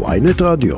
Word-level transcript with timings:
ויינט 0.00 0.42
רדיו. 0.42 0.76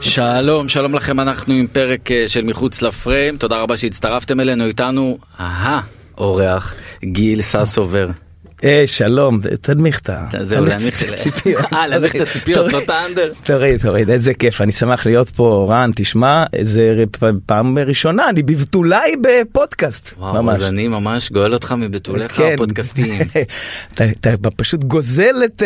שלום, 0.00 0.68
שלום 0.68 0.94
לכם, 0.94 1.20
אנחנו 1.20 1.54
עם 1.54 1.66
פרק 1.66 2.10
אה, 2.10 2.24
של 2.28 2.44
מחוץ 2.44 2.82
לפריים, 2.82 3.36
תודה 3.36 3.56
רבה 3.56 3.76
שהצטרפתם 3.76 4.40
אלינו, 4.40 4.66
איתנו 4.66 5.18
האורח 5.38 6.74
גיל 7.04 7.42
ססובר. 7.42 8.08
אה, 8.64 8.82
שלום, 8.86 9.40
תנמיך 9.60 9.98
את 9.98 10.10
הציפיות. 11.12 11.72
אה, 11.72 11.86
להנמיך 11.86 12.16
את 12.16 12.20
הציפיות, 12.20 12.72
לא 12.72 12.78
את 12.78 12.88
האנדר. 12.90 13.32
תוריד, 13.44 13.80
תוריד, 13.80 14.10
איזה 14.10 14.34
כיף, 14.34 14.60
אני 14.60 14.72
שמח 14.72 15.06
להיות 15.06 15.30
פה, 15.30 15.66
רן, 15.70 15.90
תשמע, 15.96 16.44
זה 16.60 17.04
פעם 17.46 17.78
ראשונה, 17.78 18.28
אני 18.28 18.42
בבתולי 18.42 19.16
בפודקאסט, 19.20 20.14
וואו. 20.18 20.50
אז 20.50 20.62
אני 20.62 20.88
ממש 20.88 21.32
גואל 21.32 21.54
אותך 21.54 21.74
מבתוליך 21.78 22.32
כן. 22.32 22.54
הפודקאסטיים. 22.54 23.22
אתה 23.94 24.04
אתה 24.20 24.50
פשוט 24.56 24.84
גוזל 24.84 25.34
את 25.44 25.62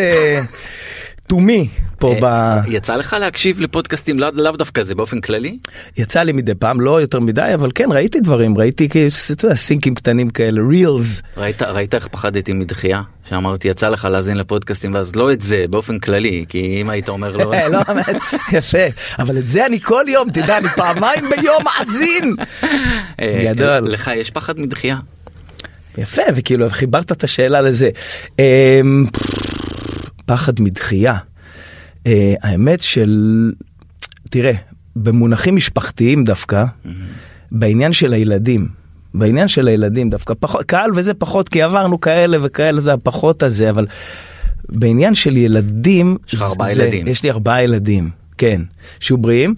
אה, 1.31 1.37
תומי 1.37 1.67
פה 1.99 2.15
ב... 2.21 2.23
אה, 2.23 2.61
יצא 2.67 2.95
לך 2.95 3.15
להקשיב 3.19 3.61
לפודקאסטים, 3.61 4.19
לאו 4.19 4.51
דווקא 4.51 4.83
זה 4.83 4.95
באופן 4.95 5.21
כללי? 5.21 5.57
יצא 5.97 6.23
לי 6.23 6.31
מדי 6.31 6.55
פעם, 6.55 6.81
לא 6.81 7.01
יותר 7.01 7.19
מדי, 7.19 7.51
אבל 7.53 7.71
כן, 7.75 7.91
ראיתי 7.91 8.19
דברים, 8.19 8.57
ראיתי, 8.57 8.89
אתה 9.31 9.45
יודע, 9.45 9.55
סינקים 9.55 9.95
קטנים 9.95 10.29
כאלה, 10.29 10.61
רילס. 10.69 11.21
ראית, 11.37 11.61
ראית 11.61 11.95
איך 11.95 12.07
פחדתי 12.07 12.53
מדחייה? 12.53 13.01
שאמרתי 13.29 13.67
יצא 13.67 13.89
לך 13.89 14.05
להאזין 14.05 14.37
לפודקאסטים 14.37 14.93
ואז 14.93 15.15
לא 15.15 15.31
את 15.31 15.41
זה 15.41 15.65
באופן 15.69 15.99
כללי 15.99 16.45
כי 16.49 16.77
אם 16.81 16.89
היית 16.89 17.09
אומר 17.09 17.37
לא 17.37 17.51
לא, 17.73 17.79
באמת, 17.87 18.15
יפה, 18.51 18.85
אבל 19.19 19.37
את 19.37 19.47
זה 19.47 19.65
אני 19.65 19.79
כל 19.79 20.05
יום, 20.07 20.31
תדע, 20.31 20.57
אני 20.57 20.69
פעמיים 20.69 21.25
ביום 21.29 21.63
מאזין. 21.63 22.35
אה, 23.21 23.53
גדול. 23.53 23.91
לך 23.91 24.11
יש 24.15 24.31
פחד 24.31 24.59
מדחייה? 24.59 24.97
יפה, 25.97 26.21
וכאילו 26.35 26.69
חיברת 26.69 27.11
את 27.11 27.23
השאלה 27.23 27.61
לזה. 27.61 27.89
פחד 30.25 30.61
מדחייה. 30.61 31.17
אה, 32.07 32.33
האמת 32.41 32.81
של, 32.81 33.51
תראה, 34.29 34.53
במונחים 34.95 35.55
משפחתיים 35.55 36.23
דווקא, 36.23 36.65
בעניין 37.51 37.93
של 37.93 38.13
הילדים, 38.13 38.67
בעניין 39.13 39.47
של 39.47 39.67
הילדים 39.67 40.09
דווקא 40.09 40.33
פחות, 40.39 40.63
קהל 40.63 40.91
וזה 40.95 41.13
פחות, 41.13 41.49
כי 41.49 41.61
עברנו 41.61 42.01
כאלה 42.01 42.37
וכאלה, 42.41 42.81
זה 42.81 42.91
פחות 43.03 43.43
הזה, 43.43 43.69
אבל 43.69 43.85
בעניין 44.69 45.15
של 45.15 45.37
ילדים, 45.37 46.17
יש 46.27 46.33
לך 46.33 46.41
ארבעה 46.41 46.71
ילדים. 46.71 47.07
יש 47.07 47.23
לי 47.23 47.31
ארבעה 47.31 47.63
ילדים, 47.63 48.09
כן, 48.37 48.61
שיהיו 48.99 49.17
בריאים. 49.17 49.55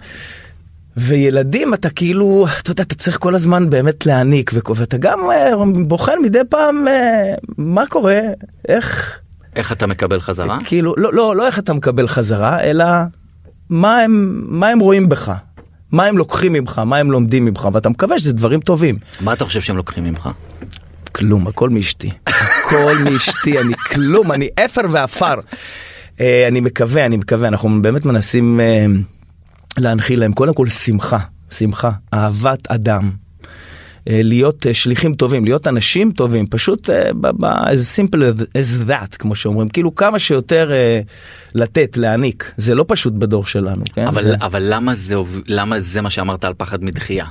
וילדים 0.96 1.74
אתה 1.74 1.90
כאילו 1.90 2.46
אתה 2.62 2.70
יודע 2.70 2.82
אתה 2.82 2.94
צריך 2.94 3.18
כל 3.18 3.34
הזמן 3.34 3.70
באמת 3.70 4.06
להעניק 4.06 4.50
ואתה 4.76 4.96
גם 4.96 5.30
אה, 5.30 5.52
בוחן 5.86 6.12
מדי 6.22 6.38
פעם 6.48 6.88
אה, 6.88 7.34
מה 7.58 7.86
קורה 7.86 8.20
איך 8.68 9.18
איך 9.56 9.72
אתה 9.72 9.86
מקבל 9.86 10.20
חזרה? 10.20 10.58
כאילו 10.64 10.94
לא 10.96 11.12
לא 11.12 11.36
לא 11.36 11.46
איך 11.46 11.58
אתה 11.58 11.74
מקבל 11.74 12.08
חזרה 12.08 12.60
אלא 12.62 12.84
מה 13.70 14.00
הם 14.00 14.44
מה 14.48 14.68
הם 14.68 14.78
רואים 14.78 15.08
בך 15.08 15.32
מה 15.92 16.04
הם 16.04 16.18
לוקחים 16.18 16.52
ממך 16.52 16.78
מה 16.78 16.96
הם 16.96 17.10
לומדים 17.10 17.44
ממך 17.44 17.68
ואתה 17.72 17.88
מקווה 17.88 18.18
שזה 18.18 18.32
דברים 18.32 18.60
טובים 18.60 18.98
מה 19.20 19.32
אתה 19.32 19.44
חושב 19.44 19.60
שהם 19.60 19.76
לוקחים 19.76 20.04
ממך? 20.04 20.28
כלום 21.12 21.46
הכל 21.46 21.70
מאשתי 21.70 22.10
הכל 22.26 22.94
מאשתי 23.04 23.58
אני 23.60 23.74
כלום 23.74 24.32
אני 24.32 24.48
אפר 24.64 24.80
ועפר. 24.90 25.34
אה, 26.20 26.48
אני 26.48 26.60
מקווה 26.60 27.06
אני 27.06 27.16
מקווה 27.16 27.48
אנחנו 27.48 27.82
באמת 27.82 28.06
מנסים 28.06 28.60
אה, 28.60 28.86
להנחיל 29.78 30.20
להם 30.20 30.32
קודם 30.32 30.54
כל 30.54 30.68
שמחה 30.68 31.18
שמחה 31.50 31.90
אהבת 32.14 32.70
אדם. 32.70 33.10
אה, 34.10 34.20
להיות 34.22 34.66
אה, 34.66 34.74
שליחים 34.74 35.14
טובים 35.14 35.44
להיות 35.44 35.66
אנשים 35.66 36.12
טובים 36.12 36.46
פשוט 36.46 36.90
אה, 36.90 37.10
as 37.44 37.98
simple 37.98 38.18
as 38.42 38.88
that 38.90 39.16
כמו 39.18 39.34
שאומרים 39.34 39.68
כאילו 39.68 39.94
כמה 39.94 40.18
שיותר 40.18 40.70
לתת 41.54 41.96
להעניק 41.96 42.52
זה 42.56 42.74
לא 42.74 42.84
פשוט 42.88 43.12
בדור 43.12 43.46
שלנו 43.46 43.82
כן? 43.94 44.06
אבל 44.06 44.22
זה- 44.22 44.34
אבל 44.40 44.62
למה 44.74 44.94
זה 44.94 45.14
למה 45.46 45.80
זה 45.80 46.00
מה 46.00 46.10
שאמרת 46.10 46.44
על 46.44 46.52
פחד 46.56 46.84
מדחייה? 46.84 47.26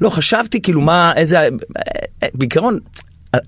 לא 0.00 0.10
חשבתי 0.10 0.62
כאילו 0.62 0.80
מה 0.80 1.12
איזה 1.16 1.48
בעיקרון 2.34 2.78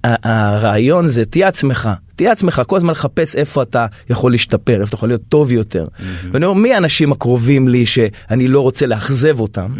הרעיון 0.04 1.06
זה 1.08 1.24
תהיה 1.24 1.48
עצמך 1.48 1.88
תהיה 2.16 2.32
עצמך 2.32 2.62
כל 2.66 2.76
הזמן 2.76 2.90
לחפש 2.90 3.36
איפה 3.36 3.62
אתה 3.62 3.86
יכול 4.10 4.32
להשתפר 4.32 4.80
איפה 4.80 4.84
אתה 4.84 4.94
יכול 4.94 5.08
להיות 5.08 5.22
טוב 5.28 5.52
יותר. 5.52 5.86
ואני 6.32 6.44
אומר 6.44 6.60
מי 6.60 6.74
האנשים 6.74 7.12
הקרובים 7.12 7.68
לי 7.68 7.86
שאני 7.86 8.48
לא 8.48 8.60
רוצה 8.60 8.86
לאכזב 8.86 9.40
אותם 9.40 9.74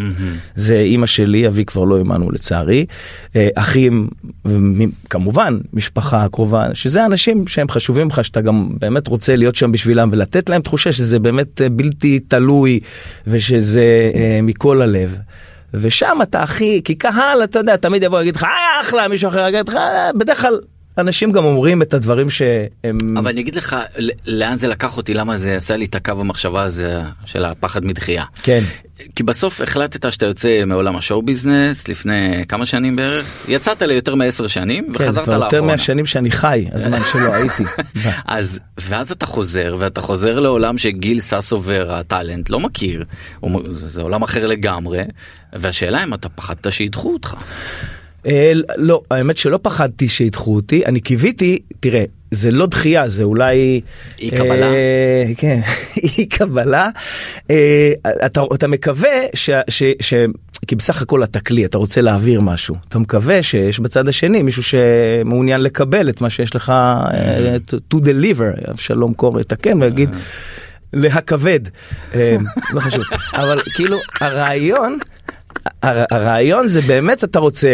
זה 0.55 0.79
אימא 0.79 1.07
שלי 1.07 1.47
אבי 1.47 1.65
כבר 1.65 1.85
לא 1.85 1.99
עמנו 1.99 2.31
לצערי 2.31 2.87
אה, 3.37 3.49
אחים 3.55 4.09
כמובן 5.11 5.59
משפחה 5.73 6.27
קרובה 6.33 6.75
שזה 6.75 7.07
אנשים 7.07 7.47
שהם 7.47 7.69
חשובים 7.69 8.09
לך 8.09 8.25
שאתה 8.25 8.41
גם 8.41 8.69
באמת 8.81 9.07
רוצה 9.07 9.37
להיות 9.37 9.55
שם 9.55 9.73
בשבילם 9.73 10.09
ולתת 10.13 10.49
להם 10.49 10.63
תחושה 10.63 10.93
שזה 10.93 11.19
באמת 11.19 11.63
אה, 11.63 11.69
בלתי 11.69 12.19
תלוי 12.19 12.81
ושזה 13.27 14.11
אה, 14.15 14.41
מכל 14.43 14.83
הלב. 14.83 15.19
ושם 15.75 16.19
אתה 16.23 16.43
הכי, 16.43 16.81
כי 16.85 16.95
קהל, 16.95 17.45
אתה 17.45 17.59
יודע, 17.59 17.77
תמיד 17.77 18.03
יבוא 18.03 18.19
להגיד 18.19 18.37
לך, 18.37 18.45
אה, 18.45 18.81
אחלה, 18.81 19.09
מישהו 19.09 19.29
אחר 19.29 19.49
יגיד 19.49 19.69
לך, 19.69 19.75
"אה", 19.75 20.11
בדרך 20.15 20.41
כלל 20.41 20.61
אנשים 20.99 21.33
גם 21.33 21.45
אומרים 21.45 21.83
את 21.83 21.95
הדברים 21.95 22.31
שהם... 22.31 23.17
אבל 23.19 23.31
אני 23.31 23.41
אגיד 23.41 23.55
לך 23.55 23.77
לאן 24.27 24.57
זה 24.57 24.69
לקח 24.69 24.97
אותי 24.97 25.15
למה 25.15 25.37
זה 25.37 25.57
עשה 25.57 25.77
לי 25.77 25.85
את 25.85 25.95
הקו 25.95 26.13
המחשבה 26.21 26.63
הזה 26.63 27.01
של 27.25 27.45
הפחד 27.45 27.85
מדחייה. 27.85 28.25
כן. 28.43 28.63
כי 29.17 29.23
בסוף 29.23 29.61
החלטת 29.61 30.13
שאתה 30.13 30.27
יוצא 30.27 30.65
מעולם 30.67 30.97
השואו 30.97 31.23
ביזנס 31.23 31.89
לפני 31.89 32.45
כמה 32.49 32.67
שנים 32.67 32.97
בערך 32.97 33.47
יצאת 33.49 33.83
ליותר 33.83 34.15
מעשר 34.15 34.47
שנים 34.47 34.85
כן, 34.87 34.93
וחזרת 34.95 35.25
כבר 35.25 35.33
יותר 35.35 35.45
לאחרונה. 35.45 35.73
מהשנים 35.73 36.07
שאני 36.07 36.31
חי, 36.31 36.67
הזמן 36.73 37.01
שלא 37.13 37.35
הייתי. 37.35 37.65
אז 38.27 38.61
ואז 38.79 39.13
אתה 39.13 39.27
חוזר 39.27 39.77
ואתה 39.79 40.01
חוזר 40.01 40.39
לעולם 40.39 40.79
שגיל 40.79 41.21
ססובר 41.21 41.93
הטאלנט 41.93 42.51
לא 42.51 42.61
מכיר 42.61 43.05
זה 43.71 44.03
עולם 44.03 44.23
אחר 44.23 44.47
לגמרי 44.47 45.03
והשאלה 45.53 46.05
אם 46.05 46.15
אתה 46.15 46.29
פחדת 46.29 46.73
שידחו 46.73 47.13
אותך. 47.13 47.37
אה, 48.27 48.53
לא, 48.77 49.01
האמת 49.11 49.37
שלא 49.37 49.59
פחדתי 49.63 50.09
שידחו 50.09 50.55
אותי, 50.55 50.87
אני 50.87 51.01
קיוויתי, 51.01 51.59
תראה, 51.81 52.05
זה 52.31 52.51
לא 52.51 52.67
דחייה, 52.67 53.09
זה 53.09 53.25
אולי... 53.25 53.81
אי 54.19 54.31
קבלה? 54.31 54.67
אה, 54.67 55.25
כן, 55.37 55.61
אי 56.19 56.27
קבלה. 56.27 56.89
אה, 57.51 57.93
אתה, 58.27 58.43
אתה 58.55 58.67
מקווה 58.67 59.11
ש... 59.35 59.51
ש, 59.69 59.83
ש 60.01 60.15
כי 60.67 60.77
בסך 60.77 61.03
הכל 61.03 61.25
אתה 61.25 61.41
כלי, 61.41 61.65
אתה 61.65 61.79
רוצה 61.79 62.01
להעביר 62.01 62.41
משהו. 62.41 62.75
אתה 62.89 62.99
מקווה 62.99 63.43
שיש 63.43 63.81
בצד 63.81 64.09
השני 64.09 64.43
מישהו 64.43 64.63
שמעוניין 64.63 65.61
לקבל 65.61 66.09
את 66.11 66.21
מה 66.21 66.31
שיש 66.31 66.55
לך 66.57 66.71
אה, 66.71 67.57
to, 67.71 67.95
to 67.95 67.99
deliver, 68.05 68.71
אבשלום 68.71 69.15
קור 69.15 69.41
יתקן 69.41 69.83
ויגיד 69.83 70.09
להכבד, 70.93 71.61
אה, 72.15 72.37
לא 72.73 72.81
חשוב, 72.81 73.03
אבל 73.35 73.61
כאילו 73.75 73.99
הרעיון 74.21 74.93
הר- 74.93 75.13
הרעיון 75.83 76.69
זה 76.69 76.81
באמת 76.81 77.25
אתה 77.25 77.39
רוצה 77.39 77.69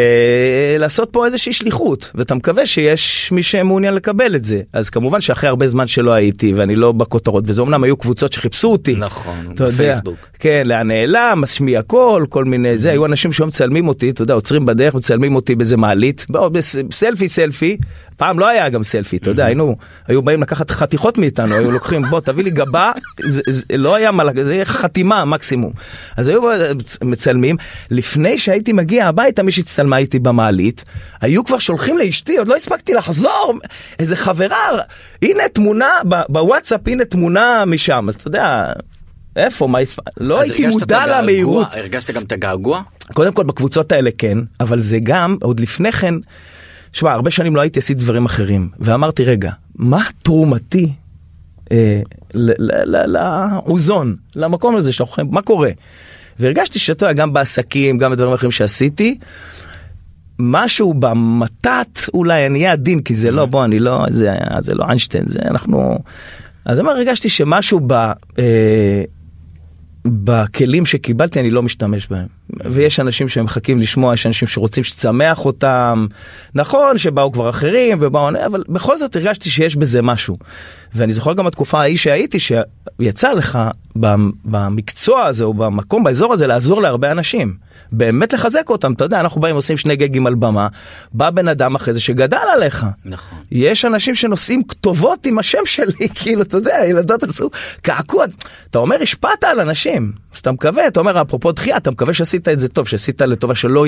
לעשות 0.79 1.09
פה 1.13 1.27
איזושהי 1.27 1.53
שליחות 1.53 2.11
ואתה 2.15 2.35
מקווה 2.35 2.67
שיש 2.67 3.33
מי 3.33 3.43
שמעוניין 3.43 3.95
לקבל 3.95 4.37
את 4.37 4.45
זה 4.45 4.61
אז 4.73 4.91
כמובן 4.91 5.21
שאחרי 5.21 5.49
הרבה 5.49 5.67
זמן 5.67 5.87
שלא 5.87 6.13
הייתי 6.13 6.53
ואני 6.53 6.75
לא 6.77 6.93
בכותרות 6.93 7.45
וזה 7.47 7.63
אמנם 7.63 7.85
היו 7.85 7.97
קבוצות 7.97 8.33
שחיפשו 8.33 8.69
אותי. 8.73 8.95
נכון, 8.99 9.37
אתה 9.55 9.65
יודע, 9.65 9.75
בפייסבוק. 9.75 10.17
כן 10.39 10.63
לאן 10.67 10.89
נעלם 10.89 11.39
משמיע 11.43 11.83
קול 11.83 12.27
כל 12.27 12.45
מיני 12.45 12.79
זה 12.79 12.91
היו 12.91 13.07
אנשים 13.07 13.33
שהיו 13.33 13.47
מצלמים 13.47 13.89
אותי 13.89 14.11
אתה 14.11 14.23
יודע 14.23 14.35
עוצרים 14.35 14.67
בדרך 14.67 14.95
מצלמים 14.95 15.35
אותי 15.35 15.55
באיזה 15.55 15.77
מעלית 15.77 16.27
בוא, 16.29 16.49
בס- 16.49 16.77
סלפי 16.93 17.29
סלפי 17.29 17.77
פעם 18.19 18.39
לא 18.39 18.47
היה 18.49 18.69
גם 18.69 18.85
סלפי 18.85 19.17
אתה 19.17 19.31
יודע 19.31 19.45
היינו 19.45 19.77
היו 20.07 20.23
באים 20.23 20.43
לקחת 20.43 20.71
חתיכות 20.71 21.19
מאיתנו 21.19 21.55
היו 21.55 21.71
לוקחים 21.71 22.03
בוא 22.03 22.21
תביא 22.21 22.45
לי 22.45 22.51
גבה 22.51 22.93
זה, 23.21 23.43
זה 23.49 23.77
לא 23.77 23.95
היה 23.95 24.13
מה 24.13 24.25
זה 24.43 24.53
היה 24.53 24.65
חתימה 24.65 25.25
מקסימום 25.25 25.73
אז 26.17 26.29
היו 26.29 26.43
מצלמים 27.05 27.57
לפני 27.91 28.39
שהייתי 28.39 28.73
מגיע 28.73 29.07
הביתה 29.07 29.43
מי 29.43 29.53
שהצטלמה 29.53 29.97
איתי 29.97 30.19
במעלית 30.19 30.85
היו 31.21 31.45
כבר 31.45 31.59
שולחים 31.59 31.99
לאשתי 31.99 32.37
עוד 32.37 32.49
לא 32.49 32.57
הספקתי 32.57 32.95
לחזור 32.95 33.55
איזה 33.99 34.17
חברה 34.17 34.79
הנה 35.23 35.43
תמונה 35.53 35.91
ב- 36.09 36.23
בוואטסאפ 36.29 36.81
הנה 36.87 37.05
תמונה 37.05 37.65
משם 37.65 38.05
אז 38.09 38.15
אתה 38.15 38.29
יודע. 38.29 38.73
איפה 39.37 39.67
מה 39.67 39.79
הספ... 39.79 39.99
לא 40.21 40.41
הייתי 40.41 40.67
מודע? 40.67 41.07
למהירות 41.07 41.67
הרגשת 41.73 42.11
גם 42.11 42.23
את 42.23 42.33
הגעגוע? 42.33 42.83
קודם 43.13 43.33
כל 43.33 43.45
בקבוצות 43.45 43.93
האלה 43.93 44.11
כן 44.19 44.39
אבל 44.61 44.81
זה 44.81 44.99
גם 45.03 45.37
עוד 45.43 45.61
לפני 45.61 45.93
כן. 45.93 46.15
שמע 46.93 47.13
הרבה 47.13 47.31
שנים 47.31 47.57
לא 47.57 47.61
הייתי 47.61 47.79
עשיתי 47.79 48.01
דברים 48.01 48.25
אחרים 48.25 48.69
ואמרתי 48.79 49.25
רגע 49.25 49.53
מה 49.75 50.03
תרומתי 50.23 50.93
אה, 51.73 52.01
לאוזון 53.07 54.17
למקום 54.37 54.77
הזה 54.77 54.93
שאנחנו 54.93 55.15
חיים 55.15 55.29
מה 55.31 55.43
קורה. 55.43 55.71
והרגשתי 56.41 56.79
שאתה 56.79 57.05
יודע 57.07 57.13
גם 57.13 57.33
בעסקים 57.33 57.99
גם 57.99 58.11
בדברים 58.13 58.33
אחרים 58.33 58.51
שעשיתי. 58.51 59.19
משהו 60.39 60.95
במתת 60.95 62.01
אולי 62.15 62.47
אני 62.47 62.59
אהיה 62.59 62.73
עדין 62.73 63.03
כי 63.03 63.15
זה 63.15 63.31
לא 63.31 63.47
בוא 63.47 63.65
אני 63.65 63.79
לא 63.79 64.05
זה 64.11 64.33
זה 64.61 64.75
לא 64.75 64.85
איינשטיין 64.85 65.25
זה 65.27 65.41
אנחנו 65.51 65.99
אז 66.65 66.79
אני 66.79 66.89
אומר, 66.89 66.99
הרגשתי 66.99 67.29
שמשהו 67.29 67.81
ב... 67.87 67.93
אה, 67.93 69.03
בכלים 70.13 70.87
שקיבלתי 70.87 71.41
אני 71.41 71.51
לא 71.51 71.63
משתמש 71.63 72.07
בהם. 72.07 72.27
ויש 72.65 73.01
אנשים 73.01 73.29
שמחכים 73.29 73.81
לשמוע, 73.81 74.15
יש 74.15 74.27
אנשים 74.27 74.49
שרוצים 74.49 74.85
שתשמח 74.85 75.45
אותם. 75.45 76.07
נכון 76.55 76.99
שבאו 76.99 77.33
כבר 77.33 77.49
אחרים 77.49 77.99
ובאו, 78.01 78.29
אבל 78.47 78.65
בכל 78.69 78.99
זאת 78.99 79.17
הרגשתי 79.17 79.51
שיש 79.51 79.77
בזה 79.77 80.03
משהו. 80.03 80.37
ואני 80.95 81.13
זוכר 81.13 81.33
גם 81.33 81.47
התקופה 81.47 81.81
ההיא 81.81 81.97
שהייתי, 81.97 82.39
שיצא 82.41 83.33
לך 83.33 83.59
במקצוע 84.45 85.25
הזה 85.25 85.45
או 85.45 85.55
במקום, 85.55 86.05
באזור 86.05 86.33
הזה, 86.33 86.47
לעזור 86.47 86.83
להרבה 86.83 87.13
אנשים. 87.13 87.68
באמת 87.93 88.33
לחזק 88.33 88.71
אותם, 88.71 88.93
אתה 88.93 89.05
יודע, 89.05 89.21
אנחנו 89.21 89.41
באים 89.41 89.55
עושים 89.55 89.77
שני 89.77 89.97
גגים 89.97 90.27
על 90.27 90.35
במה, 90.35 90.69
בא 91.13 91.31
בן 91.31 91.49
אדם 91.49 91.75
אחרי 91.75 91.95
זה 91.95 92.01
שגדל 92.01 92.37
עליך. 92.55 92.87
נכון. 93.05 93.39
יש 93.53 93.85
אנשים 93.85 94.15
שנושאים 94.15 94.63
כתובות 94.63 95.27
עם 95.27 95.39
השם 95.39 95.67
שלי, 95.67 96.09
כאילו, 96.21 96.43
אתה 96.43 96.57
יודע, 96.57 96.77
ילדות 96.89 97.23
עשו 97.23 97.51
קעקוע. 97.83 98.25
אתה 98.71 98.79
אומר, 98.79 99.03
השפעת 99.03 99.45
על 99.45 99.61
אנשים, 99.61 100.13
אז 100.35 100.39
אתה 100.39 100.53
מקווה, 100.53 100.87
אתה 100.87 101.01
אומר, 101.01 101.23
אפרופו 101.23 101.53
דחייה, 101.53 101.77
אתה 101.77 101.91
מקווה 101.91 102.15
שעשית 102.15 102.49
את 102.49 102.61
זה 102.61 102.69
טוב, 102.69 102.89
שעשית 102.89 103.21
לטובה, 103.21 103.55
שלא 103.55 103.87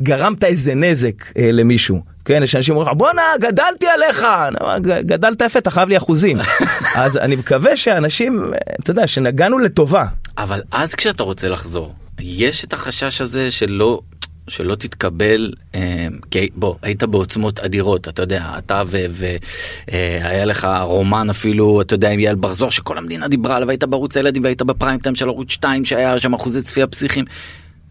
גרמת 0.00 0.44
איזה 0.44 0.74
נזק 0.74 1.38
אה, 1.38 1.52
למישהו. 1.52 2.02
כן, 2.24 2.42
יש 2.42 2.56
אנשים 2.56 2.76
אומרים, 2.76 2.98
בואנה, 2.98 3.22
גדלתי 3.40 3.86
עליך, 3.86 4.26
גדלת 4.82 5.40
יפה, 5.40 5.58
אתה 5.58 5.70
חייב 5.70 5.88
לי 5.88 5.96
אחוזים. 5.96 6.38
אז 6.94 7.16
אני 7.16 7.36
מקווה 7.36 7.76
שאנשים, 7.76 8.54
אה, 8.54 8.58
אתה 8.80 8.90
יודע, 8.90 9.06
שנגענו 9.06 9.58
לטובה. 9.58 10.04
אבל 10.38 10.60
אז 10.72 10.94
כשאתה 10.94 11.22
רוצה 11.22 11.48
לחזור, 11.48 11.94
יש 12.18 12.64
את 12.64 12.72
החשש 12.72 13.20
הזה 13.20 13.50
שלא 13.50 14.00
שלא 14.48 14.74
תתקבל 14.74 15.52
אה, 15.74 16.06
כי 16.30 16.48
בוא 16.54 16.74
היית 16.82 17.02
בעוצמות 17.04 17.60
אדירות 17.60 18.08
אתה 18.08 18.22
יודע 18.22 18.54
אתה 18.58 18.82
והיה 18.88 19.38
אה, 20.40 20.44
לך 20.44 20.68
רומן 20.82 21.30
אפילו 21.30 21.80
אתה 21.80 21.94
יודע 21.94 22.10
עם 22.10 22.20
יעל 22.20 22.34
בר 22.34 22.52
זוהר 22.52 22.70
שכל 22.70 22.98
המדינה 22.98 23.28
דיברה 23.28 23.56
עליו 23.56 23.70
היית 23.70 23.84
בערוץ 23.84 24.16
הילדים 24.16 24.44
והיית 24.44 24.62
בפריים 24.62 25.00
טיים 25.00 25.14
של 25.14 25.28
ערוץ 25.28 25.50
2 25.50 25.84
שהיה 25.84 26.20
שם 26.20 26.34
אחוזי 26.34 26.62
צפייה 26.62 26.86
פסיכיים. 26.86 27.24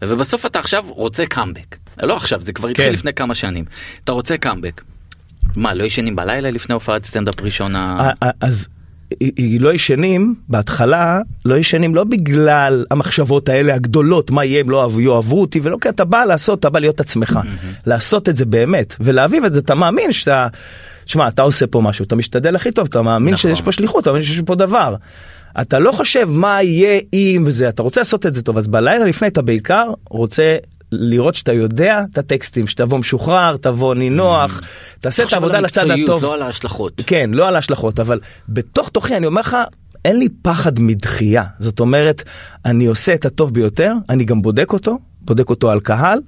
ובסוף 0.02 0.46
אתה 0.46 0.58
עכשיו 0.58 0.84
רוצה 0.88 1.26
קאמבק 1.26 1.76
לא 2.02 2.16
עכשיו 2.16 2.40
זה 2.40 2.52
כבר 2.52 2.68
התחיל 2.68 2.86
כן. 2.86 2.92
לפני 2.92 3.12
כמה 3.12 3.34
שנים 3.34 3.64
אתה 4.04 4.12
רוצה 4.12 4.36
קאמבק. 4.36 4.82
מה 5.56 5.74
לא 5.74 5.84
ישנים 5.84 6.16
בלילה 6.16 6.50
לפני 6.50 6.74
הופעת 6.74 7.04
סטנדאפ 7.04 7.40
ראשונה 7.40 8.10
אז 8.40 8.68
לא 9.60 9.74
ישנים 9.74 10.34
בהתחלה 10.48 11.20
לא 11.44 11.54
ישנים 11.54 11.94
לא 11.94 12.04
בגלל 12.04 12.84
המחשבות 12.90 13.48
האלה 13.48 13.74
הגדולות 13.74 14.30
מה 14.30 14.44
יהיה 14.44 14.60
אם 14.60 14.70
לא 14.70 14.90
יאהבו 14.98 15.40
אותי 15.40 15.60
ולא 15.62 15.76
כי 15.80 15.88
אתה 15.88 16.04
בא 16.04 16.24
לעשות 16.24 16.60
אתה 16.60 16.70
בא 16.70 16.78
להיות 16.78 17.00
עצמך 17.00 17.38
לעשות 17.86 18.28
את 18.28 18.36
זה 18.36 18.44
באמת 18.44 18.96
ולהביא 19.00 19.40
את 19.46 19.54
זה 19.54 19.60
אתה 19.60 19.74
מאמין 19.74 20.12
שאתה 20.12 20.46
שמע 21.06 21.28
אתה 21.28 21.42
עושה 21.42 21.66
פה 21.66 21.80
משהו 21.80 22.04
אתה 22.04 22.16
משתדל 22.16 22.56
הכי 22.56 22.72
טוב 22.72 22.86
אתה 22.90 23.02
מאמין 23.02 23.34
נכון. 23.34 23.50
שיש 23.50 23.62
פה 23.62 23.72
שליחות 23.72 24.02
אתה 24.02 24.10
מאמין 24.10 24.24
שיש 24.26 24.40
פה 24.40 24.54
דבר. 24.54 24.94
אתה 25.60 25.78
לא 25.78 25.92
חושב 25.92 26.28
מה 26.30 26.62
יהיה 26.62 27.00
אם 27.12 27.42
וזה 27.46 27.68
אתה 27.68 27.82
רוצה 27.82 28.00
לעשות 28.00 28.26
את 28.26 28.34
זה 28.34 28.42
טוב 28.42 28.58
אז 28.58 28.68
בלילה 28.68 29.04
לפני 29.04 29.28
אתה 29.28 29.42
בעיקר 29.42 29.92
רוצה 30.10 30.56
לראות 30.92 31.34
שאתה 31.34 31.52
יודע 31.52 32.02
את 32.12 32.18
הטקסטים 32.18 32.66
שתבוא 32.66 32.98
משוחרר 32.98 33.56
תבוא 33.56 33.94
נינוח 33.94 34.60
mm. 34.60 34.64
תעשה 35.00 35.22
את 35.22 35.32
העבודה 35.32 35.60
לצד 35.60 35.90
הטוב 35.90 36.22
לא 36.22 36.34
על 36.34 36.42
ההשלכות 36.42 36.92
כן 37.06 37.30
לא 37.32 37.48
על 37.48 37.56
ההשלכות 37.56 38.00
אבל 38.00 38.20
בתוך 38.48 38.88
תוכי 38.88 39.16
אני 39.16 39.26
אומר 39.26 39.40
לך 39.40 39.56
אין 40.04 40.18
לי 40.18 40.28
פחד 40.42 40.80
מדחייה 40.80 41.44
זאת 41.60 41.80
אומרת 41.80 42.22
אני 42.64 42.86
עושה 42.86 43.14
את 43.14 43.26
הטוב 43.26 43.54
ביותר 43.54 43.92
אני 44.10 44.24
גם 44.24 44.42
בודק 44.42 44.72
אותו 44.72 44.98
בודק 45.28 45.50
אותו 45.50 45.70
על 45.70 45.80
קהל. 45.80 46.18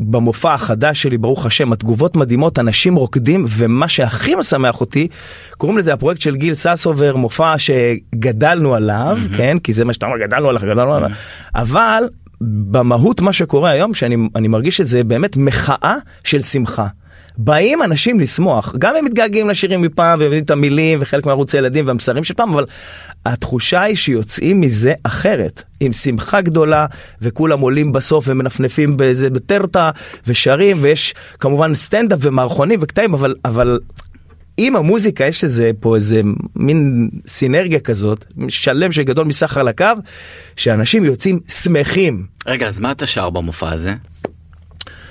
במופע 0.00 0.54
החדש 0.54 1.02
שלי, 1.02 1.18
ברוך 1.18 1.46
השם, 1.46 1.72
התגובות 1.72 2.16
מדהימות, 2.16 2.58
אנשים 2.58 2.94
רוקדים, 2.94 3.44
ומה 3.48 3.88
שהכי 3.88 4.34
משמח 4.34 4.80
אותי, 4.80 5.08
קוראים 5.56 5.78
לזה 5.78 5.92
הפרויקט 5.92 6.20
של 6.20 6.36
גיל 6.36 6.54
ססובר, 6.54 7.16
מופע 7.16 7.54
שגדלנו 7.58 8.74
עליו, 8.74 9.18
mm-hmm. 9.20 9.36
כן? 9.36 9.58
כי 9.58 9.72
זה 9.72 9.84
מה 9.84 9.92
שאתה 9.92 10.06
אומר, 10.06 10.18
גדלנו 10.18 10.48
עליו, 10.48 10.62
גדלנו 10.62 10.94
עליו, 10.94 11.10
mm-hmm. 11.10 11.50
אבל 11.54 12.04
במהות 12.44 13.20
מה 13.20 13.32
שקורה 13.32 13.70
היום 13.70 13.94
שאני 13.94 14.48
מרגיש 14.48 14.76
שזה 14.76 15.04
באמת 15.04 15.36
מחאה 15.36 15.96
של 16.24 16.42
שמחה. 16.42 16.86
באים 17.36 17.82
אנשים 17.82 18.20
לשמוח 18.20 18.74
גם 18.78 18.96
הם 18.96 19.04
מתגעגעים 19.04 19.48
לשירים 19.48 19.82
מפעם 19.82 20.18
ומבינים 20.20 20.44
את 20.44 20.50
המילים 20.50 20.98
וחלק 21.02 21.26
מערוץ 21.26 21.54
הילדים 21.54 21.86
והמסרים 21.86 22.24
של 22.24 22.34
פעם 22.34 22.52
אבל 22.52 22.64
התחושה 23.26 23.82
היא 23.82 23.96
שיוצאים 23.96 24.60
מזה 24.60 24.92
אחרת 25.02 25.62
עם 25.80 25.92
שמחה 25.92 26.40
גדולה 26.40 26.86
וכולם 27.22 27.60
עולים 27.60 27.92
בסוף 27.92 28.24
ומנפנפים 28.28 28.96
באיזה 28.96 29.30
בטרטה 29.30 29.90
ושרים 30.26 30.76
ויש 30.80 31.14
כמובן 31.40 31.74
סטנדאפ 31.74 32.18
ומערכונים 32.22 32.78
וקטעים 32.82 33.14
אבל 33.14 33.34
אבל 33.44 33.78
עם 34.56 34.76
המוזיקה 34.76 35.26
יש 35.26 35.44
איזה 35.44 35.70
פה 35.80 35.94
איזה 35.94 36.20
מין 36.56 37.08
סינרגיה 37.26 37.80
כזאת 37.80 38.24
שלם 38.48 38.92
שגדול 38.92 39.26
מסך 39.26 39.56
על 39.56 39.68
הקו 39.68 39.86
שאנשים 40.56 41.04
יוצאים 41.04 41.40
שמחים. 41.48 42.26
רגע 42.46 42.66
אז 42.66 42.80
מה 42.80 42.92
אתה 42.92 43.06
שר 43.06 43.30
במופע 43.30 43.72
הזה? 43.72 43.92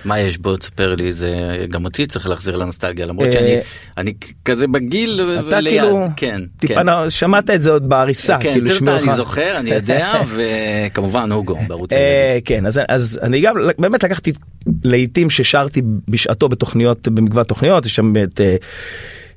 מה 0.06 0.20
יש 0.20 0.38
בו 0.38 0.58
תספר 0.58 0.96
לי 0.96 1.14
זה 1.14 1.34
גם 1.70 1.86
אותי 1.86 2.06
צריך 2.06 2.30
להחזיר 2.30 2.56
לנוסטלגיה 2.56 3.06
למרות 3.06 3.28
אה, 3.28 3.32
שאני 3.32 3.58
אני 3.98 4.14
כזה 4.46 4.68
בגיל 4.68 5.40
אתה 5.48 5.58
כאילו 5.62 6.08
כן 6.16 6.42
טיפה 6.58 6.74
כן. 6.74 7.10
שמעת 7.10 7.50
את 7.50 7.62
זה 7.62 7.72
עוד 7.72 7.90
בעריסה 7.90 8.38
כן, 8.40 8.52
כאילו 8.52 8.98
אני 8.98 9.16
זוכר 9.16 9.58
אני 9.58 9.70
יודע 9.70 10.14
וכמובן 10.36 11.32
הוגו 11.32 11.56
בערוץ 11.68 11.94
אה, 11.94 12.38
כן 12.46 12.66
אז 12.66 12.82
אז 12.88 13.20
אני 13.24 13.42
גם 13.42 13.56
באמת 13.78 14.04
לקחתי 14.04 14.32
לעיתים 14.84 15.30
ששרתי 15.30 15.82
בשעתו 16.08 16.50
בתוכניות 16.50 17.08
במגוון 17.08 17.44
תוכניות 17.44 17.86
יש 17.86 17.96
שם 17.96 18.14
את. 18.24 18.42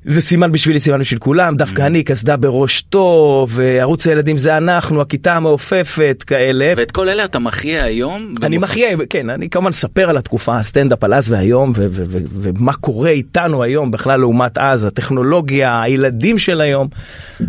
אה, 0.09 0.13
זה 0.13 0.21
סימן 0.21 0.53
בשבילי 0.53 0.81
סימן 0.81 1.01
בשביל 1.01 1.19
כולם 1.19 1.57
דווקא 1.57 1.83
mm. 1.83 1.87
אני 1.87 2.03
קסדה 2.03 2.37
בראש 2.37 2.83
טוב 2.83 3.61
ערוץ 3.61 4.07
הילדים 4.07 4.37
זה 4.37 4.57
אנחנו 4.57 5.01
הכיתה 5.01 5.35
המעופפת 5.35 6.25
כאלה 6.27 6.73
ואת 6.77 6.91
כל 6.91 7.09
אלה 7.09 7.25
אתה 7.25 7.39
מחיה 7.39 7.85
היום 7.85 8.35
אני 8.43 8.59
מחיה 8.59 8.89
כן 9.11 9.31
אני 9.31 9.51
כמובן 9.51 9.71
אספר 9.71 10.11
על 10.11 10.17
התקופה 10.17 10.57
הסטנדאפ 10.57 11.05
על 11.05 11.15
אז 11.15 11.31
והיום 11.31 11.73
ומה 11.75 12.73
קורה 12.73 13.11
איתנו 13.11 13.63
היום 13.63 13.91
בכלל 13.91 14.21
לעומת 14.21 14.59
אז 14.59 14.85
הטכנולוגיה 14.85 15.83
הילדים 15.83 16.39
של 16.39 16.61
היום 16.61 16.89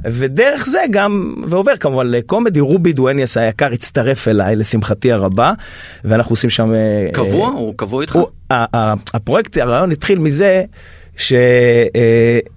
ודרך 0.05 0.65
זה 0.65 0.79
גם 0.91 1.35
ועובר 1.47 1.77
כמובן 1.77 2.07
לקומדי 2.07 2.59
רובי 2.59 2.93
דואניאס 2.93 3.37
היקר 3.37 3.71
הצטרף 3.73 4.27
אליי 4.27 4.55
לשמחתי 4.55 5.11
הרבה 5.11 5.53
ואנחנו 6.03 6.33
עושים 6.33 6.49
שם 6.49 6.73
אה, 6.73 7.11
קבוע 7.13 7.49
הוא 7.49 7.73
קבוע 7.77 8.01
איתך 8.01 8.19
הפרויקט 9.13 9.57
הרעיון 9.57 9.91
התחיל 9.91 10.19
מזה. 10.19 10.63
שכל 11.17 12.49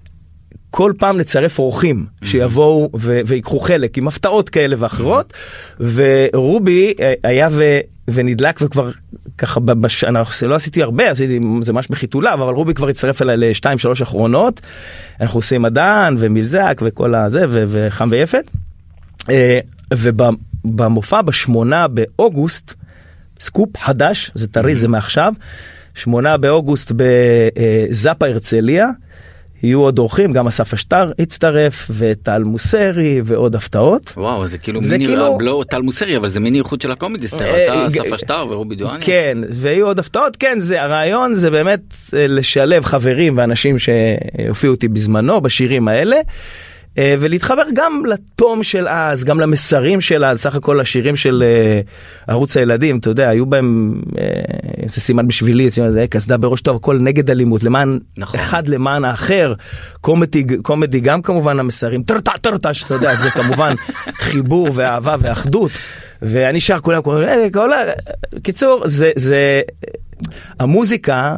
פעם 0.99 1.19
נצרף 1.19 1.59
אורחים 1.59 2.07
שיבואו 2.25 2.91
ויקחו 3.27 3.59
חלק 3.59 3.99
עם 3.99 4.09
הפתעות 4.09 4.49
כאלה 4.49 4.77
ואחרות 4.79 5.33
ורובי 5.81 6.95
אה, 7.01 7.15
היה 7.23 7.49
ו... 7.53 7.79
ונדלק 8.09 8.59
וכבר 8.63 8.91
ככה 9.39 9.61
בשנה 9.61 10.23
לא 10.43 10.55
עשיתי 10.55 10.83
הרבה 10.83 11.11
עשיתי 11.11 11.41
זה 11.61 11.73
ממש 11.73 11.89
בחיתוליו 11.89 12.35
אבל 12.35 12.55
רובי 12.55 12.75
כבר 12.75 12.89
הצטרף 12.89 13.23
אליי 13.23 13.37
לשתיים 13.37 13.79
שלוש 13.79 14.03
אחרונות. 14.03 14.61
אנחנו 15.21 15.38
עושים 15.38 15.62
מדען 15.62 16.17
ומלזק 16.19 16.81
וכל 16.85 17.15
הזה 17.15 17.45
וחם 17.49 18.09
ויפת. 18.11 18.50
אה, 19.31 19.59
ובמופע 19.93 21.23
בשמונה 21.23 21.87
באוגוסט 21.88 22.75
סקופ 23.41 23.77
חדש 23.77 24.31
זה 24.35 24.49
טרי 24.49 24.75
זה 24.75 24.88
מעכשיו. 24.88 25.33
שמונה 25.99 26.37
באוגוסט 26.37 26.93
בזאפה 26.97 28.26
הרצליה. 28.26 28.87
יהיו 29.62 29.81
עוד 29.81 29.99
אורחים 29.99 30.33
גם 30.33 30.47
אסף 30.47 30.75
אשתר 30.75 31.11
הצטרף 31.19 31.90
וטל 31.90 32.43
מוסרי 32.43 33.21
ועוד 33.25 33.57
הפתעות. 33.57 34.12
וואו 34.17 34.47
זה 34.47 34.59
כאילו 34.59 34.85
זה 34.85 34.99
מיני 34.99 35.07
כאילו... 35.07 35.38
לא 35.40 35.64
טל 35.71 35.83
מוסרי 35.83 36.17
אבל 36.17 36.28
זה 36.28 36.40
מיני 36.40 36.59
איחוד 36.59 36.83
של 36.83 36.90
ה 36.90 36.95
Comedy 36.95 37.22
Store 37.22 37.45
אה, 37.45 37.64
אתה 37.64 37.87
אסף 37.87 38.12
אשתר 38.12 38.47
ורובי 38.50 38.76
דואניאס. 38.76 39.02
כן 39.02 39.38
ויהיו 39.50 39.87
עוד 39.87 39.99
הפתעות 39.99 40.37
כן 40.37 40.61
זה 40.61 40.83
הרעיון 40.83 41.35
זה 41.35 41.50
באמת 41.50 41.81
אה, 42.14 42.26
לשלב 42.28 42.85
חברים 42.85 43.38
ואנשים 43.38 43.76
שהופיעו 43.78 44.75
איתי 44.75 44.88
בזמנו 44.88 45.40
בשירים 45.40 45.88
האלה. 45.88 46.17
אה, 46.99 47.14
ולהתחבר 47.19 47.62
גם 47.75 48.02
לתום 48.07 48.62
של 48.62 48.88
אז, 48.88 49.25
גם 49.25 49.40
למסרים 49.40 50.00
של 50.00 50.25
אז, 50.25 50.40
סך 50.40 50.55
הכל 50.55 50.81
השירים 50.81 51.17
של 51.17 51.45
uh, 51.45 52.31
ערוץ 52.33 52.57
הילדים, 52.57 52.99
אתה 52.99 53.11
יודע, 53.11 53.28
היו 53.28 53.47
בהם, 53.47 54.00
uh, 54.07 54.19
זה 54.87 55.00
סימן 55.00 55.28
בשבילי, 55.28 55.71
סימן 55.71 55.90
זה 55.90 56.07
קסדה 56.11 56.37
בראש 56.37 56.61
טוב, 56.61 56.76
הכל 56.76 56.99
נגד 56.99 57.31
אלימות, 57.31 57.62
למען 57.62 57.99
נכון. 58.17 58.40
אחד 58.40 58.69
למען 58.69 59.05
האחר, 59.05 59.55
קומדי, 60.00 60.45
קומדי 60.62 61.00
גם 61.00 61.23
כמובן 61.23 61.59
המסרים, 61.59 62.02
טרטה 62.02 62.33
טרטה, 62.40 62.75
שאתה 62.75 62.95
יודע, 62.95 63.14
זה 63.14 63.31
כמובן 63.31 63.75
חיבור 64.28 64.69
ואהבה 64.75 65.17
ואחדות, 65.21 65.71
ואני 66.23 66.61
שר 66.61 66.81
כולם, 66.81 67.02
כולם. 67.02 67.23
קיצור, 68.43 68.83
זה, 68.85 69.11
זה, 69.17 69.61
המוזיקה 70.61 71.37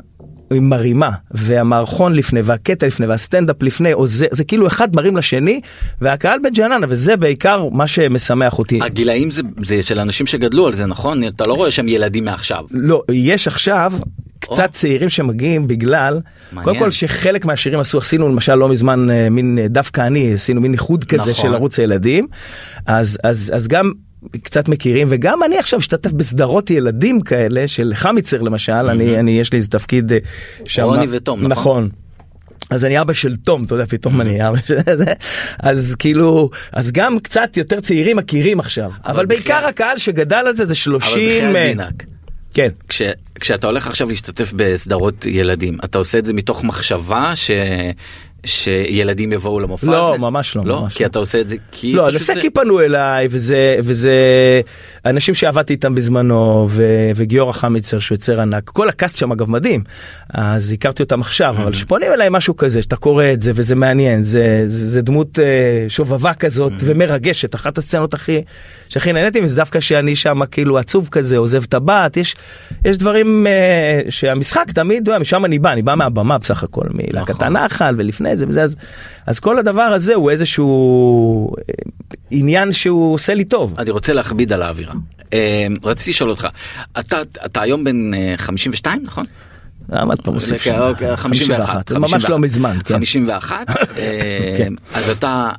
מרימה 0.52 1.10
והמערכון 1.30 2.14
לפני 2.14 2.40
והקטע 2.40 2.86
לפני 2.86 3.06
והסטנדאפ 3.06 3.62
לפני 3.62 3.92
או 3.92 4.06
זה 4.06 4.26
זה 4.30 4.44
כאילו 4.44 4.66
אחד 4.66 4.96
מרים 4.96 5.16
לשני 5.16 5.60
והקהל 6.00 6.38
בג'ננה 6.44 6.86
וזה 6.88 7.16
בעיקר 7.16 7.68
מה 7.72 7.86
שמשמח 7.86 8.58
אותי. 8.58 8.78
הגילאים 8.82 9.30
זה, 9.30 9.42
זה 9.62 9.82
של 9.82 9.98
אנשים 9.98 10.26
שגדלו 10.26 10.66
על 10.66 10.72
זה 10.72 10.86
נכון 10.86 11.28
אתה 11.28 11.44
לא 11.48 11.54
רואה 11.54 11.70
שהם 11.70 11.88
ילדים 11.88 12.24
מעכשיו. 12.24 12.64
לא 12.70 13.02
יש 13.12 13.46
עכשיו 13.46 13.92
קצת 14.38 14.62
או. 14.62 14.72
צעירים 14.72 15.08
שמגיעים 15.08 15.66
בגלל 15.66 16.20
מעניין. 16.52 16.64
קודם 16.64 16.78
כל 16.78 16.90
שחלק 16.90 17.44
מהשירים 17.44 17.80
עשו 17.80 17.98
עשינו 17.98 18.28
למשל 18.28 18.54
לא 18.54 18.68
מזמן 18.68 19.10
אה, 19.10 19.30
מין 19.30 19.58
אה, 19.58 19.68
דווקא 19.68 20.00
אני 20.00 20.34
עשינו 20.34 20.60
מין 20.60 20.72
איחוד 20.72 21.04
כזה 21.04 21.30
נכון. 21.30 21.34
של 21.34 21.54
ערוץ 21.54 21.78
הילדים 21.78 22.26
אז 22.86 23.18
אז 23.24 23.52
אז 23.54 23.68
גם 23.68 23.92
קצת 24.42 24.68
מכירים 24.68 25.06
וגם 25.10 25.42
אני 25.42 25.58
עכשיו 25.58 25.78
משתתף 25.78 26.12
בסדרות 26.12 26.70
ילדים 26.70 27.20
כאלה 27.20 27.68
של 27.68 27.92
חמיצר 27.94 28.42
למשל 28.42 28.72
אני 28.72 29.18
אני 29.18 29.40
יש 29.40 29.52
לי 29.52 29.56
איזה 29.56 29.68
תפקיד 29.68 30.12
אה, 30.12 30.18
שם 30.64 30.82
רוני 30.82 31.06
ותום, 31.10 31.40
נכון? 31.40 31.50
נכון. 31.50 31.88
אז 32.70 32.84
אני 32.84 33.00
אבא 33.00 33.12
של 33.12 33.36
תום, 33.36 33.64
אתה 33.64 33.74
יודע, 33.74 33.86
פתאום 33.86 34.20
אני 34.20 34.48
אבא 34.48 34.58
של 34.66 34.78
זה, 34.94 35.12
אז 35.58 35.96
כאילו, 35.98 36.50
אז 36.72 36.92
גם 36.92 37.18
קצת 37.18 37.56
יותר 37.56 37.80
צעירים 37.80 38.16
מכירים 38.16 38.60
עכשיו, 38.60 38.90
אבל, 39.04 39.14
אבל 39.14 39.26
בעיקר 39.26 39.66
הקהל 39.66 39.98
שגדל 39.98 40.36
על 40.36 40.56
זה 40.56 40.64
זה 40.64 40.64
אבל 40.64 40.74
30, 40.74 41.08
בחייאת 41.08 41.56
אה, 41.56 41.74
דינק, 41.74 42.04
כן, 42.54 42.68
כש, 42.88 43.02
כשאתה 43.40 43.66
הולך 43.66 43.86
עכשיו 43.86 44.08
להשתתף 44.08 44.52
בסדרות 44.56 45.26
ילדים, 45.26 45.78
אתה 45.84 45.98
עושה 45.98 46.18
את 46.18 46.26
זה 46.26 46.32
מתוך 46.32 46.64
מחשבה 46.64 47.36
ש... 47.36 47.50
שילדים 48.44 49.32
יבואו 49.32 49.60
למופע 49.60 49.86
לא, 49.86 50.08
הזה? 50.10 50.18
ממש 50.18 50.56
לא, 50.56 50.62
לא, 50.64 50.80
ממש 50.82 50.94
כי 50.94 51.02
לא. 51.02 51.08
אתה 51.08 51.18
עושה 51.18 51.40
את 51.40 51.48
זה 51.48 51.56
כי... 51.72 51.92
לא, 51.92 52.08
אני 52.08 52.14
עושה 52.14 52.34
זה- 52.34 52.40
כי 52.40 52.50
פנו 52.50 52.80
אליי 52.80 53.28
וזה 53.30 53.76
וזה 53.84 54.14
אנשים 55.06 55.34
שעבדתי 55.34 55.72
איתם 55.72 55.94
בזמנו 55.94 56.66
ו- 56.70 56.84
וגיורא 57.16 57.52
חמיצר 57.52 57.98
שהוא 57.98 58.16
יוצר 58.16 58.40
ענק. 58.40 58.64
כל 58.70 58.88
הקאסט 58.88 59.16
שם 59.16 59.32
אגב 59.32 59.50
מדהים. 59.50 59.82
אז 60.34 60.72
הכרתי 60.72 61.02
אותם 61.02 61.20
עכשיו 61.20 61.50
אבל 61.50 61.72
שפונים 61.74 62.12
אליי 62.12 62.28
משהו 62.30 62.56
כזה 62.56 62.82
שאתה 62.82 62.96
קורא 62.96 63.24
את 63.32 63.40
זה 63.40 63.52
וזה 63.54 63.74
מעניין 63.74 64.22
זה 64.22 64.62
זה, 64.64 64.86
זה 64.86 65.02
דמות 65.02 65.38
אה, 65.38 65.44
שובבה 65.88 66.34
כזאת 66.34 66.72
ומרגשת. 66.80 67.54
אחת 67.54 67.78
הסצנות 67.78 68.14
הכי 68.14 68.42
שהכי 68.88 69.12
נהניתי 69.12 69.40
וזה 69.40 69.56
דווקא 69.56 69.80
שאני 69.80 70.16
שם 70.16 70.40
כאילו 70.50 70.78
עצוב 70.78 71.08
כזה 71.10 71.36
עוזב 71.36 71.64
טבעת 71.64 72.16
יש 72.16 72.34
יש 72.84 72.98
דברים 72.98 73.46
אה, 73.46 74.00
שהמשחק 74.08 74.70
תמיד 74.74 75.08
יודע, 75.08 75.18
משם 75.18 75.44
אני 75.44 75.58
בא 75.58 75.72
אני 75.72 75.82
בא 75.82 75.94
מהבמה 75.94 76.38
בסך 76.38 76.62
הכל 76.62 76.84
מלהקת 76.90 77.30
נכון. 77.30 77.56
הנחל 77.56 77.94
ולפני 77.98 78.29
זה 78.36 78.48
וזה 78.48 78.62
אז 78.62 78.76
אז 79.26 79.40
כל 79.40 79.58
הדבר 79.58 79.82
הזה 79.82 80.14
הוא 80.14 80.30
איזשהו 80.30 81.54
אה, 81.56 81.74
עניין 82.30 82.72
שהוא 82.72 83.14
עושה 83.14 83.34
לי 83.34 83.44
טוב. 83.44 83.74
אני 83.78 83.90
רוצה 83.90 84.12
להכביד 84.12 84.52
על 84.52 84.62
האווירה. 84.62 84.94
אה, 85.32 85.66
רציתי 85.84 86.10
לשאול 86.10 86.30
אותך, 86.30 86.46
אתה, 86.98 87.22
אתה 87.46 87.62
היום 87.62 87.84
בן 87.84 88.14
אה, 88.14 88.34
52 88.36 89.02
נכון? 89.04 89.24
למה 89.92 90.14
אתה 90.14 90.30
מוסיף 90.30 90.52
אוקיי, 90.52 90.72
שנה? 90.72 90.88
אוקיי, 90.88 91.16
51. 91.16 91.88
זה 91.88 91.98
ממש 91.98 92.24
לא 92.24 92.38
מזמן. 92.38 92.78
כן. 92.84 92.94
51. 92.94 93.68
אה, 93.68 93.74
כן. 94.58 94.72
אז 94.94 95.08
אתה, 95.08 95.50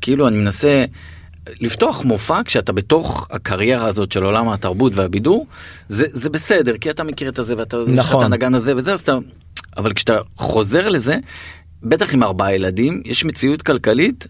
כאילו 0.00 0.28
אני 0.28 0.36
מנסה 0.36 0.84
לפתוח 1.60 2.04
מופע 2.04 2.40
כשאתה 2.44 2.72
בתוך 2.72 3.28
הקריירה 3.30 3.86
הזאת 3.86 4.12
של 4.12 4.22
עולם 4.22 4.48
התרבות 4.48 4.92
והבידור, 4.94 5.46
זה 5.88 6.30
בסדר, 6.30 6.78
כי 6.78 6.90
אתה 6.90 7.04
מכיר 7.04 7.28
את 7.28 7.38
הזה 7.38 7.54
ואתה 7.58 7.76
את 7.82 7.88
נכון. 7.88 8.24
הנגן 8.24 8.54
הזה 8.54 8.76
וזה, 8.76 8.92
אז 8.92 9.00
אתה, 9.00 9.12
אבל 9.76 9.92
כשאתה 9.92 10.16
חוזר 10.36 10.88
לזה, 10.88 11.16
בטח 11.82 12.14
עם 12.14 12.22
ארבעה 12.22 12.54
ילדים, 12.54 13.02
יש 13.04 13.24
מציאות 13.24 13.62
כלכלית, 13.62 14.26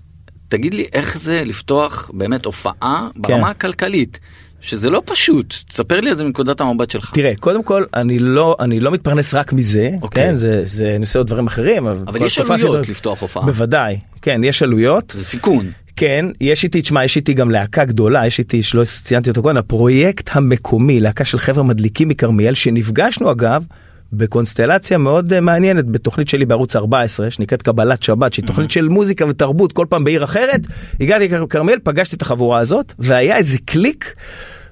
תגיד 0.49 0.75
לי 0.75 0.87
איך 0.93 1.19
זה 1.19 1.43
לפתוח 1.47 2.11
באמת 2.15 2.45
הופעה 2.45 3.09
ברמה 3.17 3.45
כן. 3.45 3.51
הכלכלית. 3.51 4.19
שזה 4.63 4.91
לא 4.91 5.03
פשוט, 5.05 5.55
תספר 5.69 6.01
לי 6.01 6.09
על 6.09 6.15
זה 6.17 6.25
מנקודת 6.25 6.61
המבט 6.61 6.91
שלך. 6.91 7.11
תראה 7.15 7.33
קודם 7.41 7.63
כל 7.63 7.85
אני 7.95 8.19
לא 8.19 8.57
אני 8.61 8.81
לא 8.81 8.91
מתפרנס 8.91 9.35
רק 9.35 9.53
מזה 9.53 9.91
אוקיי. 10.03 10.25
כן 10.27 10.37
זה 10.37 10.61
זה 10.65 11.19
עוד 11.19 11.27
דברים 11.27 11.47
אחרים 11.47 11.87
אבל 11.87 12.19
כל 12.19 12.27
יש 12.27 12.39
עלויות 12.39 12.77
עשיתי- 12.79 12.93
לפתוח 12.93 13.21
הופעה. 13.21 13.43
בוודאי 13.47 13.99
כן 14.23 14.41
יש 14.45 14.63
עלויות 14.63 15.13
זה 15.17 15.25
סיכון. 15.25 15.71
כן 15.97 16.27
יש 16.41 16.65
איתי 16.65 16.83
תשמע 16.83 17.05
יש 17.05 17.17
איתי 17.17 17.35
גם 17.35 17.51
להקה 17.51 17.85
גדולה 17.85 18.27
יש 18.27 18.39
איתי 18.39 18.63
שלא 18.63 18.83
ציינתי 18.85 19.31
אותו 19.31 19.43
קודם 19.43 19.57
הפרויקט 19.57 20.31
המקומי 20.33 21.01
להקה 21.01 21.25
של 21.25 21.39
חבר'ה 21.39 21.63
מדליקים 21.65 22.09
מכרמיאל 22.09 22.55
שנפגשנו 22.55 23.33
אגב. 23.33 23.65
בקונסטלציה 24.13 24.99
מאוד 24.99 25.33
אה, 25.33 25.41
מעניינת 25.41 25.87
בתוכנית 25.87 26.29
שלי 26.29 26.45
בערוץ 26.45 26.77
14 26.77 27.31
שנקראת 27.31 27.63
קבלת 27.63 28.03
שבת 28.03 28.33
שהיא 28.33 28.47
תוכנית 28.47 28.71
של 28.71 28.89
מוזיקה 28.89 29.27
ותרבות 29.27 29.73
כל 29.73 29.87
פעם 29.89 30.05
בעיר 30.05 30.25
אחרת 30.25 30.61
הגעתי 31.01 31.29
לכרמיאל 31.29 31.79
פגשתי 31.83 32.17
את 32.17 32.23
החבורה 32.23 32.59
הזאת 32.59 32.93
והיה 32.99 33.37
איזה 33.37 33.59
קליק. 33.65 34.15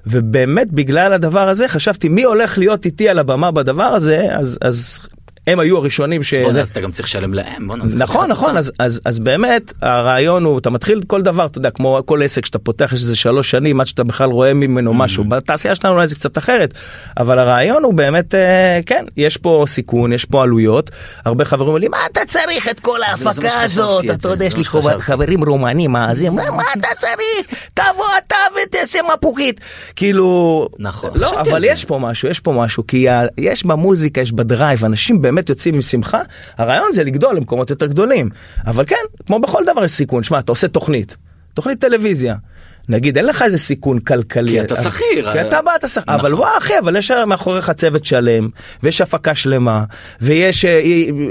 ובאמת 0.07 0.71
בגלל 0.71 1.13
הדבר 1.13 1.49
הזה 1.49 1.67
חשבתי 1.67 2.09
מי 2.09 2.23
הולך 2.23 2.57
להיות 2.57 2.85
איתי 2.85 3.09
על 3.09 3.19
הבמה 3.19 3.51
בדבר 3.51 3.83
הזה 3.83 4.27
אז 4.31 4.57
אז 4.61 4.99
הם 5.49 5.59
היו 5.59 5.77
הראשונים 5.77 6.23
ש... 6.23 6.33
בוא'נה, 6.33 6.61
אז 6.61 6.69
אתה 6.69 6.79
גם 6.81 6.91
צריך 6.91 7.07
לשלם 7.07 7.33
להם. 7.33 7.67
זה 7.85 7.95
נכון 7.95 8.29
נכון. 8.31 8.57
אז, 8.57 8.71
אז 8.79 9.01
אז 9.05 9.19
באמת 9.19 9.73
הרעיון 9.81 10.43
הוא 10.43 10.59
אתה 10.59 10.69
מתחיל 10.69 11.01
כל 11.07 11.21
דבר 11.21 11.45
אתה 11.45 11.57
יודע 11.57 11.69
כמו 11.69 11.99
כל 12.05 12.23
עסק 12.23 12.45
שאתה 12.45 12.59
פותח 12.59 12.93
יש 12.93 13.01
איזה 13.01 13.15
שלוש 13.15 13.51
שנים 13.51 13.81
עד 13.81 13.87
שאתה 13.87 14.03
בכלל 14.03 14.29
רואה 14.29 14.53
ממנו 14.53 14.93
משהו 14.93 15.23
בתעשייה 15.23 15.75
שלנו 15.75 15.93
אולי 15.93 16.07
זה 16.07 16.15
קצת 16.15 16.37
אחרת 16.37 16.73
אבל 17.17 17.39
הרעיון 17.39 17.83
הוא 17.83 17.93
באמת 17.93 18.35
אה, 18.35 18.79
כן 18.85 19.05
יש 19.17 19.37
פה 19.37 19.63
סיכון 19.67 20.13
יש 20.13 20.25
פה 20.25 20.43
עלויות 20.43 20.89
הרבה 21.25 21.45
חברים 21.45 21.67
אומרים 21.69 21.91
מה 21.91 21.97
אתה 22.11 22.21
צריך 22.27 22.67
את 22.69 22.79
כל 22.79 22.97
זה 22.99 23.27
ההפקה 23.27 23.61
הזאת 23.61 24.05
את 24.05 24.09
אתה 24.09 24.27
זה, 24.27 24.33
יודע 24.33 24.45
יש 24.45 24.53
זה 24.53 24.59
לי. 24.59 24.99
חברים 24.99 25.43
רומנים 25.43 25.91
מה 25.91 26.11
מה 26.31 26.43
אתה 26.77 26.87
צריך 26.97 27.13
תבוא 27.73 28.05
אתה 28.27 28.35
ותעשה 28.67 28.99
מפוחית 29.13 29.59
כאילו 29.95 30.67
נכון, 30.79 31.09
לא 31.15 31.39
אבל 31.41 31.59
זה. 31.59 31.67
יש 31.67 31.85
פה 31.85 31.97
משהו 31.99 32.29
יש 32.29 32.39
פה 32.39 32.51
משהו 32.51 32.87
כי 32.87 33.07
יש 33.37 33.65
במוזיקה 33.65 34.21
יש 34.21 34.31
בדרייב 34.31 34.85
אנשים 34.85 35.21
באמת 35.21 35.38
יוצאים 35.49 35.77
משמחה 35.77 36.21
הרעיון 36.57 36.91
זה 36.93 37.03
לגדול 37.03 37.35
למקומות 37.35 37.69
יותר 37.69 37.85
גדולים 37.85 38.29
אבל 38.67 38.85
כן 38.85 38.95
כמו 39.27 39.39
בכל 39.39 39.63
דבר 39.73 39.83
יש 39.85 39.91
סיכון 39.91 40.23
שמע 40.23 40.39
אתה 40.39 40.51
עושה 40.51 40.67
תוכנית 40.67 41.17
תוכנית 41.53 41.79
טלוויזיה. 41.81 42.35
נגיד 42.89 43.17
אין 43.17 43.25
לך 43.25 43.41
איזה 43.41 43.57
סיכון 43.57 43.99
כלכלי 43.99 44.51
כי 44.51 44.61
אתה 44.61 44.75
שכיר. 44.75 45.33
כי 45.33 45.41
אתה 45.41 45.61
בא 45.61 45.71
אתה 45.75 45.87
שכיר 45.87 46.03
אבל 46.15 46.29
נכון. 46.31 46.33
וואי 46.33 46.57
אחי 46.57 46.73
אבל 46.79 46.95
יש 46.95 47.11
מאחוריך 47.11 47.71
צוות 47.71 48.05
שלם 48.05 48.49
ויש 48.83 49.01
הפקה 49.01 49.35
שלמה 49.35 49.83
ויש 50.21 50.65
אה, 50.65 50.81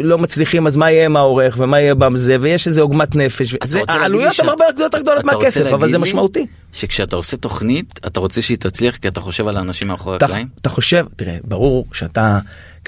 לא 0.03 0.19
מצליחים 0.19 0.67
אז 0.67 0.77
מה 0.77 0.91
יהיה 0.91 1.05
עם 1.05 1.17
העורך 1.17 1.55
ומה 1.59 1.81
יהיה 1.81 1.95
בזה 1.95 2.37
ויש 2.41 2.67
איזה 2.67 2.81
עוגמת 2.81 3.17
נפש 3.17 3.55
זה- 3.65 3.81
העלויות 3.89 4.41
הן 4.41 4.49
הרבה 4.49 4.65
יותר 4.79 4.99
גדולות 4.99 5.25
מהכסף 5.25 5.67
אבל 5.73 5.91
זה 5.91 5.99
משמעותי. 5.99 6.47
שכשאתה 6.73 7.17
עושה 7.17 7.37
תוכנית 7.37 8.01
אתה 8.07 8.21
רוצה 8.21 8.43
שהיא 8.43 8.59
תצליח 8.59 8.97
כי 8.97 9.09
אתה 9.09 9.21
חושב 9.21 9.49
על 9.49 9.57
האנשים 9.57 9.89
מאחורי 9.89 10.17
הקלעים? 10.17 10.49
אתה 10.61 10.69
חושב 10.69 11.07
תראה 11.17 11.37
ברור 11.45 11.87
שאתה 11.93 12.39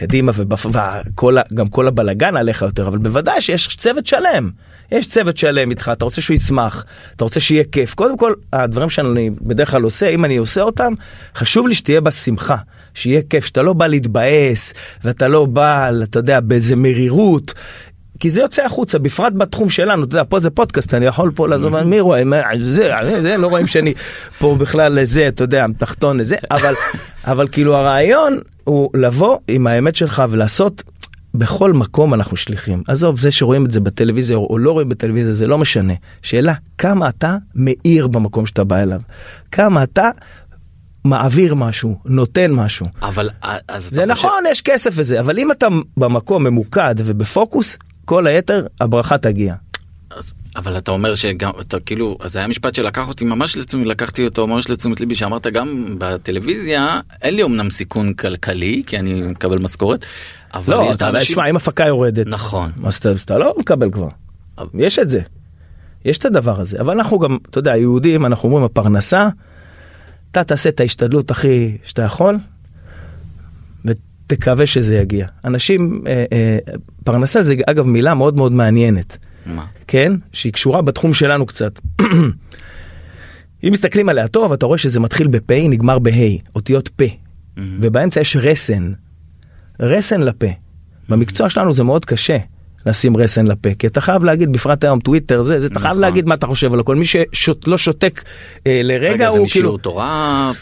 קדימה 0.00 0.32
וכל 0.34 1.38
ה- 1.38 1.42
גם 1.54 1.68
כל 1.68 1.86
הבלגן 1.88 2.36
עליך 2.36 2.62
יותר 2.62 2.88
אבל 2.88 2.98
בוודאי 2.98 3.40
שיש 3.40 3.76
צוות 3.76 4.06
שלם. 4.06 4.50
יש 4.92 5.06
צוות 5.06 5.36
שלם 5.36 5.70
איתך 5.70 5.90
אתה 5.92 6.04
רוצה 6.04 6.20
שהוא 6.20 6.34
ישמח 6.34 6.84
אתה 7.16 7.24
רוצה 7.24 7.40
שיהיה 7.40 7.64
כיף. 7.72 7.94
קודם 7.94 8.18
כל 8.18 8.32
הדברים 8.52 8.90
שאני 8.90 9.30
בדרך 9.40 9.70
כלל 9.70 9.82
עושה 9.82 10.08
אם 10.08 10.24
אני 10.24 10.36
עושה 10.36 10.62
אותם 10.62 10.92
חשוב 11.36 11.68
לי 11.68 11.74
שתהיה 11.74 12.00
בשמחה 12.00 12.56
שיהיה 12.94 13.20
כיף 13.30 13.44
שאתה 13.44 13.62
לא 13.62 13.72
בא 13.72 13.86
להתבאס 13.86 14.74
ואתה 15.04 15.28
לא 15.28 15.44
בא 15.44 15.90
אתה 16.02 16.18
יודע 16.18 16.40
באיזה 16.40 16.76
מרירות. 16.76 17.54
כי 18.20 18.30
זה 18.30 18.40
יוצא 18.40 18.64
החוצה 18.64 18.98
בפרט 18.98 19.32
בתחום 19.32 19.70
שלנו. 19.70 20.04
אתה 20.04 20.14
יודע 20.14 20.24
פה 20.28 20.38
זה 20.38 20.50
פודקאסט 20.50 20.94
אני 20.94 21.06
יכול 21.06 21.30
פה 21.34 21.48
לעזוב 21.48 21.82
מי 21.82 22.00
רואה? 22.00 22.22
זה, 22.60 22.92
זה 23.20 23.36
לא 23.36 23.46
רואים 23.46 23.66
שאני 23.66 23.94
פה 24.38 24.56
בכלל 24.58 25.04
זה 25.04 25.28
אתה 25.28 25.44
יודע 25.44 25.66
תחתון 25.78 26.22
זה 26.22 26.36
אבל 26.50 26.74
אבל 27.30 27.48
כאילו 27.52 27.76
הרעיון 27.76 28.38
הוא 28.70 28.90
לבוא 28.94 29.38
עם 29.48 29.66
האמת 29.66 29.96
שלך 29.96 30.22
ולעשות 30.30 30.82
בכל 31.34 31.72
מקום 31.72 32.14
אנחנו 32.14 32.36
שליחים. 32.36 32.82
עזוב 32.88 33.20
זה 33.20 33.30
שרואים 33.30 33.66
את 33.66 33.70
זה 33.70 33.80
בטלוויזיה 33.80 34.36
או 34.36 34.58
לא 34.58 34.72
רואים 34.72 34.88
בטלוויזיה 34.88 35.32
זה 35.32 35.46
לא 35.46 35.58
משנה. 35.58 35.92
שאלה 36.22 36.54
כמה 36.78 37.08
אתה 37.08 37.36
מאיר 37.54 38.06
במקום 38.06 38.46
שאתה 38.46 38.64
בא 38.64 38.76
אליו? 38.82 39.00
כמה 39.52 39.82
אתה 39.82 40.10
מעביר 41.04 41.54
משהו 41.54 41.98
נותן 42.04 42.52
משהו? 42.52 42.86
אבל 43.02 43.30
אה, 43.44 43.56
אז 43.68 43.86
אתה 43.86 43.94
זה 43.96 44.02
חושב- 44.02 44.12
נכון 44.12 44.42
יש 44.50 44.62
כסף 44.62 44.90
וזה 44.94 45.20
אבל 45.20 45.38
אם 45.38 45.52
אתה 45.52 45.66
במקום 45.96 46.44
ממוקד 46.44 46.94
ובפוקוס 46.98 47.78
כל 48.04 48.26
היתר 48.26 48.66
הברכה 48.80 49.18
תגיע. 49.18 49.54
אז- 50.10 50.32
אבל 50.56 50.78
אתה 50.78 50.90
אומר 50.90 51.14
שגם 51.14 51.50
אתה 51.60 51.80
כאילו 51.80 52.16
זה 52.24 52.38
היה 52.38 52.48
משפט 52.48 52.74
שלקח 52.74 53.08
אותי 53.08 53.24
ממש 53.24 53.56
לתשומת 53.56 53.86
לקחתי 53.86 54.24
אותו 54.24 54.46
ממש 54.46 54.70
לתשומת 54.70 55.00
ליבי 55.00 55.14
שאמרת 55.14 55.46
גם 55.46 55.94
בטלוויזיה 55.98 57.00
אין 57.22 57.34
לי 57.34 57.42
אמנם 57.42 57.70
סיכון 57.70 58.14
כלכלי 58.14 58.82
כי 58.86 58.98
אני 58.98 59.22
מקבל 59.22 59.58
משכורת. 59.62 60.04
אבל 60.54 60.74
לא 60.74 60.90
את 60.90 60.96
אתה 60.96 61.06
האנשים- 61.06 61.26
תשמע 61.26 61.50
אם 61.50 61.56
הפקה 61.56 61.86
יורדת 61.86 62.26
נכון 62.26 62.70
אז 62.84 62.96
אתה, 62.96 63.12
אתה 63.24 63.38
לא 63.38 63.54
מקבל 63.58 63.90
כבר 63.90 64.08
אבל- 64.58 64.68
יש 64.74 64.98
את 64.98 65.08
זה. 65.08 65.20
יש 66.04 66.18
את 66.18 66.24
הדבר 66.24 66.60
הזה 66.60 66.80
אבל 66.80 66.92
אנחנו 66.92 67.18
גם 67.18 67.36
אתה 67.50 67.58
יודע 67.58 67.76
יהודים 67.76 68.26
אנחנו 68.26 68.48
אומרים 68.48 68.64
הפרנסה. 68.64 69.28
אתה 70.30 70.44
תעשה 70.44 70.68
את 70.68 70.80
ההשתדלות 70.80 71.30
הכי 71.30 71.76
שאתה 71.84 72.02
יכול. 72.02 72.38
ותקווה 73.84 74.66
שזה 74.66 74.96
יגיע 74.96 75.26
אנשים 75.44 76.02
אה, 76.06 76.24
אה, 76.32 76.58
פרנסה 77.04 77.42
זה 77.42 77.54
אגב 77.66 77.86
מילה 77.86 78.14
מאוד 78.14 78.36
מאוד 78.36 78.52
מעניינת. 78.52 79.18
מה? 79.46 79.64
כן? 79.86 80.12
שהיא 80.32 80.52
קשורה 80.52 80.82
בתחום 80.82 81.14
שלנו 81.14 81.46
קצת. 81.46 81.78
אם 83.64 83.72
מסתכלים 83.72 84.08
עליה 84.08 84.28
טוב 84.28 84.52
אתה 84.52 84.66
רואה 84.66 84.78
שזה 84.78 85.00
מתחיל 85.00 85.26
בפ' 85.26 85.50
נגמר 85.50 85.98
בה' 85.98 86.12
אותיות 86.54 86.90
פ' 86.96 87.02
ובאמצע 87.56 88.20
יש 88.20 88.36
רסן. 88.36 88.92
רסן 89.80 90.20
לפה. 90.20 90.46
במקצוע 91.08 91.50
שלנו 91.50 91.72
זה 91.72 91.84
מאוד 91.84 92.04
קשה 92.04 92.36
לשים 92.86 93.16
רסן 93.16 93.46
לפה 93.46 93.68
כי 93.78 93.86
אתה 93.86 94.00
חייב 94.00 94.24
להגיד 94.24 94.52
בפרט 94.52 94.84
היום 94.84 95.00
טוויטר 95.00 95.42
זה 95.42 95.60
זה 95.60 95.66
אתה 95.66 95.80
חייב 95.80 95.90
נכון. 95.90 96.00
להגיד 96.00 96.26
מה 96.26 96.34
אתה 96.34 96.46
חושב 96.46 96.72
על 96.74 96.80
הכל 96.80 96.96
מי 96.96 97.04
שלא 97.32 97.78
שותק 97.78 98.22
אה, 98.66 98.80
לרגע 98.84 99.12
רגע 99.12 99.30
זה 99.30 99.38
הוא 99.38 99.44
משיעור 99.44 99.66
כאילו 99.66 99.78
תורה? 99.78 100.52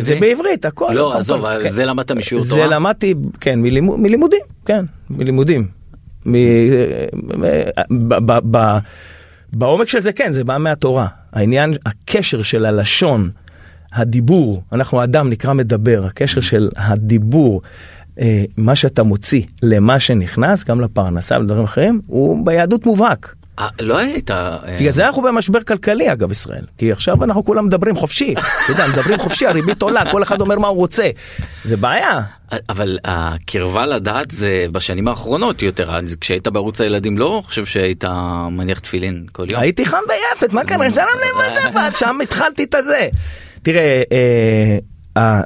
זה 0.00 0.16
בעברית 0.20 0.64
הכל 0.64 0.92
לא 0.94 1.16
עזוב 1.16 1.44
כן. 1.62 1.70
זה 1.70 1.84
למדת 1.84 2.10
משיעור 2.10 2.44
זה 2.44 2.54
תורה? 2.54 2.66
למדתי 2.66 3.14
כן 3.40 3.60
מלימוד, 3.60 4.00
מלימודים 4.00 4.40
כן 4.66 4.84
מלימודים. 5.10 5.66
בעומק 9.52 9.88
של 9.88 10.00
זה 10.00 10.12
כן, 10.12 10.32
זה 10.32 10.44
בא 10.44 10.58
מהתורה. 10.58 11.06
העניין, 11.32 11.74
הקשר 11.86 12.42
של 12.42 12.66
הלשון, 12.66 13.30
הדיבור, 13.92 14.62
אנחנו 14.72 15.04
אדם 15.04 15.30
נקרא 15.30 15.52
מדבר, 15.52 16.06
הקשר 16.06 16.40
של 16.40 16.70
הדיבור, 16.76 17.62
אה, 18.20 18.44
מה 18.56 18.76
שאתה 18.76 19.02
מוציא 19.02 19.42
למה 19.62 20.00
שנכנס, 20.00 20.64
גם 20.64 20.80
לפרנסה 20.80 21.38
ולדברים 21.38 21.64
אחרים, 21.64 22.00
הוא 22.06 22.46
ביהדות 22.46 22.86
מובהק. 22.86 23.34
אה, 23.58 23.68
לא 23.80 23.98
היית... 23.98 24.30
אה, 24.30 24.58
בגלל 24.80 24.92
זה 24.92 25.06
אנחנו 25.06 25.22
במשבר 25.22 25.62
כלכלי 25.62 26.12
אגב 26.12 26.30
ישראל, 26.30 26.64
כי 26.78 26.92
עכשיו 26.92 27.24
אנחנו 27.24 27.44
כולם 27.44 27.66
מדברים 27.66 27.96
חופשי, 27.96 28.34
אתה 28.64 28.72
יודע, 28.72 28.86
מדברים 28.86 29.18
חופשי, 29.18 29.46
הריבית 29.46 29.82
עולה, 29.82 30.12
כל 30.12 30.22
אחד 30.22 30.40
אומר 30.40 30.58
מה 30.58 30.68
הוא 30.68 30.76
רוצה, 30.76 31.10
זה 31.64 31.76
בעיה. 31.76 32.22
אבל 32.68 32.98
הקרבה 33.04 33.86
לדעת 33.86 34.30
זה 34.30 34.66
בשנים 34.72 35.08
האחרונות 35.08 35.62
יותר, 35.62 35.90
כשהיית 36.20 36.48
בערוץ 36.48 36.80
הילדים 36.80 37.18
לא 37.18 37.42
חושב 37.46 37.66
שהיית 37.66 38.04
מניח 38.50 38.78
תפילין 38.78 39.26
כל 39.32 39.46
יום. 39.50 39.60
הייתי 39.60 39.86
חם 39.86 39.98
ויפת, 40.08 40.52
מה 40.52 40.64
קרה? 40.64 40.90
שלום 40.94 41.06
לב 41.06 41.54
שבת, 41.62 41.96
שם 41.96 42.18
התחלתי 42.22 42.64
את 42.64 42.74
הזה. 42.74 43.08
תראה, 43.62 44.02
אה, 44.12 44.78
אה, 45.16 45.40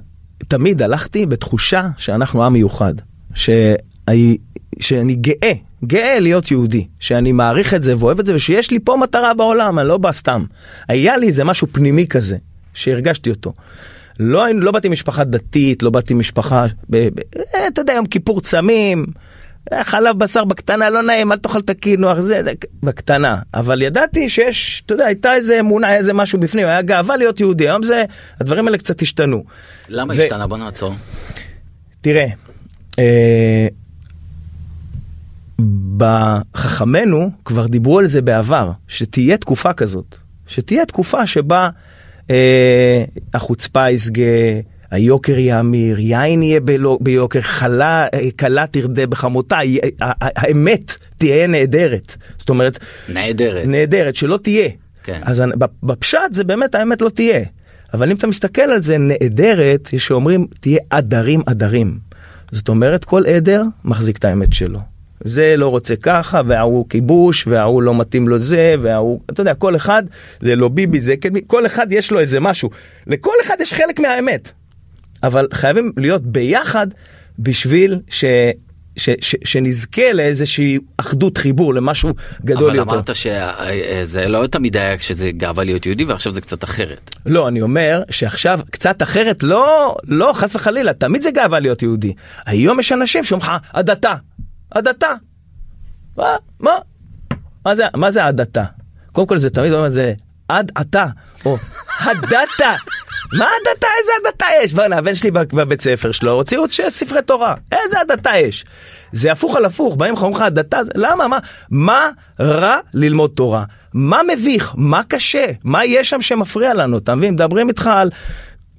תמיד 0.49 0.83
הלכתי 0.83 1.27
בתחושה 1.27 1.83
שאנחנו 1.99 2.45
עם 2.45 2.53
מיוחד, 2.53 2.95
שאני 3.35 5.15
גאה, 5.15 5.53
גאה 5.85 6.18
להיות 6.18 6.50
יהודי, 6.50 6.87
שאני 7.00 7.32
מעריך 7.32 7.75
את 7.75 7.82
זה 7.82 7.97
ואוהב 7.97 8.18
את 8.18 8.26
זה 8.26 8.35
ושיש 8.35 8.70
לי 8.70 8.78
פה 8.78 8.97
מטרה 8.97 9.35
בעולם, 9.35 9.78
אני 9.78 9.88
לא 9.88 9.97
בא 9.99 10.12
סתם. 10.12 10.44
היה 10.88 11.16
לי 11.16 11.26
איזה 11.26 11.44
משהו 11.44 11.66
פנימי 11.73 12.06
כזה, 12.06 12.37
שהרגשתי 12.75 13.30
אותו. 13.30 13.52
לא, 14.20 14.47
לא 14.54 14.73
באתי 14.73 14.88
משפחה 14.88 15.25
דתית, 15.25 15.82
לא 15.82 15.90
באתי 15.90 16.14
משפחה, 16.14 16.66
ב, 16.90 16.97
ב, 16.97 17.20
אה, 17.54 17.68
אתה 17.68 17.80
יודע, 17.80 17.92
יום 17.92 18.06
כיפור 18.06 18.40
צמים, 18.40 19.06
אה, 19.73 19.85
חלב 19.85 20.18
בשר 20.18 20.44
בקטנה 20.44 20.90
לא 20.90 21.02
נעים, 21.02 21.32
אל 21.32 21.38
תאכל 21.38 21.58
את 21.58 21.70
הקינוח, 21.70 22.18
זה, 22.18 22.42
זה, 22.42 22.52
בקטנה. 22.82 23.37
אבל 23.54 23.82
ידעתי 23.82 24.28
שיש, 24.28 24.82
אתה 24.87 24.94
יודע, 24.94 25.06
הייתה 25.06 25.35
איזה 25.35 25.61
אמונה, 25.61 25.97
איזה 25.97 26.12
משהו 26.12 26.40
בפנים, 26.40 26.66
היה 26.66 26.82
גאווה 26.82 27.16
להיות 27.16 27.40
יהודי, 27.40 27.68
היום 27.68 27.82
זה, 27.82 28.04
הדברים 28.40 28.66
האלה 28.66 28.78
קצת 28.78 29.02
השתנו. 29.02 29.44
למה 29.88 30.14
ו... 30.16 30.23
השתנה? 30.23 30.47
בוא 30.47 30.56
נעצור. 30.56 30.94
תראה, 32.00 32.26
אה, 32.99 33.68
בחכמינו 35.97 37.31
כבר 37.45 37.67
דיברו 37.67 37.99
על 37.99 38.07
זה 38.07 38.23
בעבר, 38.23 38.71
שתהיה 38.88 39.37
תקופה 39.37 39.73
כזאת, 39.73 40.17
שתהיה 40.47 40.87
תקופה 40.87 41.27
שבה 41.27 41.69
אה, 42.31 43.05
החוצפה 43.35 43.91
יסגה, 43.91 44.23
היוקר 44.91 45.38
יאמיר, 45.38 45.99
יין 45.99 46.43
יהיה 46.43 46.61
בלו, 46.61 46.99
ביוקר, 47.00 47.41
חלה, 47.41 48.07
כלה 48.38 48.67
תרדה 48.67 49.07
בחמותה, 49.07 49.59
האמת 50.00 50.97
תהיה 51.19 51.47
נהדרת. 51.47 52.17
זאת 52.38 52.49
אומרת, 52.49 52.79
נהדרת. 53.09 53.67
נהדרת, 53.67 54.17
שלא 54.17 54.37
תהיה. 54.43 54.69
כן. 55.03 55.21
אז 55.25 55.43
בפשט 55.83 56.33
זה 56.33 56.45
באמת 56.45 56.75
האמת 56.75 57.03
לא 57.03 57.09
תהיה. 57.09 57.41
אבל 57.95 58.11
אם 58.11 58.17
אתה 58.17 58.27
מסתכל 58.27 58.62
על 58.62 58.83
זה 58.83 58.99
נהדרת, 58.99 59.93
יש 59.93 60.07
שאומרים 60.07 60.47
תהיה 60.61 60.79
עדרים 60.91 61.43
עדרים. 61.47 61.99
זאת 62.53 62.69
אומרת 62.69 63.05
כל 63.05 63.27
עדר 63.27 63.62
מחזיק 63.85 64.17
את 64.17 64.25
האמת 64.25 64.53
שלו. 64.53 64.81
זה 65.25 65.55
לא 65.57 65.69
רוצה 65.69 65.97
ככה, 65.97 66.41
וההוא 66.47 66.87
כיבוש, 66.89 67.47
וההוא 67.47 67.83
לא 67.83 67.95
מתאים 67.95 68.29
לו 68.29 68.39
זה, 68.39 68.75
וההוא, 68.81 69.21
אתה 69.31 69.41
יודע, 69.41 69.55
כל 69.55 69.77
אחד, 69.77 70.03
זה 70.41 70.57
לא 70.57 70.69
ביבי, 70.69 71.01
זה 71.01 71.17
כן, 71.17 71.33
כל 71.47 71.67
אחד 71.67 71.87
יש 71.93 72.11
לו 72.11 72.21
איזה 72.21 72.41
משהו. 72.41 72.71
לכל 73.07 73.35
אחד 73.45 73.57
יש 73.61 73.75
חלק 73.75 74.01
מהאמת. 74.01 74.53
אבל 75.23 75.49
חייבים 75.55 75.93
להיות 75.97 76.23
ביחד 76.23 76.87
בשביל 77.39 78.01
ש... 78.09 78.25
ש, 78.97 79.11
ש, 79.21 79.37
שנזכה 79.45 80.13
לאיזושהי 80.13 80.79
אחדות 80.97 81.39
חיבור 81.39 81.75
למשהו 81.75 82.11
גדול 82.45 82.71
אבל 82.71 82.77
יותר. 82.77 82.91
אבל 82.91 82.99
אמרת 82.99 83.17
שזה 83.17 84.29
לא 84.29 84.47
תמיד 84.47 84.77
היה 84.77 84.99
כשזה 84.99 85.31
גאווה 85.31 85.65
להיות 85.65 85.87
יהודי 85.87 86.05
ועכשיו 86.05 86.33
זה 86.33 86.41
קצת 86.41 86.65
אחרת. 86.65 87.15
לא 87.27 87.49
אני 87.49 87.63
אומר 87.63 88.03
שעכשיו 88.11 88.61
קצת 88.71 89.03
אחרת 89.03 89.43
לא 89.43 89.97
לא 90.05 90.33
חס 90.35 90.55
וחלילה 90.55 90.93
תמיד 90.93 91.23
זה 91.23 91.31
גאווה 91.31 91.59
להיות 91.59 91.83
יהודי. 91.83 92.15
היום 92.47 92.81
יש 92.81 92.93
אנשים 92.93 93.25
שאומרים 93.25 93.51
לך 93.51 93.57
הדתה 93.75 94.15
הדתה. 94.73 95.15
מה 96.17 96.37
מה 96.61 96.73
מה 97.67 97.75
זה 97.75 97.85
מה 97.95 98.11
זה 98.11 98.25
הדתה? 98.25 98.65
קודם 99.13 99.26
כל 99.26 99.39
זה 99.39 99.50
תמיד 99.50 99.73
אומר 99.73 99.91
זה 99.91 100.15
עד 100.49 100.73
עתה 100.75 101.07
או 101.45 101.57
הדתה. 102.00 102.75
מה 103.33 103.47
הדתה? 103.61 103.87
איזה 104.00 104.13
הדתה 104.28 104.47
יש? 104.63 104.73
בוא'נה, 104.73 104.97
הבן 104.99 105.15
שלי 105.15 105.31
בבית 105.31 105.81
ספר 105.81 106.13
שלו 106.13 106.33
הוציאו 106.33 106.65
ספרי 106.89 107.23
תורה. 107.23 107.54
איזה 107.73 108.00
הדתה 108.00 108.31
יש? 108.37 108.65
זה 109.13 109.33
הפוך 109.33 109.57
על 109.57 109.65
הפוך, 109.65 109.97
באים 109.97 110.15
לך, 110.15 110.23
אומרים 110.23 110.37
לך 110.37 110.43
הדתה, 110.43 110.81
למה? 110.95 111.28
מה, 111.28 111.39
מה 111.71 112.11
רע 112.41 112.78
ללמוד 112.95 113.31
תורה? 113.35 113.65
מה 113.95 114.21
מביך? 114.33 114.75
מה 114.76 115.02
קשה? 115.09 115.47
מה 115.65 115.85
יש 115.85 116.11
שם 116.11 116.23
שמפריע 116.23 116.75
לנו? 116.75 116.99
אתה 116.99 117.15
מבין? 117.15 117.35
מדברים 117.35 117.69
איתך 117.69 117.87
על 117.87 118.11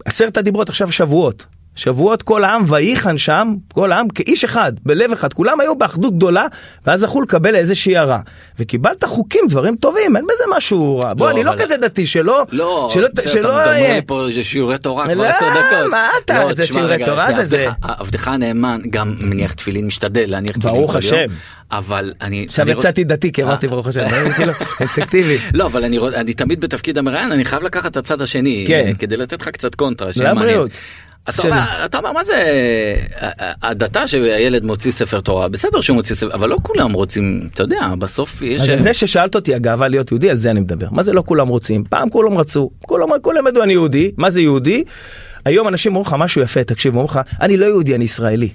עשרת 0.05 0.37
הדיברות 0.37 0.69
עכשיו 0.69 0.91
שבועות. 0.91 1.45
שבועות 1.79 2.23
כל 2.23 2.43
העם 2.43 2.63
וייחן 2.67 3.17
שם, 3.17 3.55
כל 3.73 3.91
העם 3.91 4.09
כאיש 4.09 4.43
אחד, 4.43 4.73
בלב 4.85 5.11
אחד, 5.11 5.33
כולם 5.33 5.59
היו 5.59 5.75
באחדות 5.75 6.15
גדולה, 6.15 6.45
ואז 6.85 6.99
זכו 6.99 7.21
לקבל 7.21 7.55
איזושהי 7.55 7.97
הערה. 7.97 8.19
וקיבלת 8.59 9.03
חוקים, 9.03 9.41
דברים 9.49 9.75
טובים, 9.75 10.15
אין 10.15 10.25
בזה 10.25 10.43
משהו 10.57 10.99
רע. 11.03 11.13
בוא, 11.13 11.25
לא, 11.25 11.35
אני 11.35 11.43
לא 11.43 11.51
כזה 11.57 11.77
דתי, 11.77 12.05
שלא... 12.05 12.45
לא, 12.51 12.89
שלא, 12.93 13.07
שלא... 13.27 13.39
אתה 13.39 13.47
מדבר 13.47 13.93
לי 13.93 14.01
פה 14.05 14.27
שיעורי 14.43 14.77
תורה 14.77 15.05
כבר 15.05 15.13
לא, 15.13 15.25
עשר 15.25 15.49
דקות. 15.49 15.91
מה 15.91 16.09
אתה, 16.25 16.43
לא, 16.43 16.53
זה 16.53 16.65
שיעורי 16.65 17.05
תורה 17.05 17.33
זה 17.33 17.45
זה. 17.45 17.67
עבדך 17.81 18.27
הנאמן 18.27 18.79
גם 18.89 19.15
מניח 19.21 19.53
תפילין, 19.53 19.85
משתדל 19.85 20.25
להניח 20.27 20.57
תפילין 20.57 20.75
ברוך 20.77 20.95
השם. 20.95 21.25
אבל 21.71 22.13
אני... 22.21 22.45
עכשיו 22.47 22.69
יצאתי 22.69 23.03
דתי 23.03 23.31
כי 23.31 23.43
אמרתי 23.43 23.67
ברוך 23.67 23.87
השם, 23.87 24.07
כאילו, 24.35 24.53
אפקטיבי. 24.83 25.37
לא, 25.53 25.65
אבל 25.65 25.83
אני 26.15 26.33
תמיד 26.33 26.61
בתפקיד 26.61 26.97
המראיין, 26.97 27.31
אני 27.31 27.45
חייב 27.45 27.63
לקחת 27.63 27.91
את 27.91 27.97
הצד 27.97 28.21
השני, 28.21 28.65
כן. 28.67 28.91
כדי 28.99 29.17
לתת 29.17 29.41
לך 29.41 29.47
קצת 29.49 29.75
קונטרה. 29.75 30.09
לבריאות. 30.15 30.71
אתה 31.29 31.41
אומר, 31.47 31.85
אתה 31.85 31.97
אומר 31.97 32.11
מה 32.11 32.23
זה 32.23 32.43
הדתה 33.61 34.07
שהילד 34.07 34.63
מוציא 34.63 34.91
ספר 34.91 35.21
תורה? 35.21 35.49
בסדר 35.49 35.81
שהוא 35.81 35.95
מוציא 35.95 36.15
ספר 36.15 36.33
אבל 36.33 36.49
לא 36.49 36.57
כולם 36.63 36.93
רוצים 36.93 37.49
אתה 37.53 37.63
יודע 37.63 37.93
בסוף 37.99 38.41
יש 38.41 38.69
אז 38.69 38.81
זה 38.83 38.93
ששאלת 38.93 39.35
אותי 39.35 39.55
הגאווה 39.55 39.87
להיות 39.87 40.11
יהודי 40.11 40.29
על 40.29 40.37
זה 40.37 40.51
אני 40.51 40.59
מדבר. 40.59 40.87
מה 40.91 41.03
זה 41.03 41.13
לא 41.13 41.23
כולם 41.25 41.47
רוצים? 41.47 41.83
פעם 41.83 42.09
כולם 42.09 42.37
רצו 42.37 42.69
כולם 42.81 43.47
ידעו 43.47 43.63
אני 43.63 43.73
יהודי. 43.73 44.11
מה 44.17 44.29
זה 44.29 44.41
יהודי? 44.41 44.83
היום 45.45 45.67
אנשים 45.67 45.95
אומרים 45.95 46.07
לך 46.07 46.15
משהו 46.19 46.41
יפה 46.41 46.63
תקשיב 46.63 46.95
אומרים 46.95 47.05
לך 47.09 47.19
אני 47.41 47.57
לא 47.57 47.65
יהודי 47.65 47.95
אני 47.95 48.05
ישראלי. 48.05 48.49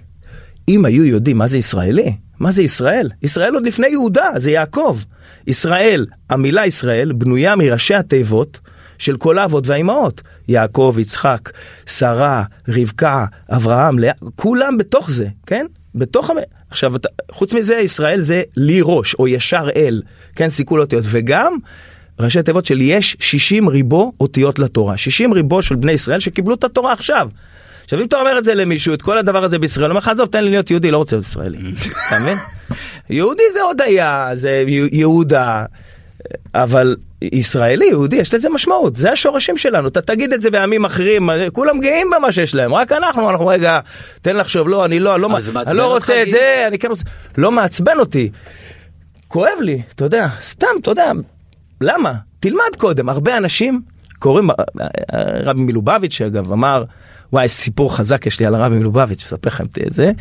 אם 0.68 0.84
היו 0.84 1.04
יודעים 1.04 1.38
מה 1.38 1.46
זה 1.46 1.58
ישראלי? 1.58 2.16
מה 2.40 2.50
זה 2.50 2.62
ישראל? 2.62 3.10
ישראל 3.22 3.54
עוד 3.54 3.66
לפני 3.66 3.88
יהודה 3.88 4.30
זה 4.36 4.50
יעקב. 4.50 4.98
ישראל 5.46 6.06
המילה 6.30 6.66
ישראל 6.66 7.12
בנויה 7.12 7.56
מראשי 7.56 7.94
התיבות 7.94 8.58
של 8.98 9.16
כל 9.16 9.38
האבות 9.38 9.66
והאימהות. 9.66 10.20
יעקב, 10.48 10.96
יצחק, 10.98 11.50
שרה, 11.86 12.44
רבקה, 12.68 13.24
אברהם, 13.50 13.98
לאה, 13.98 14.12
כולם 14.36 14.78
בתוך 14.78 15.10
זה, 15.10 15.26
כן? 15.46 15.66
בתוך 15.94 16.30
המ... 16.30 16.36
עכשיו, 16.70 16.92
חוץ 17.30 17.52
מזה, 17.52 17.74
ישראל 17.74 18.20
זה 18.20 18.42
לי 18.56 18.80
ראש, 18.82 19.14
או 19.14 19.28
ישר 19.28 19.68
אל, 19.76 20.02
כן? 20.36 20.48
סיכול 20.48 20.80
אותיות. 20.80 21.04
וגם 21.06 21.56
ראשי 22.20 22.42
תיבות 22.42 22.66
של 22.66 22.80
יש 22.80 23.16
60 23.20 23.68
ריבו 23.68 24.12
אותיות 24.20 24.58
לתורה. 24.58 24.96
60 24.96 25.32
ריבו 25.32 25.62
של 25.62 25.74
בני 25.74 25.92
ישראל 25.92 26.20
שקיבלו 26.20 26.54
את 26.54 26.64
התורה 26.64 26.92
עכשיו. 26.92 27.28
עכשיו 27.84 28.00
אם 28.00 28.06
אתה 28.06 28.16
אומר 28.16 28.38
את 28.38 28.44
זה 28.44 28.54
למישהו 28.54 28.94
את 28.94 29.02
כל 29.02 29.18
הדבר 29.18 29.44
הזה 29.44 29.58
בישראל, 29.58 29.84
הוא 29.84 29.90
אומר 29.90 29.98
לך 29.98 30.08
עזוב 30.08 30.28
תן 30.28 30.44
לי 30.44 30.50
להיות 30.50 30.70
יהודי 30.70 30.90
לא 30.90 30.96
רוצה 30.96 31.16
להיות 31.16 31.26
ישראלי, 31.26 31.58
אתה 32.08 32.18
מבין? 32.18 32.38
יהודי 33.10 33.42
זה 33.52 33.62
עוד 33.62 33.80
היה, 33.80 34.30
זה 34.34 34.64
יהודה, 34.92 35.64
אבל 36.54 36.96
ישראלי, 37.22 37.86
יהודי, 37.86 38.16
יש 38.16 38.34
לזה 38.34 38.48
משמעות, 38.48 38.96
זה 38.96 39.12
השורשים 39.12 39.56
שלנו, 39.56 39.88
אתה 39.88 40.00
תגיד 40.00 40.32
את 40.32 40.42
זה 40.42 40.50
בעמים 40.50 40.84
אחרים, 40.84 41.30
כולם 41.52 41.80
גאים 41.80 42.10
במה 42.16 42.32
שיש 42.32 42.54
להם, 42.54 42.74
רק 42.74 42.92
אנחנו, 42.92 43.30
אנחנו 43.30 43.46
רגע, 43.46 43.80
תן 44.22 44.36
לחשוב, 44.36 44.68
לא, 44.68 44.84
אני 44.84 45.00
לא, 45.00 45.20
לא, 45.20 45.28
אני 45.66 45.76
לא 45.76 45.94
רוצה 45.94 46.22
את 46.22 46.30
זה, 46.30 46.64
אני 46.68 46.78
כן 46.78 46.88
רוצה, 46.88 47.04
לא 47.38 47.52
מעצבן 47.52 47.98
אותי. 47.98 48.30
כואב 49.28 49.60
לי, 49.60 49.82
אתה 49.94 50.04
יודע, 50.04 50.28
סתם, 50.42 50.66
אתה 50.80 50.90
יודע, 50.90 51.12
למה? 51.80 52.12
תלמד 52.40 52.76
קודם, 52.78 53.08
הרבה 53.08 53.36
אנשים 53.36 53.82
קוראים, 54.18 54.48
רבי 55.44 55.62
מלובביץ' 55.62 56.20
אגב 56.20 56.52
אמר, 56.52 56.84
וואי, 57.32 57.48
סיפור 57.48 57.96
חזק 57.96 58.26
יש 58.26 58.40
לי 58.40 58.46
על 58.46 58.54
הרבי 58.54 58.76
מלובביץ', 58.76 59.22
אספר 59.22 59.48
לכם 59.48 59.64
את 59.86 59.92
זה. 59.92 60.12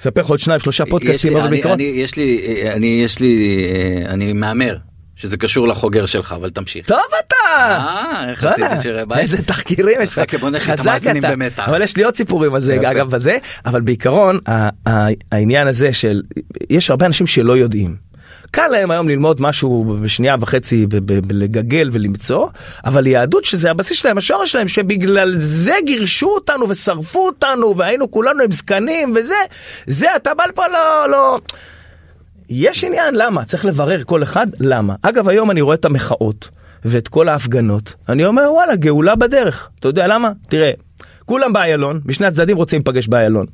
אספר 0.00 0.20
לך 0.20 0.28
עוד 0.28 0.38
שניים 0.38 0.60
שלושה 0.60 0.84
פודקאסטים. 0.86 1.32
יש 1.80 2.16
לי, 2.16 2.62
אני, 2.72 3.00
יש 3.04 3.20
לי, 3.20 3.66
אני 4.08 4.32
מהמר. 4.32 4.76
שזה 5.20 5.36
קשור 5.36 5.68
לחוגר 5.68 6.06
שלך 6.06 6.32
אבל 6.32 6.50
תמשיך. 6.50 6.86
טוב 6.86 6.98
אתה! 7.26 7.34
אה, 7.58 8.30
איך 8.30 8.44
עשית 8.44 8.64
שירי 8.82 9.06
בית? 9.06 9.18
איזה 9.18 9.42
תחקירים 9.42 10.00
יש 10.00 10.18
לך, 10.18 10.34
חזק 10.58 11.00
אתה. 11.46 11.64
אבל 11.64 11.82
יש 11.82 11.96
לי 11.96 12.02
עוד 12.02 12.16
סיפורים 12.16 12.54
על 12.54 12.60
זה 12.60 12.90
אגב 12.90 13.10
בזה, 13.10 13.38
אבל 13.66 13.80
בעיקרון 13.80 14.38
העניין 15.32 15.66
הזה 15.66 15.92
של, 15.92 16.22
יש 16.70 16.90
הרבה 16.90 17.06
אנשים 17.06 17.26
שלא 17.26 17.56
יודעים. 17.56 18.10
קל 18.50 18.68
להם 18.68 18.90
היום 18.90 19.08
ללמוד 19.08 19.42
משהו 19.42 19.96
בשנייה 20.02 20.36
וחצי 20.40 20.86
ולגגל 20.90 21.88
ולמצוא, 21.92 22.48
אבל 22.84 23.06
יהדות 23.06 23.44
שזה 23.44 23.70
הבסיס 23.70 23.96
שלהם, 23.96 24.18
השורש 24.18 24.52
שלהם, 24.52 24.68
שבגלל 24.68 25.32
זה 25.36 25.74
גירשו 25.86 26.28
אותנו 26.28 26.68
ושרפו 26.68 27.26
אותנו 27.26 27.76
והיינו 27.76 28.10
כולנו 28.10 28.42
עם 28.42 28.52
זקנים 28.52 29.12
וזה, 29.16 29.34
זה 29.86 30.16
אתה 30.16 30.34
בא 30.34 30.44
לפה 30.46 30.66
לא, 30.66 31.10
לא. 31.10 31.40
יש 32.50 32.84
עניין 32.84 33.14
למה, 33.14 33.44
צריך 33.44 33.64
לברר 33.64 34.04
כל 34.04 34.22
אחד 34.22 34.46
למה. 34.60 34.94
אגב, 35.02 35.28
היום 35.28 35.50
אני 35.50 35.60
רואה 35.60 35.74
את 35.74 35.84
המחאות 35.84 36.48
ואת 36.84 37.08
כל 37.08 37.28
ההפגנות, 37.28 37.94
אני 38.08 38.24
אומר 38.24 38.52
וואלה, 38.52 38.76
גאולה 38.76 39.16
בדרך. 39.16 39.68
אתה 39.80 39.88
יודע 39.88 40.06
למה? 40.06 40.32
תראה, 40.48 40.70
כולם 41.24 41.52
באיילון, 41.52 42.00
משני 42.04 42.26
הצדדים 42.26 42.56
רוצים 42.56 42.78
להיפגש 42.78 43.08
באיילון. 43.08 43.46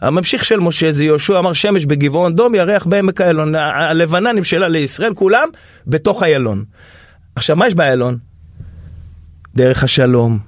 הממשיך 0.00 0.44
של 0.44 0.60
משה 0.60 0.92
זה 0.92 1.04
יהושע 1.04 1.38
אמר 1.38 1.52
שמש 1.52 1.84
בגבעון 1.84 2.34
דום 2.34 2.54
ירח 2.54 2.86
בעמק 2.86 3.20
איילון. 3.20 3.54
הלבנה 3.54 4.32
נמשלה 4.32 4.68
לישראל, 4.68 5.14
כולם 5.14 5.48
בתוך 5.86 6.22
איילון. 6.22 6.64
עכשיו, 7.36 7.56
מה 7.56 7.66
יש 7.66 7.74
באיילון? 7.74 8.18
דרך 9.54 9.84
השלום, 9.84 10.38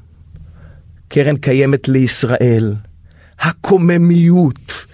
קרן 1.09 1.37
קיימת 1.37 1.89
לישראל, 1.89 2.75
הקוממיות, 3.41 4.85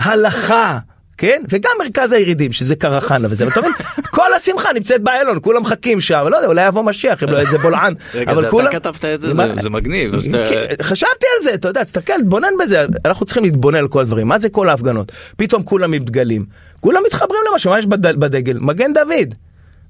הלכה, 0.00 0.78
כן? 1.22 1.42
וגם 1.48 1.70
מרכז 1.82 2.12
הירידים, 2.12 2.52
שזה 2.52 2.76
קרחנה 2.76 3.28
וזה, 3.30 3.46
ואתה 3.46 3.60
מבין? 3.60 3.72
כל 4.16 4.34
השמחה 4.34 4.72
נמצאת 4.72 5.02
באיילון, 5.02 5.38
כולם 5.42 5.62
מחכים 5.62 6.00
שם, 6.00 6.26
לא 6.30 6.36
יודע, 6.36 6.48
אולי 6.48 6.66
יבוא 6.66 6.82
משיח, 6.82 7.22
אם 7.22 7.28
לא 7.28 7.40
איזה 7.40 7.58
בולען. 7.58 7.94
רגע, 8.14 8.34
זה 8.34 8.48
אתה 8.48 8.70
כתבת 8.70 9.04
את 9.04 9.20
זה, 9.20 9.28
זה 9.62 9.70
מגניב. 9.70 10.14
כן, 10.48 10.66
חשבתי 10.82 11.26
על 11.36 11.44
זה, 11.44 11.54
אתה 11.54 11.68
יודע, 11.68 11.84
תסתכל, 11.84 12.22
תבונן 12.22 12.52
בזה, 12.60 12.86
אנחנו 13.04 13.26
צריכים 13.26 13.44
להתבונן 13.44 13.78
על 13.78 13.88
כל 13.88 14.00
הדברים, 14.00 14.28
מה 14.28 14.38
זה 14.38 14.48
כל 14.48 14.68
ההפגנות? 14.68 15.12
פתאום 15.36 15.62
כולם 15.62 15.92
עם 15.92 16.04
דגלים, 16.04 16.44
כולם 16.80 17.02
מתחברים 17.06 17.40
למשהו, 17.52 17.70
מה 17.70 17.78
יש 17.78 17.86
בדגל? 17.86 18.58
מגן 18.60 18.92
דוד. 18.92 19.34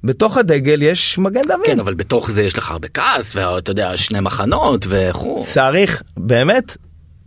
בתוך 0.05 0.37
הדגל 0.37 0.83
יש 0.83 1.18
מגן 1.18 1.42
דוד. 1.42 1.66
כן, 1.66 1.81
אבל 1.81 1.95
בתוך 1.95 2.31
זה 2.31 2.42
יש 2.42 2.59
לך 2.59 2.71
הרבה 2.71 2.88
כעס, 2.88 3.37
ואתה 3.37 3.71
יודע, 3.71 3.97
שני 3.97 4.21
מחנות 4.21 4.87
וכו'. 4.88 5.42
צריך, 5.47 6.03
באמת, 6.16 6.77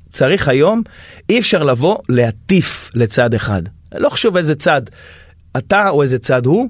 צריך 0.10 0.48
היום, 0.48 0.82
אי 1.30 1.40
אפשר 1.40 1.64
לבוא 1.64 1.98
להטיף 2.10 2.90
לצד 2.94 3.34
אחד. 3.34 3.62
לא 3.94 4.10
חשוב 4.10 4.38
איזה 4.38 4.56
צד 4.56 4.82
אתה 5.58 5.90
או 5.90 6.04
איזה 6.04 6.20
צד 6.20 6.46
הוא, 6.46 6.70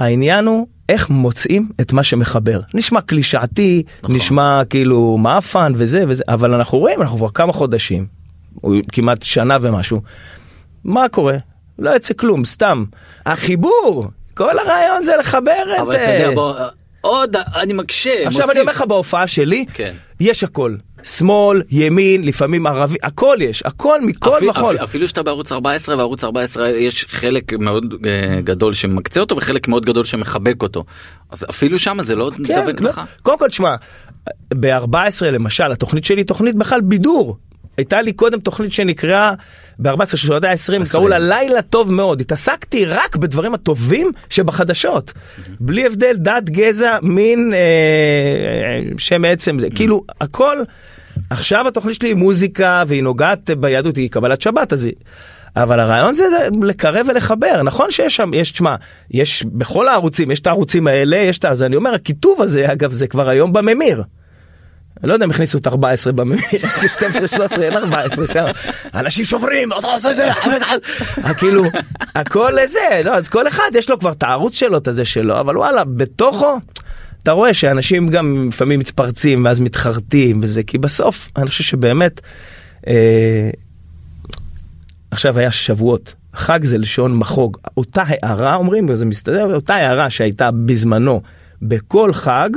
העניין 0.00 0.46
הוא 0.46 0.66
איך 0.88 1.10
מוצאים 1.10 1.68
את 1.80 1.92
מה 1.92 2.02
שמחבר. 2.02 2.60
נשמע 2.74 3.00
קלישאתי, 3.00 3.82
נכון. 4.02 4.16
נשמע 4.16 4.62
כאילו 4.70 5.18
מאפן 5.18 5.72
וזה 5.76 6.04
וזה, 6.08 6.24
אבל 6.28 6.54
אנחנו 6.54 6.78
רואים, 6.78 7.02
אנחנו 7.02 7.18
כבר 7.18 7.30
כמה 7.30 7.52
חודשים, 7.52 8.06
כמעט 8.92 9.22
שנה 9.22 9.58
ומשהו, 9.60 10.02
מה 10.84 11.08
קורה? 11.08 11.36
לא 11.78 11.90
יוצא 11.90 12.14
כלום, 12.14 12.44
סתם. 12.44 12.84
החיבור, 13.26 14.06
כל 14.34 14.58
הרעיון 14.58 15.02
זה 15.02 15.16
לחבר 15.16 15.74
את... 15.74 15.80
אבל 15.80 15.96
אתה 15.96 16.02
יודע, 16.02 16.34
בוא, 16.34 16.54
עוד, 17.00 17.36
אני 17.54 17.72
מקשה, 17.72 18.10
עכשיו 18.10 18.46
מוסיף. 18.46 18.50
אני 18.50 18.60
אומר 18.60 18.72
לך 18.72 18.82
בהופעה 18.82 19.26
שלי, 19.26 19.66
כן. 19.74 19.94
יש 20.20 20.44
הכל. 20.44 20.76
שמאל, 21.06 21.62
ימין, 21.70 22.24
לפעמים 22.24 22.66
ערבי, 22.66 22.96
הכל 23.02 23.36
יש, 23.40 23.62
הכל 23.66 24.00
מכל 24.00 24.36
אפילו, 24.36 24.50
וכל. 24.50 24.74
אפילו 24.84 25.08
שאתה 25.08 25.22
בערוץ 25.22 25.52
14 25.52 25.96
וערוץ 25.96 26.24
14 26.24 26.70
יש 26.70 27.06
חלק 27.08 27.52
מאוד 27.52 27.94
uh, 27.94 27.96
גדול 28.44 28.74
שמקצה 28.74 29.20
אותו 29.20 29.36
וחלק 29.36 29.68
מאוד 29.68 29.84
גדול 29.84 30.04
שמחבק 30.04 30.62
אותו. 30.62 30.84
אז 31.30 31.44
אפילו 31.50 31.78
שם 31.78 31.98
זה 32.02 32.16
לא 32.16 32.30
כן, 32.46 32.62
דבק 32.62 32.80
לא, 32.80 32.88
לך. 32.88 33.00
קודם 33.22 33.38
כל 33.38 33.48
תשמע, 33.48 33.74
ב-14 34.54 35.24
למשל, 35.24 35.72
התוכנית 35.72 36.04
שלי 36.04 36.24
תוכנית 36.24 36.56
בכלל 36.56 36.80
בידור. 36.80 37.36
הייתה 37.76 38.02
לי 38.02 38.12
קודם 38.12 38.40
תוכנית 38.40 38.72
שנקראה 38.72 39.32
ב-14 39.78 40.06
של 40.06 40.16
שעות 40.16 40.44
20 40.44 40.82
קראו 40.92 41.08
לה 41.08 41.18
לילה 41.18 41.62
טוב 41.62 41.92
מאוד 41.92 42.20
התעסקתי 42.20 42.84
רק 42.84 43.16
בדברים 43.16 43.54
הטובים 43.54 44.12
שבחדשות 44.30 45.12
בלי 45.60 45.86
הבדל 45.86 46.12
דת 46.16 46.44
גזע 46.44 46.98
מין 47.02 47.52
אה, 47.54 47.58
שם 48.98 49.24
עצם 49.24 49.58
זה 49.58 49.68
כאילו 49.70 50.02
הכל 50.20 50.56
עכשיו 51.30 51.68
התוכנית 51.68 51.94
שלי 51.94 52.08
היא 52.08 52.16
מוזיקה 52.16 52.84
והיא 52.86 53.02
נוגעת 53.02 53.50
ביהדות 53.50 53.96
היא 53.96 54.10
קבלת 54.10 54.42
שבת 54.42 54.72
אז 54.72 54.84
היא. 54.84 54.94
אבל 55.56 55.80
הרעיון 55.80 56.14
זה 56.14 56.24
לקרב 56.62 57.06
ולחבר 57.08 57.62
נכון 57.62 57.90
שיש 57.90 58.16
שם 58.16 58.30
יש 58.34 58.50
תשמע 58.50 58.74
יש 59.10 59.44
בכל 59.44 59.88
הערוצים 59.88 60.30
יש 60.30 60.40
את 60.40 60.46
הערוצים 60.46 60.86
האלה 60.86 61.16
יש 61.16 61.38
את 61.38 61.44
אז 61.44 61.62
אני 61.62 61.76
אומר 61.76 61.94
הכיתוב 61.94 62.42
הזה 62.42 62.72
אגב 62.72 62.92
זה 62.92 63.06
כבר 63.06 63.28
היום 63.28 63.52
בממיר. 63.52 64.02
אני 65.02 65.08
לא 65.08 65.14
יודע 65.14 65.24
אם 65.24 65.30
הכניסו 65.30 65.58
את 65.58 65.66
14 65.66 66.12
בממיר, 66.12 66.38
יש 66.52 66.78
לי 66.82 66.88
12, 66.88 67.28
13, 67.28 67.64
אין 67.64 67.76
14 67.76 68.26
שם. 68.26 68.46
אנשים 68.94 69.24
שוברים, 69.24 69.68
זה, 69.98 70.28
כאילו, 71.38 71.64
הכל 72.14 72.52
זה, 72.66 73.02
לא, 73.04 73.14
אז 73.14 73.28
כל 73.28 73.48
אחד 73.48 73.70
יש 73.74 73.90
לו 73.90 73.98
כבר 73.98 74.12
את 74.12 74.22
הערוץ 74.22 74.54
שלו, 74.54 74.78
את 74.78 74.88
הזה 74.88 75.04
שלו, 75.04 75.40
אבל 75.40 75.58
וואלה, 75.58 75.84
בתוכו, 75.84 76.58
אתה 77.26 77.32
רואה 77.32 77.54
שאנשים 77.54 78.08
גם 78.08 78.48
לפעמים 78.48 78.80
מתפרצים 78.80 79.44
ואז 79.44 79.60
מתחרטים 79.60 80.40
וזה, 80.42 80.62
כי 80.62 80.78
בסוף, 80.78 81.30
אני 81.36 81.46
חושב 81.46 81.64
שבאמת, 81.64 82.20
אה, 82.86 83.50
עכשיו 85.10 85.38
היה 85.38 85.50
שבועות, 85.50 86.14
חג 86.34 86.64
זה 86.64 86.78
לשון 86.78 87.16
מחוג, 87.16 87.56
אותה 87.76 88.02
הערה 88.06 88.54
אומרים, 88.54 88.86
וזה 88.88 89.06
מסתדר, 89.06 89.54
אותה 89.54 89.74
הערה 89.74 90.10
שהייתה 90.10 90.50
בזמנו 90.50 91.20
בכל 91.62 92.12
חג, 92.12 92.50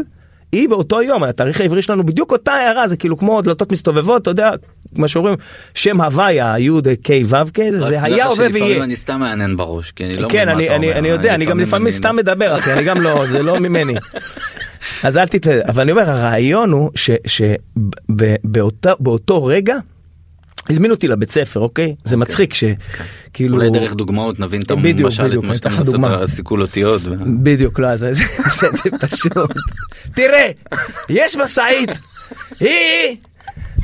היא 0.52 0.70
באותו 0.70 1.02
יום, 1.02 1.24
התאריך 1.24 1.62
העברי 1.62 1.82
שלנו 1.82 2.06
בדיוק 2.06 2.32
אותה 2.32 2.54
הערה, 2.54 2.88
זה 2.88 2.98
כאילו 2.98 3.18
כמו 3.18 3.42
דלתות 3.42 3.72
מסתובבות, 3.72 4.22
אתה 4.22 4.30
יודע, 4.30 4.52
מה 4.96 5.08
שאומרים, 5.08 5.36
שם 5.74 6.02
הוויה, 6.02 6.56
י' 6.60 6.70
ק' 7.04 7.10
ו' 7.26 7.36
ק', 7.54 7.60
זה 7.72 8.04
היה 8.04 8.26
הווה 8.26 8.48
ויהיה. 8.52 8.66
לפעמים 8.66 8.82
אני 8.82 8.96
סתם 8.96 9.20
מעניין 9.20 9.58
בראש, 9.58 9.92
כי 9.92 10.06
אני 10.06 10.18
לא 10.18 10.28
כן, 10.28 10.44
מבין 10.44 10.48
מה 10.48 10.54
אני, 10.54 10.76
אני, 10.76 10.88
אומר. 10.88 11.00
אני 11.00 11.08
יודע, 11.08 11.36
אני 11.36 11.46
גם 11.46 11.60
לפעמים 11.60 11.92
סתם 11.92 12.16
מדבר, 12.16 12.56
אחי, 12.56 12.74
אני 12.74 12.84
גם 12.84 13.02
לא, 13.02 13.26
זה 13.32 13.44
לא 13.44 13.60
ממני. 13.60 13.94
אז 15.04 15.18
אל 15.18 15.28
תתן, 15.28 15.60
אבל 15.68 15.82
אני 15.82 15.92
אומר, 15.92 16.10
הרעיון 16.10 16.72
הוא 16.72 16.92
שבאותו 17.26 19.46
רגע, 19.46 19.78
הזמינו 20.70 20.94
אותי 20.94 21.08
לבית 21.08 21.32
ספר, 21.32 21.60
אוקיי? 21.60 21.96
זה 22.04 22.18
מצחיק 22.18 22.54
שכאילו... 22.54 23.58
אולי 23.58 23.70
דרך 23.70 23.94
דוגמאות 23.94 24.40
נבין 24.40 24.62
את 24.62 24.72
המשל, 24.72 25.40
את 25.40 25.44
מה 25.44 25.56
שאתה 25.56 25.70
מנסה. 25.70 25.98
את 25.98 26.22
הסיכול 26.24 26.62
אותיות. 26.62 27.02
בדיוק, 27.44 27.80
לא, 27.80 27.96
זה, 27.96 28.14
זה, 28.14 28.24
זה, 28.60 28.68
זה 28.72 28.98
פשוט. 29.08 29.52
תראה, 30.16 30.52
יש 31.10 31.36
משאית, 31.36 31.90
היא... 32.60 33.18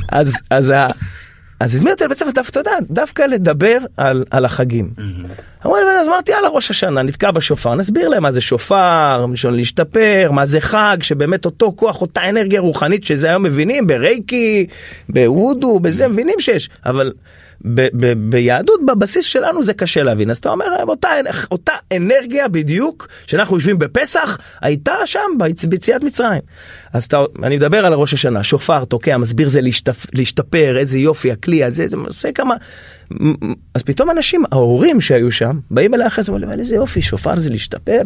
אז, 0.10 0.38
אז, 0.50 0.74
אז 1.60 1.76
הזמין 1.76 1.94
אותי 1.94 2.04
לבית 2.04 2.18
ספר, 2.18 2.62
דווקא, 2.90 3.24
לדבר 3.24 3.78
על, 3.98 4.26
על 4.32 4.46
החגים. 4.46 4.90
אז 5.74 6.08
אמרתי, 6.08 6.32
יאללה, 6.32 6.48
ראש 6.50 6.70
השנה, 6.72 7.02
נתקע 7.02 7.32
בשופר, 7.32 7.76
נסביר 7.76 8.08
להם 8.10 8.24
מה 8.24 8.32
זה 8.32 8.42
שופר, 8.42 9.26
מלשון 9.26 9.54
להשתפר, 9.54 10.30
מה 10.32 10.46
זה 10.46 10.62
חג, 10.62 10.98
שבאמת 11.02 11.46
אותו 11.46 11.74
כוח, 11.76 12.02
אותה 12.02 12.30
אנרגיה 12.30 12.62
רוחנית 12.62 13.04
שזה 13.04 13.30
היום 13.30 13.44
מבינים, 13.44 13.88
ברייקי, 13.88 14.68
בוודו, 15.10 15.80
בזה, 15.80 16.08
מבינים 16.08 16.40
שיש, 16.40 16.70
אבל 16.86 17.12
ב- 17.66 17.88
ב- 17.94 18.30
ביהדות, 18.30 18.86
בבסיס 18.86 19.26
שלנו 19.26 19.64
זה 19.64 19.74
קשה 19.74 20.04
להבין, 20.04 20.30
אז 20.30 20.38
אתה 20.38 20.50
אומר, 20.50 20.66
אותה, 20.88 21.10
אותה 21.52 21.74
אנרגיה 21.96 22.48
בדיוק, 22.48 23.08
שאנחנו 23.28 23.56
יושבים 23.56 23.80
בפסח, 23.80 24.38
הייתה 24.62 24.94
שם 25.06 25.20
ביצ- 25.40 25.68
ביציאת 25.68 26.04
מצרים. 26.04 26.42
אז 26.94 27.04
אתה, 27.04 27.24
אני 27.44 27.56
מדבר 27.58 27.86
על 27.86 27.94
ראש 27.94 28.14
השנה, 28.14 28.44
שופר, 28.44 28.86
תוקע, 28.86 29.18
מסביר 29.18 29.48
זה 29.48 29.62
להשתפ, 29.62 30.06
להשתפר, 30.14 30.78
איזה 30.78 31.00
יופי, 31.00 31.32
הכלי 31.32 31.64
הזה, 31.64 31.88
זה 31.88 31.98
עושה 31.98 32.32
כמה... 32.32 32.56
אז 33.74 33.84
פתאום 33.84 34.10
אנשים, 34.10 34.44
ההורים 34.52 35.02
שהיו 35.02 35.32
שם, 35.32 35.60
באים 35.72 35.94
אליי 35.94 36.08
אחרי 36.08 36.24
זה, 36.24 36.32
אומרים, 36.32 36.50
"אבל 36.50 36.60
איזה 36.60 36.76
יופי, 36.76 37.02
שופר 37.02 37.40
זה 37.40 37.50
להשתפר. 37.50 38.02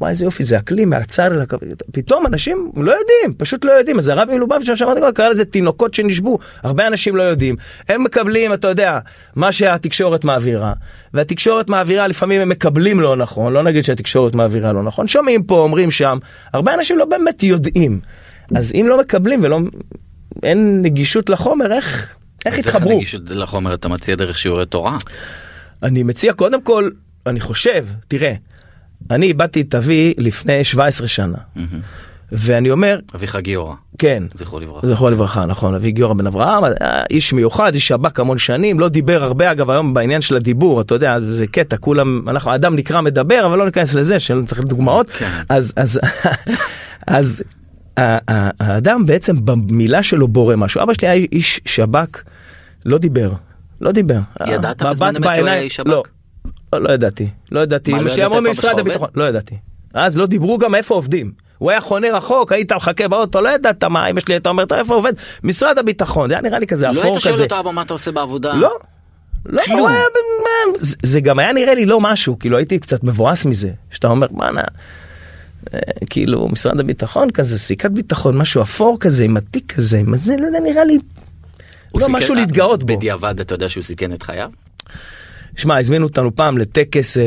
וואי 0.00 0.10
איזה 0.10 0.24
יופי 0.24 0.44
זה 0.44 0.56
הכלי 0.56 0.84
מהצר 0.84 1.26
אל 1.26 1.40
הכבוד. 1.40 1.82
פתאום 1.92 2.26
אנשים 2.26 2.72
לא 2.76 2.90
יודעים 2.90 3.38
פשוט 3.38 3.64
לא 3.64 3.72
יודעים. 3.72 3.98
אז 3.98 4.08
הרבי 4.08 4.34
מלובביץ' 4.34 4.68
מה 4.68 4.76
שאמרתי 4.76 5.00
כבר 5.00 5.10
קרא 5.10 5.28
לזה 5.28 5.44
תינוקות 5.44 5.94
שנשבו. 5.94 6.38
הרבה 6.62 6.86
אנשים 6.86 7.16
לא 7.16 7.22
יודעים. 7.22 7.56
הם 7.88 8.04
מקבלים 8.04 8.52
אתה 8.52 8.68
יודע 8.68 8.98
מה 9.36 9.52
שהתקשורת 9.52 10.24
מעבירה. 10.24 10.72
והתקשורת 11.14 11.68
מעבירה 11.68 12.06
לפעמים 12.06 12.40
הם 12.40 12.48
מקבלים 12.48 13.00
לא 13.00 13.16
נכון 13.16 13.52
לא 13.52 13.62
נגיד 13.62 13.84
שהתקשורת 13.84 14.34
מעבירה 14.34 14.72
לא 14.72 14.82
נכון. 14.82 15.08
שומעים 15.08 15.42
פה 15.42 15.58
אומרים 15.58 15.90
שם 15.90 16.18
הרבה 16.52 16.74
אנשים 16.74 16.98
לא 16.98 17.04
באמת 17.04 17.42
יודעים. 17.42 18.00
אז 18.54 18.72
אם 18.74 18.86
לא 18.88 19.00
מקבלים 19.00 19.40
ולא 19.44 19.58
אין 20.42 20.82
נגישות 20.82 21.28
לחומר 21.28 21.72
איך 21.72 22.16
איך 22.44 22.58
אז 22.58 22.66
איך. 22.66 22.76
הנגישות 22.76 23.22
לחומר 23.30 23.74
אתה 23.74 23.88
מציע 23.88 24.14
דרך 24.14 24.38
שיעורי 24.38 24.66
תורה? 24.66 24.96
אני 25.82 26.02
מציע 26.02 26.32
קודם 26.32 26.62
כל 26.62 26.90
אני 27.26 27.40
חושב 27.40 27.86
תראה 28.08 28.34
אני 29.10 29.26
איבדתי 29.26 29.60
את 29.60 29.74
אבי 29.74 30.14
לפני 30.18 30.64
17 30.64 31.08
שנה 31.08 31.38
ואני 32.32 32.70
אומר 32.70 32.98
אביך 33.14 33.36
גיורא, 33.36 33.74
כן 33.98 34.22
זכרו 34.34 34.60
לברכה. 34.60 34.86
זכרו 34.86 35.10
לברכה 35.10 35.46
נכון 35.46 35.74
אבי 35.74 35.92
גיורא 35.92 36.14
בן 36.14 36.26
אברהם 36.26 36.64
היה 36.64 37.02
איש 37.10 37.32
מיוחד 37.32 37.74
איש 37.74 37.88
שב"כ 37.88 38.20
המון 38.20 38.38
שנים 38.38 38.80
לא 38.80 38.88
דיבר 38.88 39.22
הרבה 39.22 39.52
אגב 39.52 39.70
היום 39.70 39.94
בעניין 39.94 40.20
של 40.20 40.36
הדיבור 40.36 40.80
אתה 40.80 40.94
יודע 40.94 41.16
זה 41.30 41.46
קטע 41.46 41.76
כולם 41.76 42.28
אנחנו 42.28 42.54
אדם 42.54 42.76
נקרא 42.76 43.00
מדבר 43.00 43.46
אבל 43.46 43.58
לא 43.58 43.64
ניכנס 43.64 43.94
לזה 43.94 44.20
שלא 44.20 44.42
צריך 44.46 44.60
דוגמאות 44.60 45.10
כן. 45.10 45.30
אז 45.48 45.72
אז 45.76 46.00
אז 47.06 47.44
האדם 47.96 49.06
בעצם 49.06 49.44
במילה 49.44 50.02
שלו 50.02 50.28
בורא 50.28 50.56
משהו 50.56 50.82
אבא 50.82 50.94
שלי 50.94 51.08
היה 51.08 51.26
איש 51.32 51.60
שב"כ 51.64 52.22
לא 52.84 52.98
דיבר 52.98 53.32
לא 53.80 53.92
דיבר 53.92 54.18
ידעת 54.46 54.82
מבט 54.82 54.90
בזמן 54.90 55.16
אמת 55.16 55.36
שהוא 55.36 55.48
היה 55.48 55.70
שב"כ? 55.70 55.86
לא, 55.86 56.02
לא, 56.72 56.80
לא 56.80 56.90
ידעתי 56.90 57.28
לא 57.52 57.60
ידעתי 57.60 57.92
מה, 57.92 58.02
לא 58.02 58.10
ידעת 58.10 58.32
איפה 58.32 58.54
שלך 58.54 58.78
הביטחון 58.78 59.08
לא 59.14 59.24
ידעתי 59.24 59.56
אז 59.94 60.18
לא 60.18 60.26
דיברו 60.26 60.58
גם 60.58 60.74
איפה 60.74 60.94
עובדים. 60.94 61.32
הוא 61.58 61.70
היה 61.70 61.80
חונה 61.80 62.06
רחוק, 62.12 62.52
היית 62.52 62.72
מחכה 62.72 63.08
באוטו, 63.08 63.40
לא 63.40 63.48
ידעת 63.48 63.84
מה, 63.84 64.06
אמא 64.06 64.20
שלי 64.20 64.34
הייתה 64.34 64.48
אומרת, 64.48 64.72
איפה 64.72 64.94
עובד? 64.94 65.12
משרד 65.42 65.78
הביטחון, 65.78 66.28
זה 66.28 66.34
היה 66.34 66.42
נראה 66.42 66.58
לי 66.58 66.66
כזה 66.66 66.86
לא 66.86 66.92
אפור 66.92 67.02
היית 67.02 67.22
שואל 67.22 67.34
כזה. 67.34 67.42
אותו 67.42 67.60
אבא 67.60 67.70
מה 67.70 67.82
אתה 67.82 67.94
עושה 67.94 68.12
בעבודה? 68.12 68.54
לא. 68.54 68.70
לא. 69.46 69.62
הוא 69.70 69.88
היה 69.88 70.00
זה, 70.78 70.96
זה 71.02 71.20
גם 71.20 71.38
היה 71.38 71.52
נראה 71.52 71.74
לי 71.74 71.86
לא 71.86 72.00
משהו, 72.00 72.38
כאילו 72.38 72.56
הייתי 72.56 72.78
קצת 72.78 73.04
מבואס 73.04 73.44
מזה, 73.44 73.70
שאתה 73.90 74.08
אומר, 74.08 74.26
מה 74.30 74.50
נע... 74.50 74.62
אה, 75.74 75.80
כאילו 76.10 76.48
משרד 76.48 76.80
הביטחון 76.80 77.30
כזה, 77.30 77.58
סיכת 77.58 77.90
ביטחון, 77.90 78.36
משהו 78.36 78.62
אפור 78.62 78.96
כזה, 79.00 79.24
עם 79.24 79.36
התיק 79.36 79.72
כזה, 79.72 79.98
עם 79.98 80.16
זה, 80.16 80.36
לא 80.40 80.46
יודע, 80.46 80.60
נראה 80.60 80.84
לי 80.84 80.98
לא 82.00 82.06
סיכן- 82.06 82.12
משהו 82.18 82.34
להתגאות 82.34 82.84
בו. 82.84 82.96
בדיעבד 82.96 83.40
אתה 83.40 83.54
יודע 83.54 83.68
שהוא 83.68 83.84
סיכן 83.84 84.12
את 84.12 84.22
חייו? 84.22 84.50
שמע, 85.56 85.78
הזמינו 85.78 86.06
אותנו 86.06 86.36
פעם 86.36 86.58
לטקס 86.58 87.18
אה, 87.18 87.22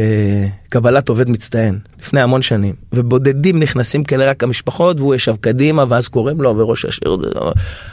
קבלת 0.69 1.09
עובד 1.09 1.29
מצטיין, 1.29 1.79
לפני 2.01 2.21
המון 2.21 2.41
שנים, 2.41 2.73
ובודדים 2.93 3.59
נכנסים 3.59 4.03
כאלה 4.03 4.29
רק 4.29 4.43
המשפחות, 4.43 4.99
והוא 4.99 5.15
ישב 5.15 5.35
קדימה, 5.41 5.85
ואז 5.87 6.07
קוראים 6.07 6.41
לו, 6.41 6.57
וראש 6.57 6.85
השיר, 6.85 7.17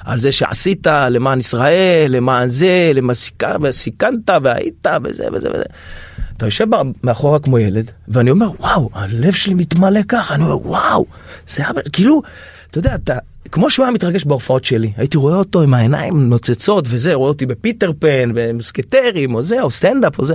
על 0.05 0.21
זה 0.21 0.33
שעשית 0.33 0.87
למען 0.87 1.41
ישראל, 1.41 2.07
למען 2.17 2.49
זה, 2.49 2.91
למען 2.95 3.15
סיכ- 3.15 3.57
וסיכנת, 3.63 4.31
והיית, 4.43 4.87
וזה 5.05 5.25
וזה 5.33 5.49
וזה. 5.55 5.65
אתה 6.37 6.47
יושב 6.47 6.67
מאחורה 7.05 7.39
כמו 7.39 7.59
ילד, 7.59 7.91
ואני 8.09 8.31
אומר, 8.31 8.49
וואו, 8.61 8.91
הלב 8.95 9.33
שלי 9.33 9.55
מתמלא 9.55 10.01
ככה, 10.09 10.35
אני 10.35 10.43
אומר, 10.43 10.67
וואו, 10.69 11.07
זה 11.49 11.71
אבא, 11.71 11.81
כאילו, 11.93 12.23
אתה 12.75 12.81
יודע, 12.81 12.95
אתה, 12.95 13.15
כמו 13.53 13.71
שהוא 13.71 13.85
היה 13.85 13.93
מתרגש 13.93 14.25
בהופעות 14.25 14.65
שלי, 14.65 14.93
הייתי 14.97 15.17
רואה 15.17 15.37
אותו 15.37 15.63
עם 15.63 15.75
העיניים 15.75 16.29
נוצצות 16.29 16.85
וזה, 16.89 17.15
רואה 17.15 17.29
אותי 17.29 17.47
בפיטר 17.47 17.93
פן, 17.99 18.31
במוסקטרים, 18.35 19.35
או 19.35 19.43
זה, 19.43 19.63
או 19.63 19.71
סטנדאפ, 19.71 20.19
או 20.19 20.25
זה. 20.25 20.35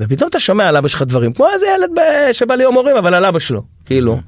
ופתאום 0.00 0.30
אתה 0.30 0.40
שומע 0.40 0.68
על 0.68 0.76
אבא 0.76 0.88
שלך 0.88 1.02
דברים, 1.02 1.32
כמו 1.32 1.46
איזה 1.54 1.66
ילד 1.76 1.90
ב... 1.96 2.32
שבא 2.32 2.54
ליום 2.54 2.74
הורים, 2.74 2.96
אבל 2.96 3.14
על 3.14 3.24
אבא 3.24 3.38
שלו, 3.38 3.62
כאילו. 3.86 4.20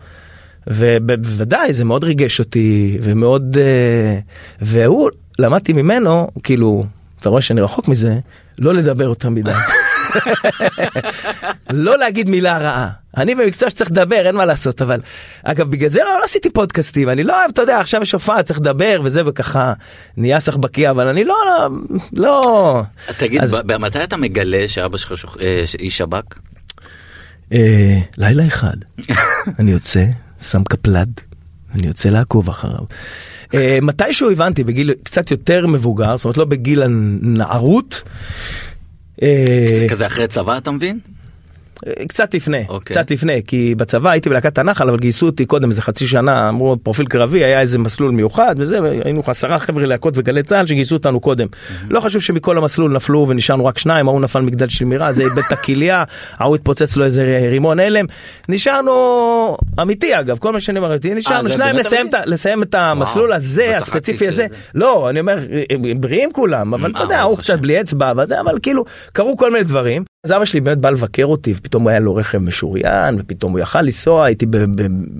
ובוודאי 0.66 1.72
זה 1.72 1.84
מאוד 1.84 2.04
ריגש 2.04 2.38
אותי, 2.38 2.98
ומאוד... 3.02 3.56
אה, 3.58 4.18
והוא, 4.60 5.10
למדתי 5.38 5.72
ממנו, 5.72 6.28
כאילו, 6.42 6.84
אתה 7.20 7.28
רואה 7.28 7.42
שאני 7.42 7.60
רחוק 7.60 7.88
מזה, 7.88 8.18
לא 8.58 8.74
לדבר 8.74 9.04
יותר 9.04 9.28
מדי. 9.30 9.52
לא 11.70 11.98
להגיד 11.98 12.28
מילה 12.30 12.58
רעה. 12.58 12.88
אני 13.16 13.34
במקצוע 13.34 13.70
שצריך 13.70 13.90
לדבר, 13.90 14.26
אין 14.26 14.36
מה 14.36 14.44
לעשות, 14.44 14.82
אבל... 14.82 15.00
אגב, 15.42 15.70
בגלל 15.70 15.88
זה 15.88 16.00
לא, 16.04 16.18
לא 16.18 16.24
עשיתי 16.24 16.50
פודקאסטים, 16.50 17.08
אני 17.08 17.24
לא 17.24 17.38
אוהב, 17.40 17.50
אתה 17.50 17.62
יודע, 17.62 17.78
עכשיו 17.80 18.02
יש 18.02 18.12
הופעה, 18.12 18.42
צריך 18.42 18.58
לדבר 18.60 19.00
וזה, 19.04 19.22
וככה 19.26 19.72
נהיה 20.16 20.40
סחבקי, 20.40 20.90
אבל 20.90 21.06
אני 21.08 21.24
לא... 21.24 21.34
לא... 21.46 21.68
לא... 22.12 22.82
תגיד, 23.18 23.42
אז- 23.42 23.56
מתי 23.80 24.04
אתה 24.04 24.16
מגלה 24.16 24.68
שאבא 24.68 24.96
שלך 24.98 25.16
שוח- 25.18 25.36
אה, 25.44 25.64
איש 25.78 25.98
שב"כ? 25.98 26.22
אה, 27.52 27.98
לילה 28.18 28.46
אחד, 28.46 28.74
אני 29.58 29.70
יוצא, 29.72 30.04
שם 30.40 30.64
קפלד, 30.64 31.20
אני 31.74 31.86
יוצא 31.86 32.08
לעקוב 32.08 32.48
אחריו. 32.48 32.84
אה, 33.54 33.78
מתישהו 33.82 34.30
הבנתי, 34.30 34.64
בגיל 34.64 34.94
קצת 35.02 35.30
יותר 35.30 35.66
מבוגר, 35.66 36.16
זאת 36.16 36.24
אומרת 36.24 36.36
לא 36.36 36.44
בגיל 36.44 36.82
הנערות. 36.82 38.02
אה, 39.22 39.66
זה 39.74 39.86
כזה 39.88 40.06
אחרי 40.06 40.28
צבא 40.28 40.58
אתה 40.58 40.70
מבין? 40.70 40.98
קצת 42.08 42.34
לפני, 42.34 42.64
אוקיי. 42.68 42.96
קצת 42.96 43.10
לפני, 43.10 43.42
כי 43.46 43.74
בצבא 43.76 44.10
הייתי 44.10 44.28
בלהקת 44.28 44.58
הנחל, 44.58 44.88
אבל 44.88 44.98
גייסו 44.98 45.26
אותי 45.26 45.46
קודם 45.46 45.70
איזה 45.70 45.82
חצי 45.82 46.06
שנה, 46.06 46.48
אמרו 46.48 46.76
פרופיל 46.82 47.06
קרבי, 47.06 47.44
היה 47.44 47.60
איזה 47.60 47.78
מסלול 47.78 48.10
מיוחד 48.10 48.54
וזה, 48.58 48.82
והיינו 48.82 49.22
עשרה 49.26 49.58
חבר'ה 49.58 49.86
להקות 49.86 50.14
וגלי 50.16 50.42
צה"ל 50.42 50.66
שגייסו 50.66 50.94
אותנו 50.96 51.20
קודם. 51.20 51.46
לא 51.90 52.00
חשוב 52.00 52.22
שמכל 52.22 52.58
המסלול 52.58 52.92
נפלו 52.92 53.26
ונשארנו 53.28 53.66
רק 53.66 53.78
שניים, 53.78 54.08
ההוא 54.08 54.20
נפל 54.20 54.40
מגדל 54.40 54.68
שמירה, 54.68 55.12
זה 55.12 55.22
איבד 55.22 55.38
את 55.38 55.52
הכליה, 55.52 56.04
ההוא 56.38 56.54
התפוצץ 56.56 56.96
לו 56.96 57.04
איזה 57.04 57.46
רימון 57.50 57.80
הלם. 57.80 58.04
נשארנו, 58.48 58.92
אמיתי 59.82 60.20
אגב, 60.20 60.38
כל 60.38 60.52
מה 60.52 60.60
שאני 60.60 60.78
אומר 60.78 60.90
אמיתי, 60.90 61.14
נשארנו 61.14 61.50
שניים 61.50 61.76
לסיים, 61.76 62.06
ה- 62.14 62.26
לסיים 62.26 62.62
את 62.62 62.74
המסלול 62.74 63.26
וואו, 63.26 63.36
הזה, 63.36 63.66
לא 63.70 63.76
הספציפי 63.76 64.28
הזה. 64.28 64.46
לא, 64.74 65.10
אני 65.10 65.20
אומר, 65.20 65.38
הם 65.70 66.00
בריאים 66.00 66.32
כולם, 66.32 66.74
אבל 66.74 66.90
אתה 66.90 66.98
אה, 66.98 67.04
יודע, 67.04 67.22
ברוך 67.22 67.30
הוא 67.38 67.38
קצת. 67.38 67.58
בלי 67.58 67.80
אצבע 67.80 68.12
וזה, 68.16 68.40
אבל 68.40 68.58
כאילו, 68.62 68.84
קרו 69.12 69.36
כל 69.36 69.52
מיני 69.52 69.64
דברים. 69.64 70.04
אז 70.26 70.32
אבא 70.32 70.44
שלי 70.44 70.60
באמת 70.60 70.78
בא 70.78 70.90
לבקר 70.90 71.24
אותי, 71.24 71.54
ופתאום 71.56 71.88
היה 71.88 71.98
לו 72.00 72.14
רכב 72.14 72.38
משוריין, 72.38 73.16
ופתאום 73.18 73.52
הוא 73.52 73.60
יכל 73.60 73.82
לנסוע, 73.82 74.24
הייתי 74.24 74.46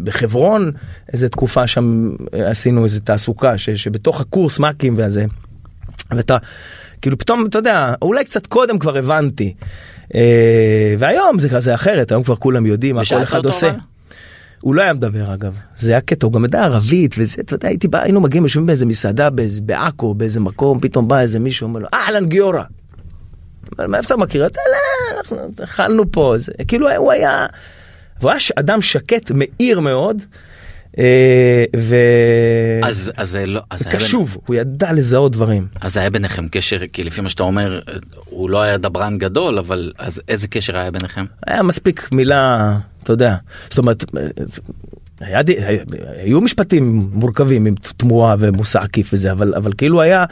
בחברון, 0.05 0.71
איזה 1.13 1.29
תקופה 1.29 1.67
שם 1.67 2.11
אה, 2.35 2.51
עשינו 2.51 2.85
איזה 2.85 3.01
תעסוקה, 3.01 3.59
ש- 3.59 3.71
שבתוך 3.71 4.21
הקורס 4.21 4.59
מ"כים 4.59 4.95
והזה. 4.97 5.25
ואתה, 6.11 6.37
כאילו 7.03 7.19
פתאום, 7.19 7.47
אתה 7.47 7.59
יודע, 7.59 7.95
אולי 8.03 8.25
קצת 8.25 8.47
קודם 8.47 8.79
כבר 8.79 8.97
הבנתי. 8.97 9.55
אה, 10.15 10.95
והיום 10.99 11.39
זה 11.39 11.49
כזה 11.49 11.75
אחרת, 11.75 12.11
היום 12.13 12.23
כבר 12.23 12.37
כולם 12.37 12.67
יודעים 12.67 12.95
מה 12.97 13.03
כל 13.05 13.23
אחד 13.23 13.37
עושה. 13.47 13.67
אבל? 13.71 13.79
הוא 14.61 14.75
לא 14.75 14.83
היה 14.83 14.93
מדבר 14.93 15.35
אגב, 15.35 15.55
זה 15.79 15.91
היה 15.91 16.01
קטע, 16.01 16.27
הוא 16.27 16.33
גם 16.33 16.45
ידע 16.45 16.63
ערבית 16.65 17.15
וזה, 17.19 17.43
אתה 17.43 17.55
יודע, 17.55 17.69
הייתי 17.69 17.89
בא, 17.89 18.03
היינו 18.03 18.21
מגיעים, 18.21 18.45
יושבים 18.45 18.67
באיזה 18.67 18.87
מסעדה 18.87 19.31
באיזה- 19.31 19.61
בעכו, 19.63 20.15
באיזה 20.15 20.41
מקום, 20.41 20.81
פתאום 20.81 21.09
בא 21.09 21.21
איזה 21.21 21.39
מישהו, 21.39 21.67
אומר 21.67 21.81
לו, 21.81 21.87
אהלן 21.95 22.27
גיורא. 22.27 22.63
מאיפה 23.89 24.15
אתה 24.15 24.23
מכיר? 24.23 24.47
אתה 24.47 24.61
לא, 24.73 25.19
אנחנו 25.19 25.37
אכלנו 25.65 26.13
פה, 26.13 26.35
זה, 26.37 26.53
כאילו 26.69 26.91
הוא 26.97 27.13
היה, 27.13 27.47
והוא 28.21 28.31
היה 28.31 28.39
אדם 28.57 28.83
שקט, 28.83 29.31
מאיר 29.35 29.81
מאוד, 29.81 30.23
אה, 30.99 31.65
ו... 31.77 31.97
אז 32.83 33.13
אז 33.17 33.31
זה 33.31 33.47
לא 33.47 33.61
אז 33.71 33.83
היה 33.87 33.91
בין- 33.99 34.01
הוא 34.47 34.57
ידע 34.57 34.93
לזהות 34.93 35.33
דברים. 35.33 35.67
אז 35.81 35.97
היה 35.97 36.11
ביניכם 36.11 36.49
קשר 36.49 36.77
כי 36.93 37.03
לפי 37.05 37.21
מה 37.21 37.29
שאתה 37.29 37.43
אומר 37.43 37.81
הוא 38.25 38.51
לא 38.51 38.63
היה 38.63 38.79
דברן 38.79 39.19
גדול 39.19 39.59
אבל 39.59 39.93
אז 39.99 40.23
איזה 40.29 40.49
קשר 40.49 40.77
היה 40.79 40.91
ביניכם? 40.91 41.25
היה 41.47 41.63
מספיק 41.63 42.09
מילה, 42.13 42.73
אתה 43.03 43.13
יודע, 43.13 43.37
זאת 43.71 43.79
אומרת, 43.79 44.05
היה, 45.21 45.41
היה- 45.67 45.83
היו 46.17 46.41
משפטים 46.41 47.09
מורכבים 47.13 47.67
עם 47.67 47.75
תמורה 47.97 48.35
ומושא 48.39 48.79
עקיף 48.81 49.11
וזה, 49.13 49.33
אבל, 49.33 49.55
אבל 49.57 49.73
כאילו 49.79 50.01
היה 50.03 50.25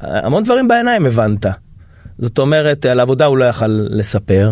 המון 0.00 0.44
דברים 0.44 0.68
בעיניים 0.68 1.06
הבנת. 1.06 1.46
זאת 2.18 2.38
אומרת, 2.38 2.86
על 2.86 2.98
העבודה 3.00 3.24
הוא 3.26 3.38
לא 3.38 3.44
יכל 3.44 3.66
לספר, 3.90 4.50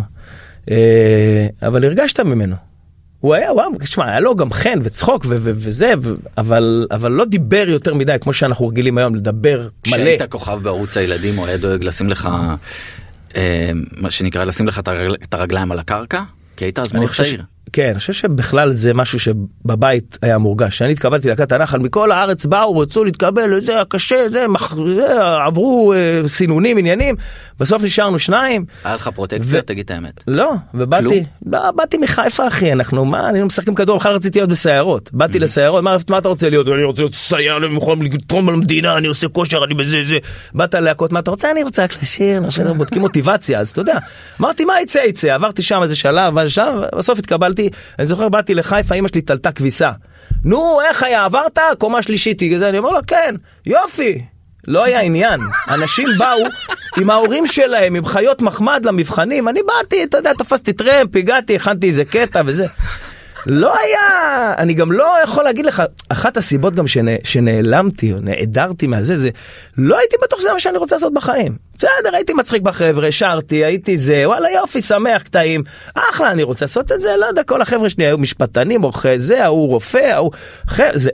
אה, 0.70 1.46
אבל 1.62 1.84
הרגשת 1.84 2.20
ממנו. 2.20 2.56
הוא 3.20 3.34
היה, 3.34 3.52
וואו, 3.52 3.70
תשמע, 3.80 4.08
היה 4.10 4.20
לו 4.20 4.36
גם 4.36 4.50
חן 4.52 4.78
וצחוק 4.82 5.24
ו- 5.24 5.28
ו- 5.40 5.50
וזה, 5.54 5.92
ו- 6.02 6.14
אבל, 6.38 6.86
אבל 6.90 7.12
לא 7.12 7.24
דיבר 7.24 7.64
יותר 7.68 7.94
מדי 7.94 8.16
כמו 8.20 8.32
שאנחנו 8.32 8.68
רגילים 8.68 8.98
היום 8.98 9.14
לדבר 9.14 9.58
מלא. 9.60 9.70
כשהיית 9.82 10.22
כוכב 10.22 10.60
בערוץ 10.62 10.96
הילדים 10.96 11.36
הוא 11.36 11.46
היה 11.46 11.56
דואג 11.56 11.84
לשים 11.84 12.08
לך 12.08 12.28
אה, 13.36 13.70
מה 13.96 14.10
שנקרא 14.10 14.44
לשים 14.44 14.66
לך 14.66 14.78
את 14.78 14.88
הרגל- 14.88 15.14
את 15.22 15.34
הרגליים 15.34 15.72
על 15.72 15.78
הקרקע? 15.78 16.22
כי 16.56 16.64
היית 16.64 16.78
אז 16.78 16.92
מאוד. 16.94 17.10
צעיר. 17.10 17.42
כן, 17.72 17.88
אני 17.88 17.98
חושב 17.98 18.12
שבכלל 18.12 18.72
זה 18.72 18.94
משהו 18.94 19.18
שבבית 19.18 20.18
היה 20.22 20.38
מורגש. 20.38 20.74
כשאני 20.74 20.92
התקבלתי 20.92 21.28
להקת 21.28 21.52
הנחל, 21.52 21.78
מכל 21.78 22.12
הארץ 22.12 22.46
באו, 22.46 22.78
רצו 22.78 23.04
להתקבל, 23.04 23.60
זה 23.60 23.74
היה 23.74 23.84
קשה, 23.84 24.28
זה, 24.28 24.48
מח... 24.48 24.74
זה 24.94 25.06
עברו 25.46 25.92
אה, 25.92 26.28
סינונים, 26.28 26.78
עניינים, 26.78 27.16
בסוף 27.58 27.82
נשארנו 27.82 28.18
שניים. 28.18 28.64
היה 28.84 28.94
לך 28.94 29.08
פרוטקציה 29.14 29.60
ו- 29.60 29.62
תגיד 29.62 29.84
את 29.84 29.90
האמת. 29.90 30.24
לא, 30.26 30.52
ובאתי? 30.74 31.24
לא, 31.46 31.70
באתי 31.70 31.98
מחיפה 31.98 32.48
אחי, 32.48 32.72
אנחנו, 32.72 33.04
מה, 33.04 33.28
אני 33.28 33.42
משחקים 33.42 33.74
כדור, 33.74 33.98
בכלל 33.98 34.14
רציתי 34.14 34.38
להיות 34.38 34.50
בסיירות. 34.50 35.10
באתי 35.12 35.38
לסיירות, 35.38 35.84
מה, 35.84 35.96
מה 36.10 36.18
אתה 36.18 36.28
רוצה 36.28 36.50
להיות? 36.50 36.68
אני 36.68 36.84
רוצה 36.84 37.02
להיות 37.02 37.14
סייע, 37.14 37.56
אני 37.56 37.76
יכול 37.76 37.96
לתרום 38.12 38.50
למדינה, 38.50 38.96
אני 38.96 39.06
עושה 39.06 39.28
כושר, 39.28 39.64
אני 39.64 39.74
בזה, 39.74 39.96
זה. 40.04 40.18
באת 40.54 40.74
להקות, 40.74 41.12
מה 41.12 41.18
אתה 41.18 41.30
רוצה? 41.30 41.50
אני 41.50 41.62
רוצה 41.62 41.84
רק 41.84 42.02
לשיר, 42.02 42.40
לשיר, 42.40 42.72
בודקים 42.72 43.00
מוטיבציה, 43.00 43.60
אז 43.60 43.70
אתה 43.70 43.80
יודע. 43.80 43.98
אמרתי, 44.40 44.64
מה 44.64 44.80
יצא 44.82 44.98
יצא, 44.98 45.34
עברתי 45.34 45.62
שם 45.62 45.82
איזה 45.82 45.96
שלב, 45.96 46.34
בסוף 46.98 47.18
התקבלתי, 47.18 47.59
אני 47.98 48.06
זוכר, 48.06 48.28
באתי 48.28 48.54
לחיפה, 48.54 48.94
אמא 48.94 49.08
שלי 49.08 49.20
תלתה 49.20 49.52
כביסה. 49.52 49.90
נו, 50.44 50.80
איך 50.88 51.02
היה, 51.02 51.24
עברת? 51.24 51.58
קומה 51.78 52.02
שלישית, 52.02 52.42
אני 52.62 52.78
אומר 52.78 52.90
לו, 52.90 53.00
כן, 53.06 53.34
יופי. 53.66 54.24
לא 54.66 54.84
היה 54.84 55.00
עניין, 55.00 55.40
אנשים 55.68 56.08
באו 56.18 56.44
עם 57.00 57.10
ההורים 57.10 57.46
שלהם, 57.46 57.94
עם 57.94 58.04
חיות 58.04 58.42
מחמד 58.42 58.84
למבחנים, 58.84 59.48
אני 59.48 59.60
באתי, 59.66 60.04
אתה 60.04 60.18
יודע, 60.18 60.32
תפסתי 60.32 60.72
טרמפ, 60.72 61.16
הגעתי, 61.16 61.56
הכנתי 61.56 61.88
איזה 61.88 62.04
קטע 62.04 62.42
וזה. 62.46 62.66
לא 63.46 63.74
היה, 63.78 64.54
אני 64.58 64.74
גם 64.74 64.92
לא 64.92 65.16
יכול 65.24 65.44
להגיד 65.44 65.66
לך, 65.66 65.82
אחת 66.08 66.36
הסיבות 66.36 66.74
גם 66.74 66.86
שנ, 66.86 67.06
שנעלמתי 67.24 68.12
או 68.12 68.18
נעדרתי 68.22 68.86
מהזה, 68.86 69.16
זה 69.16 69.30
לא 69.78 69.98
הייתי 69.98 70.16
בטוח 70.22 70.40
שזה 70.40 70.52
מה 70.52 70.60
שאני 70.60 70.78
רוצה 70.78 70.96
לעשות 70.96 71.14
בחיים. 71.14 71.56
בסדר, 71.78 72.14
הייתי 72.14 72.34
מצחיק 72.34 72.62
בחבר'ה, 72.62 73.12
שרתי, 73.12 73.64
הייתי 73.64 73.98
זה, 73.98 74.22
וואלה 74.26 74.50
יופי, 74.50 74.82
שמח, 74.82 75.22
קטעים, 75.22 75.62
אחלה, 75.94 76.30
אני 76.30 76.42
רוצה 76.42 76.64
לעשות 76.64 76.92
את 76.92 77.00
זה, 77.02 77.16
לא 77.16 77.26
יודע, 77.26 77.42
כל 77.42 77.62
החבר'ה 77.62 77.90
שלי 77.90 78.06
היו 78.06 78.18
משפטנים, 78.18 78.82
עורכי 78.82 79.18
זה, 79.18 79.44
ההוא 79.44 79.68
רופא, 79.68 79.98
ההוא... 80.12 80.30
ח... 80.70 80.80
זה... 80.94 81.10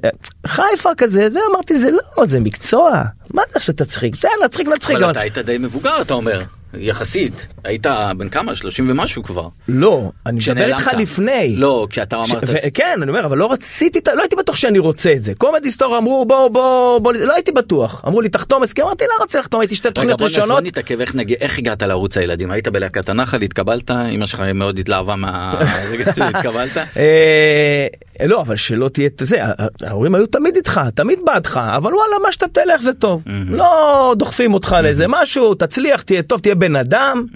חיפה 0.47 0.91
כזה, 0.97 1.31
זה, 1.31 1.41
אמרתי, 1.53 1.77
זה 1.77 1.91
לא, 1.91 2.25
זה 2.27 2.41
מקצוע. 2.41 3.03
מה 3.35 3.43
זה 3.49 3.53
עכשיו 3.57 3.75
תצחיק? 3.75 4.17
בסדר, 4.17 4.31
נצחיק, 4.45 4.69
נצחיק. 4.69 4.97
אבל 4.97 5.05
אבל- 5.05 5.13
אתה 5.13 5.21
היית 5.21 5.39
די 5.39 5.59
מבוגר 5.59 6.03
אתה 6.03 6.15
אומר 6.15 6.43
יחסית 6.75 7.47
היית 7.65 7.87
בן 8.17 8.29
כמה 8.29 8.55
30 8.55 8.91
ומשהו 8.91 9.23
כבר. 9.23 9.49
לא, 9.69 10.11
אני 10.27 10.41
מדבר. 10.53 10.65
איתך 10.67 10.91
לפני. 10.99 11.55
לא 11.57 11.87
כשאתה 11.91 12.17
ש- 12.27 12.31
אמרת 12.33 12.45
ו- 12.47 12.57
כן, 12.75 12.99
אני 13.03 13.11
אומר, 13.11 13.27
אבל 13.27 13.39
לא 13.39 13.53
רציתי, 13.53 14.01
לא 14.17 14.23
הייתי 14.23 14.37
בטוח 14.37 14.57
שאני 14.57 14.79
רוצה 14.79 15.13
את 15.13 15.23
זה. 15.23 15.35
קומדי 15.35 15.71
סטור 15.71 15.99
אמרו 15.99 16.25
בוא 16.25 16.49
בוא 16.49 16.99
בוא, 16.99 17.13
לא 17.13 17.35
הייתי 17.35 17.53
בטוח. 17.53 18.03
אמרו 18.07 18.21
לי 18.21 18.29
תחתום 18.29 18.63
הסכם, 18.63 18.83
אמרתי 18.83 19.05
לא 19.05 19.23
רוצה 19.23 19.39
לחתום, 19.41 19.61
הייתי 19.61 19.75
שתי 19.75 19.89
רגע 19.89 19.95
תוכניות 19.95 20.19
בוא 20.19 20.27
נעשה- 20.29 20.37
בוא 20.41 20.45
ראשונות. 20.47 20.65
נתעכב 20.65 21.01
איך 21.01 21.15
נגיד 21.15 21.37
איך 21.41 21.59
הגעת 21.59 21.83
לערוץ 21.83 22.17
הילדים 22.17 22.51
היית 22.51 22.69
בלהקת 22.69 23.09
הנחל 23.09 23.43
התקבלת 23.43 23.91
אמא 23.91 24.27
שלך 24.27 24.41
מאוד 24.55 24.79
התלהבה 24.79 25.17
מהרגע 25.17 26.05
שהתקבלת. 26.17 26.71
אה, 28.21 28.27
לא, 28.27 28.41
אבל 28.41 28.57
שלא 28.57 28.89
תהיה 28.89 29.07
את 29.07 29.23
זה, 29.25 29.43
ההורים 29.83 30.15
היו 30.15 30.27
תמיד 30.27 30.57
איתך, 30.57 30.81
תמיד 30.95 31.19
בעדך, 31.25 31.61
אבל 31.77 31.95
וואלה, 31.95 32.15
מה 32.23 32.33
שאתה 32.33 32.49
תלך 32.49 32.81
זה 32.83 32.93
טוב. 32.93 33.23
לא 33.49 34.15
דוחפים 34.19 34.55
אותך 34.55 34.77
לאיזה 34.83 35.05
משהו, 35.09 35.55
תצליח, 35.55 36.03
תהיה 36.03 36.23
טוב, 36.23 36.41
תהיה 36.41 36.55
בן 36.55 36.77
אדם. 36.77 37.27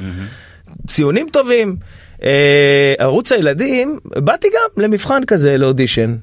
ציונים 0.88 1.29
טובים. 1.33 1.77
אה, 2.23 2.95
ערוץ 2.99 3.33
הילדים, 3.33 3.99
באתי 4.05 4.49
גם 4.49 4.85
למבחן 4.85 5.25
כזה 5.27 5.59
לאודישן. 5.59 6.16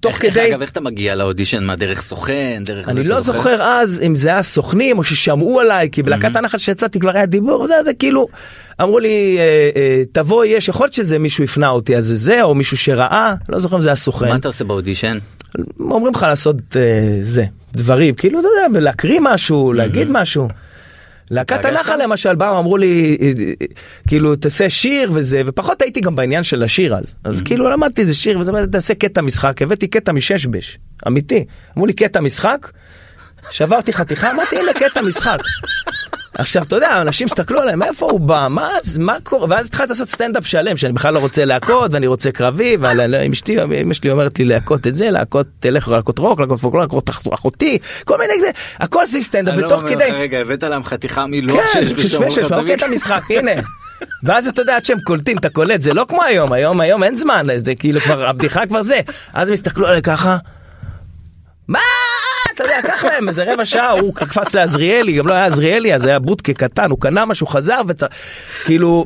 תוך 0.00 0.12
איך- 0.12 0.32
כדי, 0.32 0.40
איך, 0.40 0.50
אגב, 0.50 0.60
איך 0.60 0.70
אתה 0.70 0.80
מגיע 0.80 1.14
לאודישן? 1.14 1.64
מה, 1.64 1.76
דרך 1.76 2.02
סוכן? 2.02 2.62
דרך 2.66 2.88
אני 2.88 3.04
לא 3.04 3.14
אתה 3.14 3.20
זוכר 3.20 3.62
אז 3.62 4.02
אם 4.06 4.14
זה 4.14 4.28
היה 4.28 4.42
סוכנים 4.42 4.98
או 4.98 5.04
ששמעו 5.04 5.60
עליי 5.60 5.88
כי 5.92 6.02
בלהקת 6.02 6.36
הנחל 6.36 6.58
שיצאתי 6.58 7.00
כבר 7.00 7.10
היה 7.16 7.26
דיבור 7.26 7.66
זה, 7.66 7.74
זה 7.84 7.94
כאילו 7.94 8.28
אמרו 8.82 8.98
לי 8.98 9.36
אה, 9.38 9.42
אה, 9.76 10.02
תבוא 10.12 10.44
יש 10.44 10.68
יכול 10.68 10.84
להיות 10.84 10.94
שזה 10.94 11.18
מישהו 11.18 11.44
הפנה 11.44 11.68
אותי 11.68 11.96
אז 11.96 12.06
זה 12.06 12.16
זה 12.16 12.42
או 12.42 12.54
מישהו 12.54 12.76
שראה 12.76 13.34
לא 13.48 13.58
זוכר 13.58 13.76
אם 13.76 13.82
זה 13.82 13.88
היה 13.88 13.96
סוכן 13.96 14.28
מה 14.28 14.36
אתה 14.36 14.48
עושה 14.48 14.64
באודישן? 14.64 15.18
אומרים 15.80 16.14
לך 16.14 16.22
לעשות 16.22 16.56
אה, 16.76 16.82
זה 17.20 17.44
דברים 17.72 18.14
כאילו 18.14 18.40
אתה 18.40 18.48
יודע 18.68 18.80
להקריא 18.80 19.20
משהו 19.22 19.72
להגיד 19.72 20.08
משהו. 20.10 20.48
להקת? 21.30 21.64
הנחל 21.64 22.02
למשל 22.02 22.34
באו 22.34 22.58
אמרו 22.58 22.76
לי 22.76 23.18
כאילו 24.08 24.36
תעשה 24.36 24.70
שיר 24.70 25.10
וזה 25.14 25.42
ופחות 25.46 25.82
הייתי 25.82 26.00
גם 26.00 26.16
בעניין 26.16 26.42
של 26.42 26.62
השיר 26.62 26.96
אז 26.96 27.14
אז 27.24 27.42
כאילו 27.42 27.70
למדתי 27.70 28.00
איזה 28.00 28.14
שיר 28.14 28.38
וזה 28.38 28.50
אמרתי, 28.50 28.70
תעשה 28.70 28.94
קטע 28.94 29.20
משחק 29.20 29.62
הבאתי 29.62 29.86
קטע 29.86 30.12
מששבש 30.12 30.78
אמיתי 31.06 31.44
אמרו 31.76 31.86
לי 31.86 31.92
קטע 31.92 32.20
משחק. 32.20 32.70
שברתי 33.50 33.92
חתיכה 33.92 34.30
אמרתי 34.30 34.56
הנה 34.58 34.72
קטע 34.72 35.02
משחק. 35.02 35.38
עכשיו 36.34 36.62
אתה 36.62 36.76
יודע 36.76 37.00
אנשים 37.00 37.26
הסתכלו 37.26 37.60
עליהם 37.60 37.78
מאיפה 37.78 38.06
הוא 38.10 38.20
בא 38.20 38.46
מה 38.50 38.70
מה 38.98 39.16
קורה 39.22 39.46
ואז 39.50 39.66
התחלתי 39.66 39.90
לעשות 39.90 40.08
סטנדאפ 40.08 40.46
שלם 40.46 40.76
שאני 40.76 40.92
בכלל 40.92 41.14
לא 41.14 41.18
רוצה 41.18 41.44
להכות 41.44 41.94
ואני 41.94 42.06
רוצה 42.06 42.30
קרבי 42.32 42.76
ועם 42.80 43.32
אשתי 43.32 43.56
אמא 43.80 43.94
שלי 43.94 44.10
אומרת 44.10 44.38
לי 44.38 44.44
להכות 44.44 44.86
את 44.86 44.96
זה 44.96 45.10
להכות 45.10 45.46
תלך 45.60 45.88
להכות 45.88 46.18
רוק 46.18 46.40
להכות 46.40 46.60
פולקלור 46.60 46.82
להכות 46.82 47.10
אחותי 47.10 47.78
כל 48.04 48.18
מיני 48.18 48.40
זה 48.40 48.50
הכל 48.80 49.06
סביב 49.06 49.22
סטנדאפ 49.22 49.54
אני 49.54 49.62
לא 49.62 49.66
ותוך 49.66 49.82
אומר 49.82 49.92
לך, 49.92 50.02
כדי. 50.02 50.10
רגע, 50.10 50.38
הבאת 50.38 50.62
להם 50.62 50.82
חתיכה 50.82 51.26
מלוח 51.26 51.66
כן, 51.72 51.84
שיש 51.84 52.12
כתבים. 52.14 52.58
אוקיי 52.58 52.74
את 52.74 52.82
המשחק, 52.82 53.22
הנה. 53.30 53.52
ואז 54.22 54.48
אתה 54.48 54.62
יודע 54.62 54.76
עד 54.76 54.84
שהם 54.84 54.98
קולטים 55.00 55.38
אתה 55.38 55.48
קולט 55.48 55.80
זה 55.80 55.94
לא 55.94 56.06
כמו 56.08 56.22
היום 56.22 56.52
היום 56.52 56.80
היום 56.80 57.02
אין 57.02 57.16
זמן 57.16 57.46
זה 57.56 57.74
כאילו 57.74 58.00
כבר 58.00 58.28
הבדיחה 58.28 58.66
כבר 58.66 58.82
זה 58.82 59.00
אז 59.32 59.48
הם 59.48 59.52
הסתכלו 59.54 59.86
עליי 59.86 60.02
ככה. 60.02 60.36
מה 61.68 61.78
אתה 62.54 62.64
יודע 62.64 62.78
לקח 62.78 63.04
להם 63.04 63.28
איזה 63.28 63.52
רבע 63.52 63.64
שעה 63.64 63.90
הוא 63.90 64.14
קפץ 64.14 64.54
לעזריאלי 64.54 65.12
גם 65.12 65.26
לא 65.26 65.32
היה 65.32 65.46
עזריאלי 65.46 65.94
אז 65.94 66.06
היה 66.06 66.18
בוטקה 66.18 66.52
קטן 66.54 66.90
הוא 66.90 67.00
קנה 67.00 67.26
משהו 67.26 67.46
חזר 67.46 67.80
וצ... 67.88 68.02
כאילו 68.64 69.04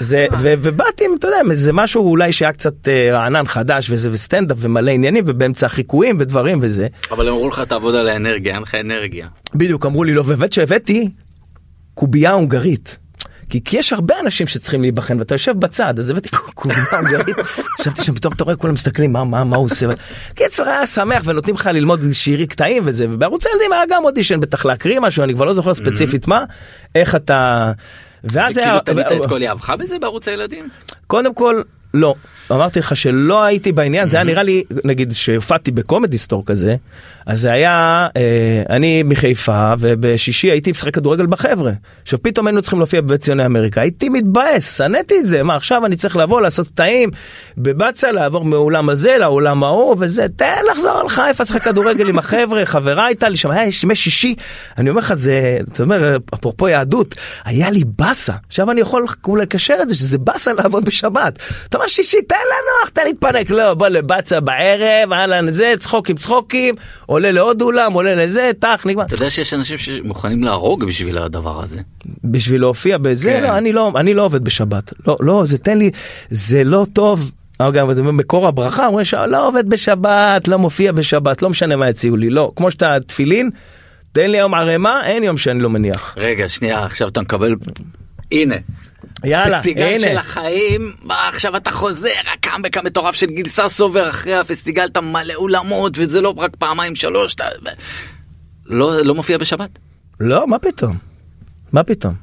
זה 0.00 0.26
ו- 0.38 0.54
ובאתי 0.62 1.04
עם, 1.04 1.10
אתה 1.18 1.28
יודע 1.28 1.36
איזה 1.50 1.72
משהו 1.72 2.10
אולי 2.10 2.32
שהיה 2.32 2.52
קצת 2.52 2.88
אה, 2.88 3.08
רענן 3.12 3.46
חדש 3.46 3.90
וזה 3.90 4.10
וסטנדאפ 4.12 4.56
ומלא 4.60 4.90
עניינים 4.90 5.24
ובאמצע 5.26 5.66
החיקויים 5.66 6.16
ודברים 6.20 6.58
וזה. 6.62 6.86
אבל 7.10 7.28
הם 7.28 7.34
אמרו 7.34 7.48
לך 7.48 7.60
תעבוד 7.60 7.94
על 7.94 8.08
האנרגיה, 8.08 8.54
אין 8.54 8.62
לך 8.62 8.74
אנרגיה. 8.74 9.28
בדיוק 9.54 9.86
אמרו 9.86 10.04
לי 10.04 10.14
לא 10.14 10.20
ובאמת 10.20 10.52
שהבאתי 10.52 11.10
קובייה 11.94 12.30
הונגרית. 12.30 12.98
כי, 13.48 13.64
כי 13.64 13.78
יש 13.78 13.92
הרבה 13.92 14.14
אנשים 14.20 14.46
שצריכים 14.46 14.82
להיבחן 14.82 15.18
ואתה 15.18 15.34
יושב 15.34 15.60
בצד 15.60 15.98
אז 15.98 16.10
הבאתי 16.10 16.28
קובייה 16.54 16.84
הונגרית 16.92 17.36
ישבתי 17.80 18.02
שם 18.02 18.14
פתאום 18.14 18.32
אתה 18.32 18.44
רואה 18.44 18.56
כולם 18.56 18.74
מסתכלים 18.74 19.12
מה 19.12 19.24
מה 19.24 19.44
מה 19.44 19.56
הוא 19.56 19.64
עושה. 19.64 19.86
קיצר 20.34 20.68
היה 20.68 20.86
שמח 20.86 21.22
ונותנים 21.24 21.54
לך 21.54 21.66
ללמוד 21.66 22.00
שירי 22.12 22.46
קטעים 22.46 22.82
וזה 22.86 23.06
ובערוץ 23.10 23.46
הילדים 23.46 23.72
היה 23.72 23.82
גם 23.90 24.04
אודישן 24.04 24.40
בטח 24.40 24.64
להקריא 24.64 25.00
משהו 25.00 25.24
אני 25.24 25.34
כבר 25.34 25.44
לא 25.44 25.52
זוכר 25.52 25.74
ספציפית 25.74 26.28
מה 26.28 26.44
איך 26.94 27.14
אתה. 27.14 27.72
ואז 28.24 28.52
וכאילו 28.52 28.70
היה 28.72 28.80
תלית 28.80 29.06
את 29.06 29.28
כל 29.28 29.42
יהבך 29.42 29.70
בזה 29.78 29.98
בערוץ 29.98 30.28
הילדים? 30.28 30.68
קודם 31.06 31.34
כל 31.34 31.62
לא 31.94 32.14
אמרתי 32.50 32.78
לך 32.78 32.96
שלא 32.96 33.42
הייתי 33.42 33.72
בעניין 33.72 34.08
זה 34.08 34.16
היה 34.16 34.24
נראה 34.24 34.42
לי 34.42 34.62
נגיד 34.84 35.12
שהופעתי 35.12 35.70
בקומדי 35.70 36.18
סטור 36.18 36.46
כזה 36.46 36.76
אז 37.28 37.40
זה 37.40 37.52
היה 37.52 38.06
אה, 38.16 38.62
אני 38.70 39.02
מחיפה 39.02 39.74
ובשישי 39.78 40.50
הייתי 40.50 40.70
משחק 40.70 40.94
כדורגל 40.94 41.26
בחבר'ה. 41.26 41.72
עכשיו 42.02 42.22
פתאום 42.22 42.46
היינו 42.46 42.62
צריכים 42.62 42.78
להופיע 42.78 43.00
בבית 43.00 43.20
ציוני 43.20 43.46
אמריקה. 43.46 43.80
הייתי 43.80 44.08
מתבאס 44.08 44.76
שנאתי 44.76 45.14
את 45.18 45.26
זה 45.26 45.42
מה 45.42 45.56
עכשיו 45.56 45.86
אני 45.86 45.96
צריך 45.96 46.16
לבוא 46.16 46.40
לעשות 46.40 46.68
קטעים 46.68 47.10
בבצע 47.58 48.12
לעבור 48.12 48.44
מהאולם 48.44 48.88
הזה 48.88 49.16
לאולם 49.20 49.64
ההוא 49.64 49.96
וזה 49.98 50.26
תן 50.36 50.62
לחזור 50.72 51.00
על 51.00 51.08
חיפה 51.08 51.42
לשחק 51.42 51.62
כדורגל 51.62 52.08
עם 52.08 52.18
החבר'ה 52.18 52.66
חברה 52.66 53.06
הייתה 53.06 53.28
לי 53.28 53.36
שם 53.36 53.50
היה 53.50 53.70
ימי 53.82 53.96
שישי. 53.96 54.34
אני 54.78 54.90
אומר 54.90 55.00
לך 55.00 55.14
זה 55.14 55.58
אתה 55.72 55.82
אומר 55.82 56.16
אפרופו 56.34 56.68
יהדות 56.68 57.14
היה 57.44 57.70
לי 57.70 57.82
באסה. 57.98 58.32
עכשיו 58.48 58.70
אני 58.70 58.80
יכול 58.80 59.06
אולי 59.26 59.42
לקשר 59.42 59.76
את 59.82 59.88
זה 59.88 59.94
שזה 59.94 60.18
באסה 60.18 60.52
לעבוד 60.52 60.84
בשבת. 60.84 61.38
אתה 61.68 61.76
אומר 61.76 61.88
שישי 61.88 62.22
תן 62.22 62.36
לנוח 62.44 62.88
תן 62.92 63.04
להתפנק 63.04 63.50
לא 63.50 63.74
בוא 63.74 63.88
לבצע 63.88 64.40
בערב 64.40 65.12
אהלן 65.12 65.50
זה 65.50 65.74
צחוקים 65.78 66.16
צחוקים 66.16 66.74
עולה 67.06 67.30
לעוד 67.30 67.62
אולם 67.62 67.92
עולה 67.92 68.14
לזה 68.14 68.50
טח 68.58 68.82
נגמר 68.86 69.04
אתה 69.04 69.14
יודע 69.14 69.30
שיש 69.30 69.54
אנשים 69.54 69.78
שמוכנים 69.78 70.42
להרוג 70.42 70.84
בשביל 70.84 71.18
הדבר 71.18 71.62
הזה. 71.62 71.80
בשביל 72.24 72.60
להופיע 72.60 72.98
בזה 72.98 73.30
כן. 73.30 73.42
לא 73.42 73.58
אני 73.58 73.72
לא 73.72 73.92
אני 73.96 74.14
לא 74.14 74.24
עובד 74.24 74.44
בשבת 74.44 74.92
לא 75.06 75.16
לא 75.20 75.42
זה 75.44 75.58
תן 75.58 75.78
לי 75.78 75.90
זה 76.30 76.64
לא 76.64 76.86
טוב. 76.92 77.30
אומר, 77.60 78.10
מקור 78.10 78.46
הברכה 78.46 78.86
אומרים 78.86 79.04
שלא 79.04 79.48
עובד 79.48 79.68
בשבת 79.68 80.48
לא 80.48 80.58
מופיע 80.58 80.92
בשבת 80.92 81.42
לא 81.42 81.50
משנה 81.50 81.76
מה 81.76 81.88
יציעו 81.88 82.16
לי 82.16 82.30
לא 82.30 82.50
כמו 82.56 82.70
שאתה 82.70 82.96
תפילין 83.06 83.50
תן 84.12 84.30
לי 84.30 84.38
היום 84.38 84.54
ערימה 84.54 85.06
אין 85.06 85.22
יום 85.22 85.36
שאני 85.36 85.62
לא 85.62 85.70
מניח. 85.70 86.14
רגע 86.16 86.48
שנייה 86.48 86.84
עכשיו 86.84 87.08
אתה 87.08 87.20
מקבל 87.20 87.54
הנה 88.32 88.56
יאללה 89.24 89.58
פסטיגל 89.58 89.98
של 89.98 90.08
הנה 90.08 90.20
החיים 90.20 90.92
מה, 91.02 91.28
עכשיו 91.28 91.56
אתה 91.56 91.70
חוזר 91.70 92.08
הקאמבק 92.32 92.76
המטורף 92.76 93.14
של 93.14 93.26
גיל 93.26 93.48
ססובר 93.48 94.08
אחרי 94.08 94.34
הפסטיגל 94.34 94.84
אתה 94.84 95.00
מלא 95.00 95.34
אולמות 95.34 95.92
וזה 95.96 96.20
לא 96.20 96.34
רק 96.36 96.56
פעמיים 96.56 96.96
שלוש 96.96 97.34
אתה 97.34 97.44
לא 98.66 99.00
לא 99.00 99.14
מופיע 99.14 99.38
בשבת. 99.38 99.70
לא 100.20 100.48
מה 100.48 100.58
פתאום 100.58 100.96
מה 101.72 101.82
פתאום. 101.82 102.14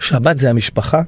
שבת 0.00 0.38
זה 0.38 0.50
המשפחה. 0.50 1.02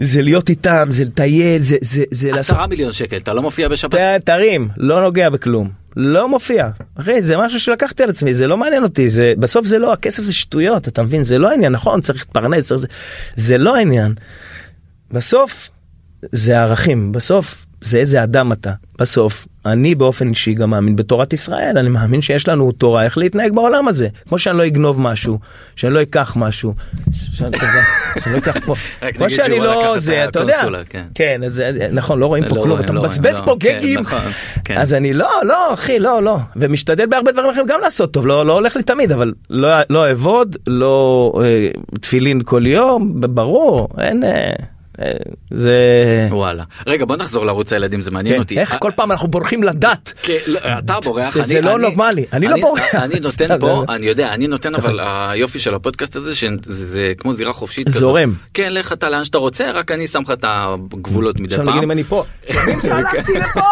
זה 0.00 0.22
להיות 0.22 0.48
איתם 0.50 0.86
זה 0.90 1.04
לטייל 1.04 1.62
זה 1.62 1.76
זה 1.80 2.04
זה 2.10 2.30
לעשות 2.32 2.54
עשרה 2.56 2.66
מיליון 2.66 2.92
שקל 2.92 3.16
אתה 3.16 3.32
לא 3.34 3.42
מופיע 3.42 3.68
בשבת. 3.68 3.94
ת- 3.94 3.98
תרים 4.24 4.68
לא 4.76 5.00
נוגע 5.02 5.30
בכלום. 5.30 5.70
לא 5.96 6.28
מופיע. 6.28 6.68
אחי 6.94 7.22
זה 7.22 7.36
משהו 7.38 7.60
שלקחתי 7.60 8.02
על 8.02 8.10
עצמי 8.10 8.34
זה 8.34 8.46
לא 8.46 8.56
מעניין 8.56 8.82
אותי 8.82 9.10
זה 9.10 9.32
בסוף 9.38 9.66
זה 9.66 9.78
לא 9.78 9.92
הכסף 9.92 10.22
זה 10.22 10.32
שטויות 10.32 10.88
אתה 10.88 11.02
מבין? 11.02 11.24
זה 11.24 11.38
לא 11.38 11.50
העניין 11.50 11.72
נכון? 11.72 12.00
צריך 12.00 12.18
להתפרנס 12.18 12.66
צריך 12.66 12.80
זה 12.80 12.86
זה 13.36 13.58
לא 13.58 13.76
העניין. 13.76 14.14
בסוף 15.10 15.68
זה 16.32 16.60
ערכים 16.60 17.12
בסוף 17.12 17.66
זה 17.80 17.98
איזה 17.98 18.22
אדם 18.22 18.52
אתה. 18.52 18.72
בסוף 18.98 19.46
אני 19.68 19.94
באופן 19.94 20.28
אישי 20.28 20.54
גם 20.54 20.70
מאמין 20.70 20.96
בתורת 20.96 21.32
ישראל 21.32 21.78
אני 21.78 21.88
מאמין 21.88 22.20
שיש 22.20 22.48
לנו 22.48 22.72
תורה 22.72 23.04
איך 23.04 23.18
להתנהג 23.18 23.52
בעולם 23.52 23.88
הזה 23.88 24.08
כמו 24.28 24.38
שאני 24.38 24.58
לא 24.58 24.66
אגנוב 24.66 25.00
משהו 25.00 25.38
שאני 25.76 25.94
לא 25.94 26.02
אקח 26.02 26.36
משהו 26.36 26.74
שאני 27.32 27.52
לא 28.32 28.38
אקח 28.38 28.58
פה 28.66 28.74
כמו 29.14 29.30
שאני 29.30 29.58
לא 29.58 29.98
זה 29.98 30.24
אתה 30.24 30.40
יודע 30.40 30.62
כן. 30.88 31.04
כן 31.14 31.40
אז 31.46 31.62
נכון 31.92 32.18
לא 32.18 32.26
רואים 32.26 32.44
פה 32.48 32.56
לא 32.56 32.62
כלום 32.62 32.80
אתה 32.80 32.92
לא 32.92 33.02
מבזבז 33.02 33.40
פה 33.44 33.50
לא. 33.50 33.56
כן, 33.60 33.78
גגים 33.78 34.00
נכון, 34.00 34.18
כן. 34.64 34.78
אז 34.78 34.94
אני 34.94 35.12
לא 35.12 35.30
לא 35.42 35.74
אחי 35.74 35.98
לא 35.98 36.22
לא 36.22 36.38
ומשתדל 36.56 37.06
בהרבה 37.06 37.32
דברים 37.32 37.50
אחרים 37.50 37.66
גם 37.66 37.80
לעשות 37.80 38.12
טוב 38.12 38.26
לא 38.26 38.52
הולך 38.52 38.76
לי 38.76 38.82
תמיד 38.82 39.12
אבל 39.12 39.32
לא 39.90 40.06
אעבוד 40.06 40.56
לא 40.66 41.32
אה, 41.44 41.68
תפילין 42.00 42.42
כל 42.44 42.66
יום 42.66 43.12
ברור 43.20 43.88
אין 43.98 44.24
אה, 44.24 44.28
אה, 44.28 44.52
זה 45.50 45.72
וואלה 46.30 46.64
רגע 46.86 47.04
בוא 47.04 47.16
נחזור 47.16 47.46
לערוץ 47.46 47.72
הילדים 47.72 48.02
זה 48.02 48.10
מעניין 48.10 48.34
כן, 48.34 48.40
אותי. 48.40 48.60
איך 48.60 48.72
אה, 48.72 48.78
כל 48.78 48.90
פעם 48.96 49.12
אנחנו 49.12 49.28
בורחים 49.28 49.62
לדת 49.62 50.12
כן, 50.22 50.36
לא, 50.46 50.58
אתה 50.78 50.94
בורח, 51.04 51.32
זה- 51.32 51.40
אני- 51.40 51.48
זה 51.48 51.60
לא 51.60 51.74
אני- 51.76 51.82
נורמלי, 51.82 52.24
אני 52.32 52.48
לא 52.48 52.56
בורח. 52.60 52.94
אני 52.94 53.20
נותן 53.20 53.58
פה, 53.60 53.84
אני 53.88 54.06
יודע, 54.06 54.34
אני 54.34 54.46
נותן 54.46 54.74
אבל 54.74 55.00
היופי 55.02 55.58
של 55.60 55.74
הפודקאסט 55.74 56.16
הזה 56.16 56.34
שזה 56.34 56.56
זה 56.66 57.12
כמו 57.18 57.32
זירה 57.32 57.52
חופשית 57.52 57.86
כזאת. 57.86 58.00
זורם. 58.00 58.34
כן, 58.54 58.72
לך 58.72 58.92
אתה 58.92 59.08
לאן 59.10 59.24
שאתה 59.24 59.38
רוצה, 59.38 59.70
רק 59.70 59.90
אני 59.90 60.06
שם 60.06 60.22
לך 60.22 60.30
את 60.30 60.44
הגבולות 60.48 61.40
מדי 61.40 61.54
עכשיו 61.54 61.62
נגיד 61.64 61.74
פעם. 61.74 61.82
אם 61.84 61.90
אני 61.90 62.04
פה 62.04 62.24
לפה 63.40 63.62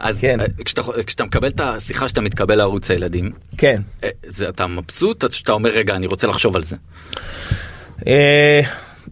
אז 0.00 0.20
כן. 0.20 0.40
אה, 0.40 0.46
כשאתה 0.64 0.82
כשאתה 1.06 1.24
מקבל 1.24 1.48
את 1.48 1.60
השיחה 1.64 2.08
שאתה 2.08 2.20
מתקבל 2.20 2.54
לערוץ 2.54 2.90
הילדים, 2.90 3.30
כן 3.58 3.82
אה, 4.04 4.08
זה 4.26 4.48
אתה 4.48 4.66
מבסוט 4.66 5.24
שאתה 5.32 5.52
אומר 5.52 5.70
רגע 5.70 5.94
אני 5.94 6.06
רוצה 6.06 6.26
לחשוב 6.26 6.56
על 6.56 6.62
זה. 6.62 6.76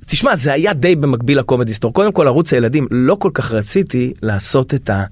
תשמע 0.09 0.37
זה 0.37 0.53
היה 0.53 0.73
די 0.73 0.97
במקביל 0.97 1.39
לקומדי 1.39 1.75
סטור 1.75 1.93
קודם 1.95 2.13
כל 2.13 2.27
ערוץ 2.27 2.53
הילדים 2.53 2.87
לא 2.91 3.15
כל 3.15 3.31
כך 3.35 3.53
רציתי 3.53 4.13
לעשות 4.23 4.75
את, 4.75 4.91
ה, 4.91 5.05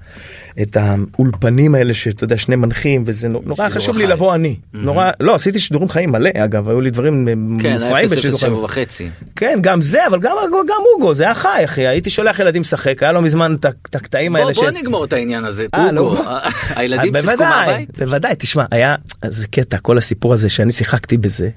את 0.61 0.77
האולפנים 0.77 1.75
האלה 1.75 1.93
שאתה 1.93 2.23
יודע 2.23 2.37
שני 2.37 2.55
מנחים 2.55 3.03
וזה 3.05 3.29
נו- 3.29 3.41
נורא 3.45 3.69
חשוב 3.69 3.97
לי 3.97 4.05
חי. 4.05 4.11
לבוא 4.11 4.35
אני 4.35 4.55
נורא 4.73 5.11
לא 5.19 5.35
עשיתי 5.35 5.59
שידורים 5.59 5.89
חיים 5.89 6.11
מלא 6.11 6.29
אגב 6.37 6.69
היו 6.69 6.81
לי 6.81 6.89
דברים 6.89 7.27
כן, 7.61 7.73
מופרעים 7.73 8.09
בשידור 8.09 8.39
חיים. 8.39 8.53
007 8.53 8.63
וחצי. 8.63 9.09
כן 9.35 9.59
גם 9.61 9.81
זה 9.81 10.07
אבל 10.07 10.19
גם 10.19 10.31
גם 10.51 10.81
אוגו 10.95 11.15
זה 11.15 11.23
היה 11.23 11.35
חי 11.35 11.61
אחי 11.65 11.87
הייתי 11.87 12.09
שולח 12.09 12.39
ילדים 12.39 12.61
לשחק 12.61 13.03
היה 13.03 13.11
לו 13.11 13.21
מזמן 13.21 13.55
את 13.89 13.95
הקטעים 13.95 14.31
בוא 14.33 14.39
האלה 14.39 14.53
בוא 14.53 14.69
נגמור 14.69 15.03
את 15.05 15.13
העניין 15.13 15.45
הזה. 15.45 15.65
אה, 15.75 15.91
לא, 15.91 16.01
אוגו. 16.01 16.23
הילדים 16.75 17.13
שיחקו 17.21 17.43
מהבית. 17.43 17.99
בוודאי, 17.99 18.33
תשמע, 18.39 18.65
היה, 18.71 18.95
זה 19.25 19.47
קטע, 19.47 19.77
כל 19.77 19.97
הסיפור 19.97 20.33
הזה 20.33 20.49
שאני 20.49 20.71
שיחקתי 20.71 21.17
בזה, 21.17 21.49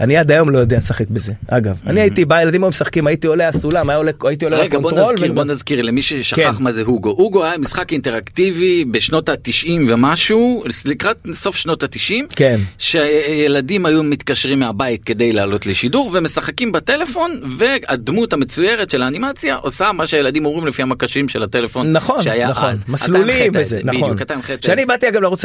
אני 0.00 0.16
עד 0.16 0.30
היום 0.30 0.50
לא 0.50 0.58
יודע 0.58 0.76
לשחק 0.76 1.10
בזה, 1.10 1.32
אגב. 1.48 1.76
אני 1.86 2.00
הייתי 2.00 2.24
בא, 2.24 2.42
ילדים 2.42 2.62
היו 2.62 2.68
משחקים, 2.68 3.06
הייתי 3.06 3.26
עולה 3.26 3.48
הסולם, 3.48 3.90
הייתי 4.24 4.44
עולה 4.44 4.58
רגע 4.58 4.78
בוא 4.78 4.90
לקונטרול. 4.90 5.12
נזכיר, 5.14 5.32
ו- 5.32 5.34
בוא 5.34 5.44
נזכיר 5.44 5.82
למי 5.82 6.02
ששכח 6.02 6.56
כן. 6.58 6.62
מה 6.64 6.72
זה 6.72 6.82
הוגו. 6.82 7.10
הוגו 7.10 7.44
היה 7.44 7.58
משחק 7.58 7.92
אינטראקטיבי 7.92 8.84
בשנות 8.84 9.28
ה-90 9.28 9.68
ומשהו, 9.88 10.64
לקראת 10.84 11.16
סוף 11.32 11.56
שנות 11.56 11.82
ה-90, 11.82 12.14
כן. 12.36 12.60
שילדים 12.78 13.86
היו 13.86 14.02
מתקשרים 14.02 14.58
מהבית 14.60 15.04
כדי 15.04 15.32
לעלות 15.32 15.66
לשידור 15.66 16.10
ומשחקים 16.14 16.72
בטלפון 16.72 17.40
והדמות 17.58 18.32
המצוירת 18.32 18.90
של 18.90 19.02
האנימציה 19.02 19.56
עושה 19.56 19.92
מה 19.92 20.06
שהילדים 20.06 20.46
אומרים 20.46 20.66
לפי 20.66 20.82
המקשים 20.82 21.28
של 21.28 21.42
הטלפון 21.42 21.90
נכון, 21.92 22.22
שהיה 22.22 22.48
נכון, 22.48 22.70
אז. 22.70 22.84
מסלולים 22.88 23.52
וזה, 23.54 23.64
זה, 23.64 23.80
נכון. 23.84 24.02
בדיוק, 24.02 24.22
אתה 24.22 24.34
הנחית 24.34 24.58
את 24.58 24.62
כשאני. 24.62 24.84
באתי 24.86 25.08
אגב 25.08 25.20
לערוץ 25.20 25.44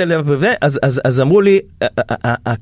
אז, 0.62 1.22
אמרו 1.22 1.42
לי, 1.42 1.60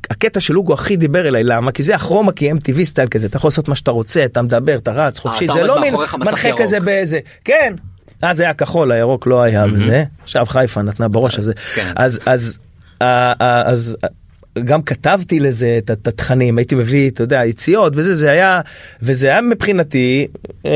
הקטע 0.09 0.39
של 0.39 0.53
לוגו 0.53 0.73
הכי 0.73 0.95
דיבר 0.95 1.27
אליי, 1.27 1.43
למה? 1.43 1.71
כי 1.71 1.82
זה 1.83 1.95
הכרומה, 1.95 2.31
כי 2.31 2.51
MTV 2.51 2.83
סטייל 2.83 3.07
כזה, 3.07 3.27
אתה 3.27 3.37
יכול 3.37 3.47
לעשות 3.47 3.67
מה 3.67 3.75
שאתה 3.75 3.91
רוצה, 3.91 4.25
אתה 4.25 4.41
מדבר, 4.41 4.75
אתה 4.77 4.91
רץ 4.91 5.19
חופשי, 5.19 5.45
אתה 5.45 5.53
זה 5.53 5.61
לא 5.63 5.81
מין 5.81 5.93
מנחה. 6.19 6.49
כזה 6.57 6.79
באיזה, 6.79 7.19
כן. 7.45 7.73
אז 8.21 8.39
היה 8.39 8.53
כחול, 8.53 8.91
הירוק 8.91 9.27
לא 9.27 9.41
היה 9.41 9.65
וזה, 9.73 10.03
עכשיו 10.23 10.45
חיפה 10.45 10.81
נתנה 10.81 11.07
בראש 11.07 11.39
הזה. 11.39 11.53
כן. 11.75 11.91
אז, 11.95 12.19
אז, 12.25 12.57
ה- 13.01 13.05
ה- 13.43 13.61
אז 13.71 13.95
גם 14.63 14.81
כתבתי 14.81 15.39
לזה 15.39 15.79
את 15.91 16.07
התכנים, 16.07 16.57
הייתי 16.57 16.75
מביא, 16.75 17.09
אתה 17.09 17.23
יודע, 17.23 17.45
יציאות 17.45 17.93
וזה, 17.95 18.15
זה 18.15 18.31
היה, 18.31 18.61
וזה 19.01 19.27
היה 19.27 19.41
מבחינתי 19.41 20.27
אה, 20.65 20.71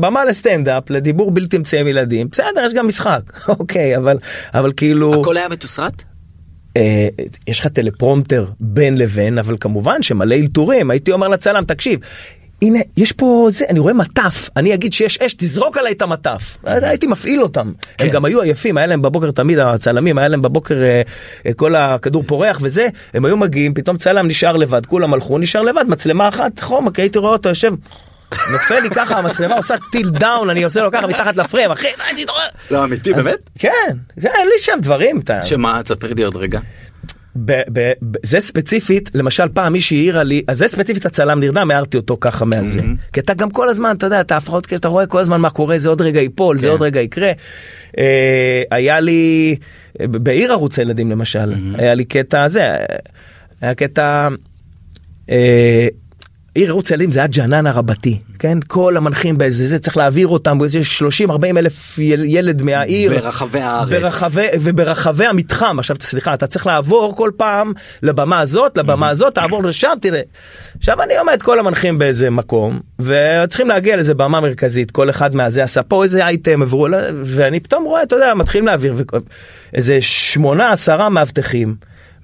במה 0.00 0.24
לסטנדאפ, 0.24 0.90
לדיבור 0.90 1.30
בלתי 1.30 1.56
אמצעי 1.56 1.80
עם 1.80 1.88
ילדים, 1.88 2.28
בסדר, 2.32 2.64
יש 2.66 2.72
גם 2.72 2.88
משחק, 2.88 3.20
אוקיי, 3.48 3.96
אבל, 3.96 4.16
אבל 4.54 4.72
כאילו... 4.76 5.20
הכל 5.22 5.36
היה 5.36 5.48
מתוסרט? 5.48 6.02
אה, 6.76 7.08
יש 7.46 7.60
לך 7.60 7.66
טלפרומפטר 7.66 8.46
בין 8.60 8.98
לבין 8.98 9.38
אבל 9.38 9.56
כמובן 9.60 10.02
שמלא 10.02 10.34
אלתורים 10.34 10.90
הייתי 10.90 11.12
אומר 11.12 11.28
לצלם 11.28 11.64
תקשיב. 11.64 12.00
הנה 12.62 12.78
יש 12.96 13.12
פה 13.12 13.48
זה 13.50 13.64
אני 13.68 13.78
רואה 13.78 13.94
מטף 13.94 14.50
אני 14.56 14.74
אגיד 14.74 14.92
שיש 14.92 15.18
אש 15.18 15.34
תזרוק 15.34 15.78
עליי 15.78 15.92
את 15.92 16.02
המטף 16.02 16.58
הייתי 16.64 17.06
מפעיל 17.06 17.42
אותם 17.42 17.66
הם 17.66 17.74
כן. 17.98 18.08
גם 18.08 18.24
היו 18.24 18.40
עייפים 18.40 18.76
היה 18.76 18.86
להם 18.86 19.02
בבוקר 19.02 19.30
תמיד 19.30 19.58
הצלמים 19.58 20.18
היה 20.18 20.28
להם 20.28 20.42
בבוקר 20.42 20.82
אה, 20.82 21.02
אה, 21.46 21.52
כל 21.52 21.74
הכדור 21.74 22.22
פורח 22.26 22.58
וזה 22.62 22.86
הם 23.14 23.24
היו 23.24 23.36
מגיעים 23.36 23.74
פתאום 23.74 23.96
צלם 23.96 24.28
נשאר 24.28 24.56
לבד 24.56 24.86
כולם 24.86 25.14
הלכו 25.14 25.38
נשאר 25.38 25.62
לבד 25.62 25.84
מצלמה 25.88 26.28
אחת 26.28 26.60
חום 26.60 26.90
כי 26.90 27.02
הייתי 27.02 27.18
רואה 27.18 27.32
אותו 27.32 27.48
יושב. 27.48 27.72
נופל 28.52 28.80
לי 28.80 28.90
ככה 28.90 29.18
המצלמה 29.18 29.54
עושה 29.56 29.74
tilt 29.92 30.10
down 30.10 30.50
אני 30.50 30.62
עושה 30.64 30.82
לו 30.82 30.90
ככה 30.92 31.06
מתחת 31.06 31.36
לפריים 31.36 31.70
אחי 31.70 31.86
לא 32.26 32.32
רואה. 32.32 32.44
לא 32.70 32.84
אמיתי 32.84 33.14
אז- 33.14 33.28
כן 33.58 33.68
כן 34.22 34.28
אין 34.34 34.46
לי 34.46 34.58
שם 34.58 34.78
דברים 34.82 35.20
שמה 35.42 35.80
תספר 35.82 36.12
לי 36.14 36.22
עוד 36.24 36.36
רגע. 36.36 36.60
ב- 37.36 37.52
ב- 37.72 37.92
ב- 38.10 38.16
זה 38.22 38.40
ספציפית 38.40 39.10
למשל 39.14 39.48
פעם 39.54 39.72
מישהי 39.72 39.96
העירה 39.98 40.22
לי 40.22 40.42
אז 40.48 40.58
זה 40.58 40.68
ספציפית 40.68 41.06
הצלם 41.06 41.40
נרדם 41.40 41.70
הערתי 41.70 41.96
אותו 41.96 42.16
ככה 42.20 42.44
מהזה 42.44 42.80
כי 43.12 43.20
אתה 43.20 43.34
גם 43.34 43.50
כל 43.50 43.68
הזמן 43.68 43.94
אתה 43.96 44.06
יודע 44.06 44.20
את 44.20 44.32
ההפרעות 44.32 44.66
כשאתה 44.66 44.88
רואה 44.88 45.06
כל 45.06 45.18
הזמן 45.18 45.40
מה 45.40 45.50
קורה 45.50 45.78
זה 45.78 45.88
עוד 45.88 46.00
רגע 46.02 46.20
ייפול 46.20 46.58
זה 46.58 46.66
כן. 46.66 46.70
עוד 46.72 46.82
רגע 46.82 47.00
יקרה. 47.00 47.32
אה, 47.98 48.62
היה 48.70 49.00
לי 49.00 49.56
בעיר 49.98 50.52
ערוץ 50.52 50.78
הילדים 50.78 51.10
למשל 51.10 51.54
היה 51.78 51.94
לי 51.94 52.04
קטע 52.04 52.48
זה 52.48 52.66
היה 53.60 53.74
קטע. 53.74 54.28
אה, 55.30 55.88
עיר 56.54 56.68
ערוץ 56.68 56.90
הילדים 56.90 57.12
זה 57.12 57.20
היה 57.20 57.26
ג'ננה 57.26 57.70
רבתי 57.70 58.18
כן? 58.38 58.58
כל 58.66 58.96
המנחים 58.96 59.38
באיזה 59.38 59.66
זה 59.66 59.78
צריך 59.78 59.96
להעביר 59.96 60.28
אותם 60.28 60.58
באיזה 60.58 60.84
30 60.84 61.30
40 61.30 61.58
אלף 61.58 61.98
יל- 61.98 62.24
ילד 62.24 62.62
מהעיר. 62.62 63.20
ברחבי 63.20 63.60
הארץ. 63.60 63.88
ברחבי 63.90 64.46
וברחבי 64.60 65.26
המתחם. 65.26 65.78
עכשיו 65.78 65.96
סליחה 66.00 66.34
אתה 66.34 66.46
צריך 66.46 66.66
לעבור 66.66 67.16
כל 67.16 67.30
פעם 67.36 67.72
לבמה 68.02 68.40
הזאת 68.40 68.78
לבמה 68.78 69.08
הזאת 69.08 69.34
תעבור 69.34 69.64
לשם 69.64 69.92
תראה. 70.02 70.20
עכשיו 70.78 71.02
אני 71.02 71.16
עומד 71.18 71.42
כל 71.42 71.58
המנחים 71.58 71.98
באיזה 71.98 72.30
מקום 72.30 72.80
וצריכים 73.00 73.68
להגיע 73.68 73.96
לאיזה 73.96 74.14
במה 74.14 74.40
מרכזית. 74.40 74.90
כל 74.90 75.10
אחד 75.10 75.34
מהזה 75.34 75.62
עשה 75.62 75.82
פה 75.82 76.02
איזה 76.04 76.26
אייטם 76.26 76.62
עברו 76.62 76.86
ואני 77.24 77.60
פתאום 77.60 77.84
רואה 77.84 78.02
אתה 78.02 78.16
יודע 78.16 78.34
מתחילים 78.34 78.66
להעביר 78.66 78.94
איזה 79.74 79.98
שמונה 80.00 80.70
עשרה 80.72 81.08
מאבטחים. 81.08 81.74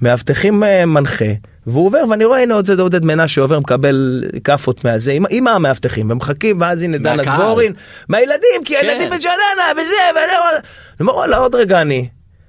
מאבטחים 0.02 0.64
אה, 0.64 0.86
מנחה 0.86 1.24
והוא 1.66 1.86
עובר 1.86 2.04
ואני 2.10 2.24
רואה 2.24 2.42
הנה 2.42 2.54
עוד 2.54 2.66
זה 2.66 2.82
עודד 2.82 3.04
מנשה 3.04 3.40
עובר 3.40 3.58
מקבל 3.58 4.24
כאפות 4.44 4.84
מהזה 4.84 5.12
עם, 5.12 5.24
עם 5.30 5.48
המאבטחים 5.48 6.10
ומחכים 6.10 6.60
ואז 6.60 6.82
הנה 6.82 6.98
דנה. 6.98 7.36
דבורין 7.36 7.72
מהילדים 8.08 8.64
כי 8.64 8.76
הילדים 8.76 9.10
כן. 9.10 9.16
בג'ננה 9.16 9.82
וזה 9.82 9.96
ואני 10.14 10.32
אומר 11.00 11.14
וואלה 11.14 11.36
עוד 11.36 11.54
רגע 11.54 11.80
אני. 11.80 12.08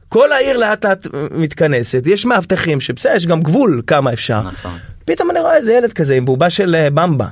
כל 0.09 0.31
העיר 0.31 0.57
לאט 0.57 0.85
לאט 0.85 1.07
מתכנסת 1.31 2.03
יש 2.05 2.25
מאבטחים 2.25 2.79
שבסדר 2.79 3.13
יש 3.15 3.25
גם 3.25 3.41
גבול 3.41 3.81
כמה 3.87 4.13
אפשר. 4.13 4.41
נכון. 4.41 4.77
פתאום 5.05 5.31
אני 5.31 5.39
רואה 5.39 5.55
איזה 5.55 5.73
ילד 5.73 5.93
כזה 5.93 6.15
עם 6.15 6.25
בובה 6.25 6.49
של 6.49 6.75
אה, 6.75 6.89
במבה. 6.89 7.27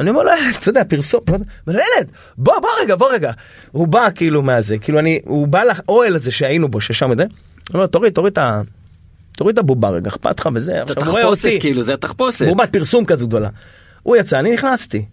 אני 0.00 0.10
אומר 0.10 0.22
לו 0.22 0.30
ילד 0.30 0.54
אתה 0.58 0.68
יודע 0.68 0.84
פרסום. 0.88 1.20
אומר 1.28 1.38
לו, 1.66 1.72
ילד 1.72 2.10
בוא 2.38 2.58
בוא 2.58 2.68
רגע 2.82 2.96
בוא 2.96 3.12
רגע. 3.12 3.32
הוא 3.72 3.88
בא 3.88 4.08
כאילו 4.14 4.42
מהזה 4.42 4.78
כאילו 4.78 4.98
אני 4.98 5.20
הוא 5.24 5.48
בא 5.48 5.62
לאוהל 5.64 6.16
הזה 6.16 6.30
שהיינו 6.30 6.68
בו 6.68 6.80
ששם. 6.80 7.12
אני 7.12 7.24
אומר 7.74 7.82
לו 7.82 7.86
תוריד 7.86 8.12
תוריד 8.12 8.32
את 8.32 8.38
ה... 8.38 8.60
תוריד 9.36 9.52
את 9.52 9.58
הבובה 9.58 9.88
רגע 9.88 10.08
אכפת 10.08 10.40
לך 10.40 10.48
וזה. 10.54 10.82
עכשיו 10.82 11.04
הוא 11.04 11.10
רואה 11.10 11.22
תחפושת 11.22 11.44
אותי. 11.44 11.60
כאילו 11.60 11.82
זה 11.82 11.96
תחפושת. 11.96 12.46
בובת 12.46 12.72
פרסום 12.72 13.04
כזו 13.04 13.26
גדולה. 13.26 13.48
הוא 14.02 14.16
יצא 14.16 14.38
אני 14.38 14.52
נכנסתי. 14.52 15.04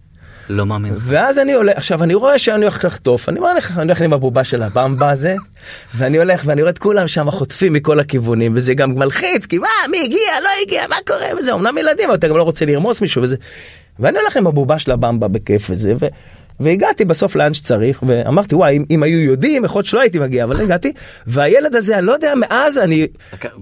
לא 0.48 0.66
מאמין. 0.66 0.94
ואז 0.98 1.38
אני 1.38 1.52
עולה 1.52 1.72
עכשיו 1.72 2.02
אני 2.02 2.14
רואה 2.14 2.38
שאני 2.38 2.62
הולך 2.62 2.84
לחטוף 2.84 3.28
אני 3.28 3.40
הולך 3.40 3.78
אני 3.78 3.84
הולך 3.84 4.00
עם 4.00 4.12
הבובה 4.12 4.44
של 4.44 4.62
הבמבה 4.62 5.10
הזה 5.10 5.34
ואני 5.94 6.18
הולך 6.18 6.42
ואני 6.44 6.62
רואה 6.62 6.70
את 6.70 6.78
כולם 6.78 7.08
שם 7.08 7.30
חוטפים 7.30 7.72
מכל 7.72 8.00
הכיוונים 8.00 8.52
וזה 8.56 8.74
גם 8.74 8.94
מלחיץ 8.94 9.46
כי 9.46 9.58
מה 9.58 9.68
מי 9.90 10.04
הגיע 10.04 10.40
לא 10.42 10.48
הגיע 10.62 10.86
מה 10.86 10.96
קורה 11.06 11.26
וזה 11.38 11.54
אמנם 11.54 11.78
ילדים 11.78 12.08
אבל 12.08 12.18
אתה 12.18 12.28
גם 12.28 12.36
לא 12.36 12.42
רוצה 12.42 12.64
לרמוס 12.64 13.00
מישהו 13.00 13.22
וזה. 13.22 13.36
ואני 13.98 14.18
הולך 14.18 14.36
עם 14.36 14.46
הבובה 14.46 14.78
של 14.78 14.90
הבמבה 14.90 15.28
בכיף 15.28 15.66
וזה 15.70 15.94
ו... 16.00 16.06
והגעתי 16.60 17.04
בסוף 17.04 17.36
לאן 17.36 17.54
שצריך 17.54 18.02
ואמרתי 18.06 18.54
וואי 18.54 18.76
אם, 18.76 18.84
אם 18.90 19.02
היו 19.02 19.18
יודעים 19.18 19.64
יכול 19.64 19.78
להיות 19.78 19.86
שלא 19.86 20.00
הייתי 20.00 20.18
מגיע 20.18 20.44
אבל 20.44 20.60
הגעתי 20.60 20.92
והילד 21.26 21.74
הזה 21.74 21.98
אני 21.98 22.06
לא 22.06 22.12
יודע 22.12 22.32
מאז 22.36 22.78
אני 22.78 23.06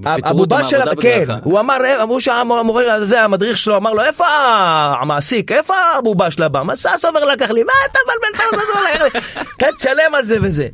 אותו 0.05 0.27
הבובה 0.27 0.65
של 0.65 0.79
כן. 1.01 1.25
הוא 1.45 1.61
אמר 1.61 2.03
אמרו 2.03 2.21
שהמורה 2.21 2.93
הזה 2.93 3.23
המדריך 3.23 3.59
שלו 3.59 3.77
אמר 3.77 3.93
לו 3.93 4.03
איפה 4.05 4.25
המעסיק 5.01 5.53
איפה 5.53 5.75
הבובה 5.99 6.31
של 6.31 6.43
הבא 6.43 6.63
מסע 6.63 6.91
סובר 6.99 7.25
לקח 7.25 7.51
לי 7.51 7.63
מה 7.63 7.73
אתה 7.91 7.99
מבלבל 8.05 8.47
את 9.07 9.17
אתה 9.57 9.67
תשלם 9.79 10.15
על 10.19 10.25
זה 10.25 10.37
וזה. 10.43 10.69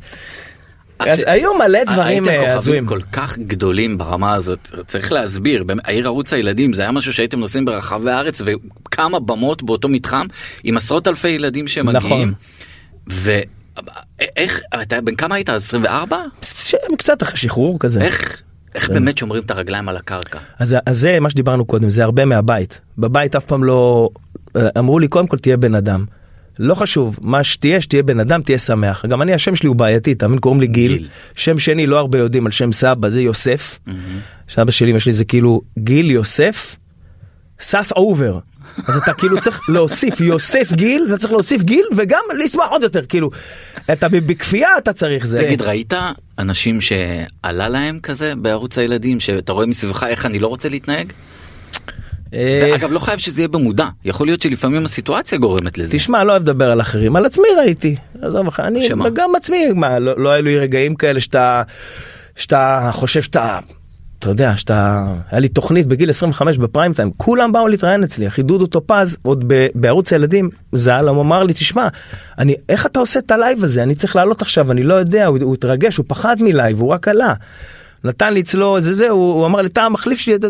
אז 0.99 1.23
היו 1.25 1.53
מלא 1.53 1.83
דברים 1.83 2.27
הייתם 2.27 2.45
אה, 2.49 2.55
הזויים. 2.55 2.85
כוכבים 2.87 3.01
כל 3.01 3.09
כך 3.11 3.37
גדולים 3.37 3.97
ברמה 3.97 4.33
הזאת 4.33 4.71
צריך 4.87 5.11
להסביר 5.11 5.63
העיר 5.83 6.05
ערוץ 6.05 6.33
הילדים 6.33 6.73
זה 6.73 6.81
היה 6.81 6.91
משהו 6.91 7.13
שהייתם 7.13 7.39
נוסעים 7.39 7.65
ברחבי 7.65 8.11
הארץ 8.11 8.41
וכמה 8.45 9.19
במות 9.19 9.63
באותו 9.63 9.89
מתחם 9.89 10.25
עם 10.63 10.77
עשרות 10.77 11.07
אלפי 11.07 11.27
ילדים 11.27 11.67
שמגיעים. 11.67 11.95
נכון. 12.05 12.33
ואיך 13.07 14.61
אתה 14.81 15.01
בן 15.01 15.15
כמה 15.15 15.35
היית 15.35 15.49
24 15.49 16.17
ש- 16.41 16.75
קצת 16.97 17.23
אחרי 17.23 17.37
שחרור 17.37 17.79
כזה. 17.79 18.01
איך 18.01 18.41
איך 18.75 18.89
באמת 18.89 19.17
שומרים 19.17 19.43
את 19.43 19.51
הרגליים 19.51 19.89
על 19.89 19.97
הקרקע. 19.97 20.39
אז, 20.59 20.75
אז 20.85 20.99
זה 20.99 21.19
מה 21.19 21.29
שדיברנו 21.29 21.65
קודם 21.65 21.89
זה 21.89 22.03
הרבה 22.03 22.25
מהבית 22.25 22.81
בבית 22.97 23.35
אף 23.35 23.45
פעם 23.45 23.63
לא 23.63 24.09
אה, 24.55 24.67
אמרו 24.79 24.99
לי 24.99 25.07
קודם 25.07 25.27
כל 25.27 25.37
תהיה 25.37 25.57
בן 25.57 25.75
אדם. 25.75 26.05
לא 26.59 26.75
חשוב 26.75 27.19
מה 27.21 27.43
שתהיה 27.43 27.81
שתהיה 27.81 28.03
בן 28.03 28.19
אדם 28.19 28.41
תהיה 28.41 28.57
שמח 28.57 29.05
גם 29.05 29.21
אני 29.21 29.33
השם 29.33 29.55
שלי 29.55 29.67
הוא 29.67 29.75
בעייתי 29.75 30.15
תמיד 30.15 30.39
קוראים 30.39 30.61
לי 30.61 30.67
גיל, 30.67 30.97
גיל. 30.97 31.07
שם 31.35 31.59
שני 31.59 31.85
לא 31.85 31.99
הרבה 31.99 32.17
יודעים 32.17 32.45
על 32.45 32.51
שם 32.51 32.71
סבא 32.71 33.09
זה 33.09 33.21
יוסף 33.21 33.79
שאבא 34.47 34.71
שלי 34.71 34.91
אמא 34.91 34.99
שלי 34.99 35.13
זה 35.13 35.25
כאילו 35.25 35.61
גיל 35.79 36.11
יוסף 36.11 36.75
ססובר 37.61 38.39
אז 38.87 38.97
אתה 38.97 39.13
כאילו 39.13 39.39
צריך 39.43 39.61
להוסיף 39.69 40.21
יוסף 40.21 40.73
גיל 40.73 41.05
אתה 41.07 41.17
צריך 41.17 41.33
להוסיף 41.33 41.61
גיל 41.61 41.85
וגם 41.97 42.23
לשמוח 42.43 42.67
עוד 42.69 42.83
יותר 42.83 43.05
כאילו 43.05 43.29
אתה 43.93 44.09
בכפייה 44.09 44.77
אתה 44.77 44.93
צריך 44.93 45.25
זה. 45.27 45.37
תגיד 45.37 45.61
ראית 45.61 45.93
אנשים 46.39 46.81
שעלה 46.81 47.69
להם 47.69 47.99
כזה 48.03 48.33
בערוץ 48.37 48.77
הילדים 48.77 49.19
שאתה 49.19 49.53
רואה 49.53 49.65
מסביבך 49.65 50.03
איך 50.03 50.25
אני 50.25 50.39
לא 50.39 50.47
רוצה 50.47 50.69
להתנהג? 50.69 51.13
אה, 52.33 52.59
ואגב 52.61 52.91
לא 52.91 52.99
חייב 52.99 53.19
שזה 53.19 53.41
יהיה 53.41 53.47
במודע 53.47 53.87
יכול 54.05 54.27
להיות 54.27 54.41
שלפעמים 54.41 54.85
הסיטואציה 54.85 55.37
גורמת 55.37 55.77
לזה. 55.77 55.91
תשמע 55.91 56.23
לא 56.23 56.31
אוהב 56.31 56.41
לדבר 56.41 56.71
על 56.71 56.81
אחרים 56.81 57.15
על 57.15 57.25
עצמי 57.25 57.47
ראיתי 57.57 57.95
עזוב 58.21 58.47
לך 58.47 58.59
אני 58.59 58.87
שמה? 58.87 59.09
גם 59.09 59.35
עצמי 59.35 59.71
מה 59.75 59.99
לא, 59.99 60.19
לא 60.19 60.29
היו 60.29 60.43
לי 60.43 60.59
רגעים 60.59 60.95
כאלה 60.95 61.19
שאתה 61.19 61.63
שאתה 62.35 62.89
חושב 62.93 63.21
שאתה. 63.21 63.59
אתה 64.19 64.29
יודע 64.29 64.57
שאתה 64.57 65.05
היה 65.31 65.39
לי 65.39 65.47
תוכנית 65.47 65.85
בגיל 65.85 66.09
25 66.09 66.57
בפריים 66.57 66.93
טיים 66.93 67.11
כולם 67.17 67.51
באו 67.51 67.67
להתראיין 67.67 68.03
אצלי 68.03 68.27
אחי 68.27 68.43
דודו 68.43 68.67
טופז 68.67 69.17
עוד 69.21 69.43
ב, 69.47 69.67
בערוץ 69.75 70.13
הילדים 70.13 70.49
ז"ל 70.73 71.07
הוא 71.07 71.21
אמר 71.21 71.43
לי 71.43 71.53
תשמע 71.53 71.87
אני 72.37 72.55
איך 72.69 72.85
אתה 72.85 72.99
עושה 72.99 73.19
את 73.19 73.31
הלייב 73.31 73.63
הזה 73.63 73.83
אני 73.83 73.95
צריך 73.95 74.15
לעלות 74.15 74.41
עכשיו 74.41 74.71
אני 74.71 74.83
לא 74.83 74.93
יודע 74.93 75.25
הוא, 75.25 75.37
הוא 75.41 75.53
התרגש 75.53 75.97
הוא 75.97 76.05
פחד 76.07 76.35
מלייב 76.39 76.79
הוא 76.79 76.89
רק 76.89 77.07
עלה. 77.07 77.33
נתן 78.03 78.33
לי 78.33 78.39
אצלו 78.41 78.77
איזה 78.77 78.93
זה 78.93 79.09
הוא, 79.09 79.33
הוא 79.33 79.45
אמר 79.45 79.61
לי 79.61 79.67
אתה 79.67 79.81
המחליף 79.81 80.19
שלי 80.19 80.35
אתה, 80.35 80.47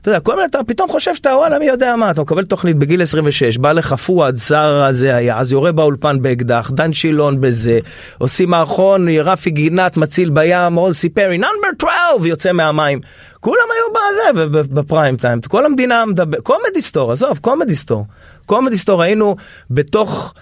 אתה 0.00 0.08
יודע 0.08 0.20
כל 0.20 0.34
מיני 0.34 0.46
אתה 0.46 0.58
פתאום 0.66 0.88
חושב 0.88 1.14
שאתה 1.14 1.36
וואלה 1.36 1.58
מי 1.58 1.64
יודע 1.64 1.96
מה 1.96 2.10
אתה 2.10 2.22
מקבל 2.22 2.44
תוכנית 2.44 2.76
בגיל 2.76 3.02
26 3.02 3.58
בא 3.58 3.72
לך 3.72 3.94
פואד 3.94 4.36
שר 4.36 4.84
הזה 4.84 5.16
היה 5.16 5.38
אז 5.38 5.52
יורה 5.52 5.72
באולפן 5.72 6.22
באקדח 6.22 6.70
דן 6.74 6.92
שילון 6.92 7.40
בזה 7.40 7.78
עושים 8.18 8.50
מערכון 8.50 9.08
רפי 9.08 9.50
גינת 9.50 9.96
מציל 9.96 10.30
בים 10.30 10.76
אול 10.76 10.92
סיפרי 10.92 11.38
נאמבר 11.38 11.68
12 11.78 12.00
וואו, 12.10 12.22
ויוצא 12.22 12.52
מהמים. 12.52 13.00
כולם 13.40 13.62
היו 13.74 13.92
בזה, 13.92 14.46
בפריים 14.74 15.16
טיים, 15.16 15.40
כל 15.40 15.66
המדינה 15.66 16.06
מדבר, 16.06 16.40
קומדי 16.40 16.80
סטור, 16.80 17.12
עזוב, 17.12 17.38
קומדי 17.38 17.74
סטור. 17.74 18.06
קומדי 18.46 18.78
סטור 18.78 19.02
היינו 19.02 19.36
בתוך 19.70 20.34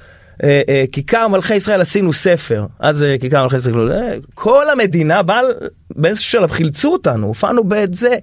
כיכר 0.93 1.29
מלכי 1.29 1.55
ישראל 1.55 1.81
עשינו 1.81 2.13
ספר, 2.13 2.67
אז 2.79 3.03
אה, 3.03 3.17
כיכר 3.21 3.45
מלכי 3.45 3.57
ישראל, 3.57 3.93
אה, 3.93 4.17
כל 4.35 4.71
המדינה 4.71 5.23
באה, 5.23 5.41
באיזשהו 5.97 6.31
שלב 6.31 6.51
חילצו 6.51 6.93
אותנו, 6.93 7.27
הופענו 7.27 7.65
בזה, 7.69 8.17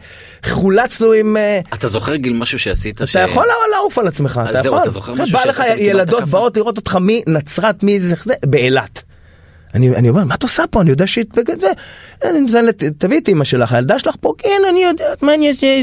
חולצנו 0.46 1.12
עם... 1.12 1.38
אה, 1.38 1.60
אתה 1.74 1.88
זוכר 1.88 2.16
גיל 2.16 2.34
משהו 2.34 2.60
שעשית? 2.60 3.02
אתה 3.02 3.20
יכול 3.20 3.46
לעוף 3.72 3.98
על 3.98 4.08
עצמך, 4.08 4.42
אתה 4.50 4.62
זהו, 4.62 4.74
יכול. 4.74 4.82
אתה 4.82 4.90
זוכר 4.90 5.14
משהו 5.14 5.38
בא 5.38 5.46
לך 5.46 5.64
ילדות? 5.78 6.24
באות 6.24 6.58
לראות 6.58 6.78
אותך 6.78 6.98
מנצרת, 7.02 7.84
מי 7.84 8.00
זה, 8.00 8.16
זה, 8.24 8.34
באילת. 8.46 9.04
אני, 9.74 9.90
אני 9.90 10.10
אומר, 10.10 10.24
מה 10.24 10.36
את 10.36 10.44
עושה 10.44 10.64
פה? 10.72 10.82
אני 10.82 10.90
יודע 10.90 11.08
שהיא 11.08 11.26
תביאי 12.98 13.20
את 13.20 13.30
אמא 13.30 13.44
שלך, 13.44 13.74
הילדה 13.74 14.00
שלך 14.00 14.16
פה, 14.20 14.34
כן, 14.38 14.62
אני 14.70 14.84
יודעת 14.84 15.24
מה 15.24 15.34
אני 15.34 15.48
אעשה. 15.48 15.80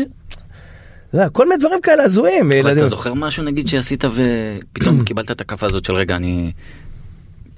כל 1.32 1.48
מיני 1.48 1.60
דברים 1.60 1.80
כאלה 1.80 2.02
הזויים. 2.02 2.52
אבל. 2.52 2.72
אתה 2.72 2.86
זוכר 2.86 3.14
משהו 3.14 3.42
נגיד 3.42 3.68
שעשית 3.68 4.04
ופתאום 4.04 5.00
קיבלת 5.06 5.30
את 5.30 5.40
הכאפה 5.40 5.66
הזאת 5.66 5.84
של 5.84 5.94
רגע 5.94 6.16
אני 6.16 6.52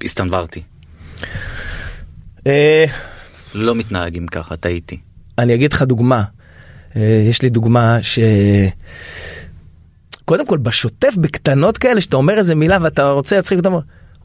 הסתנוורתי. 0.04 0.62
אה, 2.46 2.84
לא 3.54 3.74
מתנהגים 3.74 4.26
ככה, 4.26 4.56
טעיתי. 4.56 4.98
אני 5.38 5.54
אגיד 5.54 5.72
לך 5.72 5.82
דוגמה. 5.82 6.24
אה, 6.96 7.22
יש 7.28 7.42
לי 7.42 7.48
דוגמה 7.48 7.98
ש... 8.02 8.18
קודם 10.24 10.46
כל 10.46 10.58
בשוטף 10.58 11.14
בקטנות 11.16 11.78
כאלה 11.78 12.00
שאתה 12.00 12.16
אומר 12.16 12.38
איזה 12.38 12.54
מילה 12.54 12.78
ואתה 12.82 13.10
רוצה 13.10 13.36
להצחיק 13.36 13.58
אותם. 13.58 13.72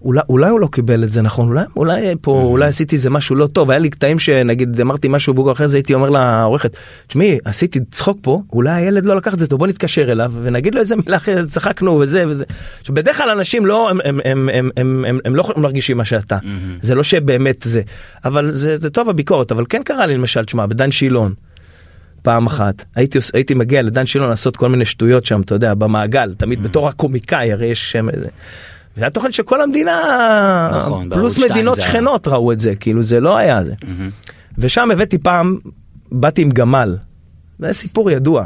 אולי, 0.02 0.22
אולי 0.30 0.50
הוא 0.50 0.60
לא 0.60 0.68
קיבל 0.72 1.04
את 1.04 1.10
זה 1.10 1.22
נכון 1.22 1.48
אולי 1.48 1.64
אולי 1.76 2.16
פה 2.22 2.32
אולי 2.32 2.66
עשיתי 2.66 2.96
איזה 2.96 3.10
משהו 3.10 3.36
לא 3.36 3.48
טוב 3.48 3.70
היה 3.70 3.80
לי 3.80 3.90
קטעים 3.90 4.20
שנגיד 4.20 4.82
אמרתי 4.82 5.08
משהו 5.08 5.34
בוגו 5.34 5.52
אחרי 5.52 5.68
זה 5.68 5.78
הייתי 5.78 5.94
אומר 5.94 6.10
לעורכת 6.10 6.78
תשמעי 7.08 7.38
עשיתי 7.46 7.80
צחוק 7.92 8.18
פה 8.22 8.42
אולי 8.54 8.72
הילד 8.72 9.06
לא 9.06 9.16
לקח 9.16 9.34
את 9.34 9.40
זה 9.40 9.48
טוב 9.48 9.60
בוא 9.60 9.68
נתקשר 9.68 10.12
אליו 10.12 10.32
ונגיד 10.44 10.76
לו 10.76 10.82
איזה 10.82 10.96
מילה 10.96 11.18
אחרת 11.18 11.48
צחקנו 11.48 11.92
וזה 11.92 12.26
וזה. 12.28 12.46
שבדרך 12.84 13.18
כלל 13.18 13.30
אנשים 13.30 13.66
לא 13.66 13.90
הם, 13.90 14.00
הם, 14.06 14.20
הם, 14.26 14.50
הם, 14.54 14.72
הם, 14.78 15.06
הם, 15.06 15.20
הם 15.26 15.36
לא 15.36 15.44
מרגישים 15.58 15.98
מה 15.98 16.06
שאתה 16.06 16.38
זה 16.82 16.96
לא 16.96 17.04
שבאמת 17.04 17.66
זה 17.68 17.82
אבל 18.26 18.52
זה 18.52 18.78
זה 18.78 18.90
טוב 18.90 19.10
הביקורת 19.10 19.52
אבל 19.52 19.66
כן 19.70 19.82
קרה 19.84 20.06
לי 20.06 20.14
למשל 20.14 20.46
תשמע 20.46 20.66
בדן 20.66 20.92
שילון. 20.92 21.34
פעם 22.22 22.48
אחת 22.48 22.86
הייתי 22.96 23.20
הייתי 23.34 23.54
מגיע 23.54 23.82
לדן 23.82 24.06
שילון 24.06 24.30
לעשות 24.30 24.58
כל 24.58 24.70
מיני 24.70 24.86
שטויות 24.86 25.26
שם 25.26 25.42
אתה 25.42 25.56
יודע 25.56 25.74
במעגל 25.74 26.34
תמיד 26.38 26.64
בתור 26.64 26.88
הקומיקאי 26.88 27.52
הרי 27.52 27.68
יש 27.68 27.92
שם 27.92 28.10
איזה. 28.10 28.30
זה 29.00 29.06
היה 29.06 29.10
תוכן 29.12 29.32
שכל 29.32 29.62
המדינה 29.62 30.72
נכון, 30.74 31.10
פלוס 31.10 31.38
מדינות 31.38 31.76
זה 31.76 31.82
היה. 31.82 31.92
שכנות 31.92 32.28
ראו 32.28 32.52
את 32.52 32.60
זה 32.60 32.76
כאילו 32.76 33.04
זה 33.04 33.20
לא 33.20 33.38
היה 33.38 33.64
זה. 33.64 33.74
ושם 34.58 34.92
הבאתי 34.92 35.18
פעם 35.18 35.58
באתי 36.12 36.42
עם 36.42 36.50
גמל. 36.50 36.98
זה 37.60 37.74
סיפור 37.74 38.12
ידוע. 38.12 38.46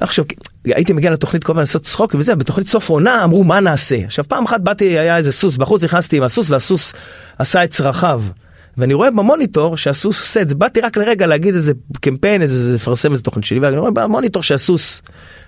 עכשיו 0.00 0.24
הייתי 0.64 0.92
מגיע 0.92 1.10
לתוכנית 1.10 1.44
כל 1.44 1.52
הזמן 1.52 1.62
לעשות 1.62 1.82
צחוק 1.82 2.14
וזה 2.14 2.34
בתוכנית 2.34 2.66
סוף 2.66 2.88
עונה 2.88 3.24
אמרו 3.24 3.44
מה 3.44 3.60
נעשה 3.60 3.96
עכשיו 4.04 4.24
פעם 4.28 4.44
אחת 4.44 4.60
באתי 4.60 4.98
היה 4.98 5.16
איזה 5.16 5.32
סוס 5.32 5.56
בחוץ 5.56 5.84
נכנסתי 5.84 6.16
עם 6.16 6.22
הסוס 6.22 6.50
והסוס 6.50 6.92
עשה 7.38 7.64
את 7.64 7.70
צרכיו. 7.70 8.22
ואני 8.78 8.94
רואה 8.94 9.10
במוניטור 9.10 9.76
שהסוס 9.76 10.20
עושה 10.20 10.40
את 10.40 10.48
זה. 10.48 10.54
באתי 10.54 10.80
רק 10.80 10.96
לרגע 10.96 11.26
להגיד 11.26 11.54
איזה 11.54 11.72
קמפיין 12.00 12.42
איזה 12.42 12.74
לפרסם 12.74 13.12
איזה 13.12 13.22
תוכנית 13.22 13.44
שלי 13.44 13.58
ואני 13.58 13.78
רואה 13.78 13.90
במוניטור 13.90 14.42
שהסוס 14.42 15.02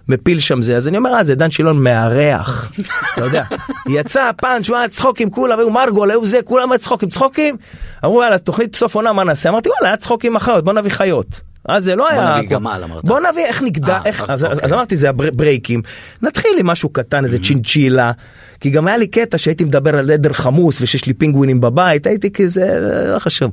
מפיל 0.08 0.40
שם 0.40 0.62
זה 0.62 0.76
אז 0.76 0.88
אני 0.88 0.96
אומר 0.96 1.14
אה 1.14 1.24
זה 1.24 1.34
דן 1.34 1.50
שילון 1.50 1.82
מארח. 1.82 2.72
אתה 3.14 3.24
יודע. 3.24 3.44
יצא 3.88 4.30
פאנץ' 4.36 4.68
מה 4.68 4.88
צחוקים 4.88 5.30
כולם 5.30 5.58
היו 5.58 5.70
מרגול 5.70 6.10
היו 6.10 6.26
זה 6.26 6.40
כולם 6.44 6.72
היו 6.72 6.78
צחוקים 6.78 7.08
צחוקים. 7.08 7.56
אמרו 8.04 8.22
יאללה 8.22 8.38
תוכנית 8.38 8.76
סוף 8.76 8.94
עונה 8.94 9.12
מה 9.12 9.24
נעשה? 9.24 9.48
אמרתי 9.48 9.68
וואלה 9.68 9.88
היה 9.88 9.96
צחוקים 9.96 10.36
אחיות 10.36 10.64
בוא 10.64 10.72
נביא 10.72 10.90
חיות. 10.90 11.51
אז 11.68 11.84
זה 11.84 11.96
לא 11.96 12.08
היה 12.08 12.36
נביא 12.36 12.48
גמל, 12.48 12.80
אמרת. 12.84 13.04
בוא 13.04 13.20
נביא 13.20 13.44
איך 13.44 13.62
נגדע 13.62 13.98
אה, 13.98 14.02
איך 14.04 14.24
אז, 14.28 14.44
אוקיי. 14.44 14.58
אז 14.62 14.72
אמרתי 14.72 14.96
זה 14.96 15.08
הברייקים 15.08 15.82
נתחיל 16.22 16.50
עם 16.58 16.66
משהו 16.66 16.88
קטן 16.88 17.24
איזה 17.24 17.38
צ'ינצ'ילה 17.38 18.12
כי 18.60 18.70
גם 18.70 18.86
היה 18.86 18.96
לי 18.96 19.06
קטע 19.06 19.38
שהייתי 19.38 19.64
מדבר 19.64 19.96
על 19.96 20.10
עדר 20.10 20.32
חמוס 20.32 20.80
ושיש 20.80 21.06
לי 21.06 21.14
פינגווינים 21.14 21.60
בבית 21.60 22.06
הייתי 22.06 22.30
כזה 22.30 22.80
לא 23.14 23.18
חשוב. 23.18 23.52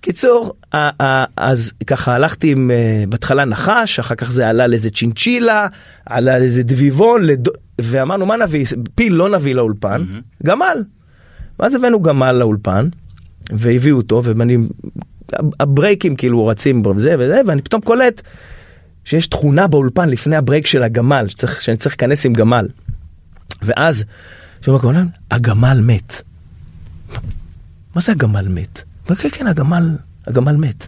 קיצור 0.00 0.52
אז 1.36 1.72
ככה 1.86 2.14
הלכתי 2.14 2.52
עם 2.52 2.70
אה, 2.70 3.04
בהתחלה 3.08 3.44
נחש 3.44 3.98
אחר 3.98 4.14
כך 4.14 4.30
זה 4.30 4.48
עלה 4.48 4.66
לאיזה 4.66 4.90
צ'ינצ'ילה 4.90 5.66
עלה 6.06 6.38
לאיזה 6.38 6.62
דביבון 6.62 7.24
לד... 7.24 7.48
ואמרנו 7.80 8.26
מה 8.26 8.36
נביא 8.36 8.66
פיל 8.94 9.12
לא 9.14 9.28
נביא 9.28 9.54
לאולפן 9.54 10.04
גמל. 10.42 10.82
ואז 11.58 11.74
הבאנו 11.74 12.02
גמל 12.02 12.32
לאולפן 12.32 12.88
והביאו 13.52 13.96
אותו 13.96 14.22
ואני 14.24 14.56
הברייקים 15.60 16.16
כאילו 16.16 16.46
רצים 16.46 16.86
וזה 16.86 17.14
וזה 17.18 17.40
ואני 17.46 17.62
פתאום 17.62 17.80
קולט 17.80 18.22
שיש 19.04 19.26
תכונה 19.26 19.66
באולפן 19.66 20.08
לפני 20.08 20.36
ה 20.36 20.41
break 20.41 20.66
של 20.66 20.82
הגמל 20.82 21.28
שצריך, 21.28 21.62
שאני 21.62 21.76
צריך 21.76 21.92
להיכנס 21.92 22.26
עם 22.26 22.32
גמל. 22.32 22.68
ואז 23.62 24.04
שומע 24.62 24.78
קולן 24.78 25.06
הגמל 25.30 25.80
מת. 25.82 26.22
מה 27.94 28.02
זה 28.02 28.12
הגמל 28.12 28.48
מת? 28.48 28.82
כן 29.06 29.28
כן 29.32 29.46
הגמל 29.46 29.96
הגמל 30.26 30.56
מת. 30.56 30.86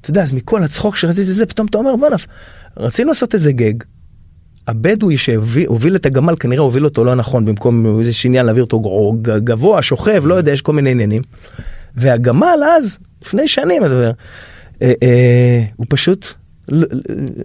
אתה 0.00 0.10
יודע 0.10 0.22
אז 0.22 0.32
מכל 0.32 0.62
הצחוק 0.62 0.96
שרציתי 0.96 1.32
זה 1.32 1.46
פתאום 1.46 1.66
אתה 1.66 1.78
אומר 1.78 1.96
בואנה 1.96 2.16
רצינו 2.76 3.08
לעשות 3.08 3.34
איזה 3.34 3.52
גאג. 3.52 3.74
הבדואי 4.66 5.16
שהוביל 5.16 5.96
את 5.96 6.06
הגמל 6.06 6.34
כנראה 6.40 6.62
הוביל 6.62 6.84
אותו 6.84 7.04
לא 7.04 7.14
נכון 7.14 7.44
במקום 7.44 7.98
איזה 7.98 8.10
עניין 8.24 8.46
להעביר 8.46 8.64
אותו 8.64 9.12
גבוה 9.22 9.82
שוכב 9.82 10.22
לא 10.26 10.34
יודע 10.34 10.52
יש 10.52 10.62
כל 10.62 10.72
מיני 10.72 10.90
עניינים. 10.90 11.22
והגמל 11.96 12.58
אז 12.78 12.98
לפני 13.22 13.48
שנים 13.48 13.82
מדבר 13.82 14.10
אה, 14.82 14.92
אה, 15.02 15.64
הוא 15.76 15.86
פשוט 15.88 16.26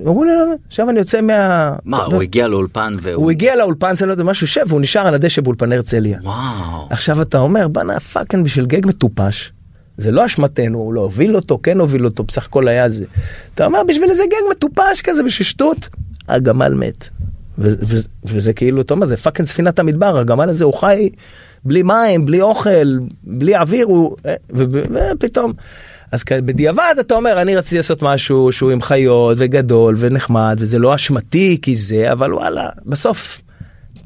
אמרו 0.06 0.24
"לא, 0.24 0.32
עכשיו 0.68 0.90
אני 0.90 1.00
יוצא 1.00 1.22
מה... 1.22 1.74
מה, 1.86 2.04
הוא 2.04 2.22
הגיע 2.22 2.48
לאולפן 2.48 2.94
והוא... 3.02 3.24
הוא 3.24 3.32
הגיע 3.32 3.56
לאולפן 3.56 3.96
זה 3.96 4.06
לא 4.06 4.12
יודע 4.12 4.24
משהו 4.24 4.48
שב 4.48 4.62
והוא 4.68 4.82
נשאר 4.82 5.08
על 5.08 5.14
הדשא 5.16 5.42
באולפן 5.42 5.72
הרצליה. 5.72 6.20
וואו. 6.24 6.88
עכשיו 6.90 7.22
אתה 7.22 7.40
אומר 7.40 7.68
בואנה 7.68 8.00
פאקינג 8.00 8.46
בשביל 8.46 8.66
גג 8.66 8.88
מטופש. 8.88 9.52
זה 9.98 10.12
לא 10.12 10.26
אשמתנו 10.26 10.80
הוא 10.80 10.94
לא 10.94 11.02
הוביל 11.02 11.36
אותו 11.36 11.60
כן 11.64 11.80
הוביל 11.80 12.06
אותו 12.06 12.24
בסך 12.24 12.46
הכל 12.46 12.68
היה 12.68 12.90
זה. 12.90 13.06
אתה 13.56 13.66
אומר 13.66 13.80
בשביל 13.88 14.10
איזה 14.10 14.24
גאג 14.28 14.52
מטופש 14.52 15.02
כזה 15.04 15.24
בשביל 15.24 15.46
שטות 15.46 15.90
הגמל 16.30 16.74
מת. 16.74 17.08
וזה 18.26 18.54
כאילו 18.54 18.82
אתה 18.82 18.94
אומר 18.94 19.06
זה 19.06 19.18
fucking 19.18 19.48
ספינת 19.48 19.80
המדבר 19.80 20.18
הגמל 20.18 20.50
הזה 20.50 20.66
הוא 20.66 20.74
חי 20.74 21.10
בלי 21.66 21.84
מים 21.84 22.26
בלי 22.26 22.42
אוכל 22.42 22.98
בלי 23.24 23.58
אוויר 23.58 23.86
הוא 23.86 24.16
אה, 24.26 24.36
ו- 24.54 24.64
ופתאום. 25.14 25.54
אז 26.12 26.24
בדיעבד 26.32 26.96
אתה 27.00 27.16
אומר 27.16 27.42
אני 27.42 27.56
רציתי 27.56 27.78
לעשות 27.78 28.04
משהו 28.04 28.52
שהוא 28.52 28.72
עם 28.72 28.82
חיות 28.82 29.38
וגדול 29.40 29.96
ונחמד 30.00 30.58
וזה 30.60 30.80
לא 30.80 30.96
אשמתי 30.96 31.58
כי 31.62 31.76
זה 31.76 32.12
אבל 32.12 32.34
וואלה 32.34 32.70
בסוף 32.86 33.42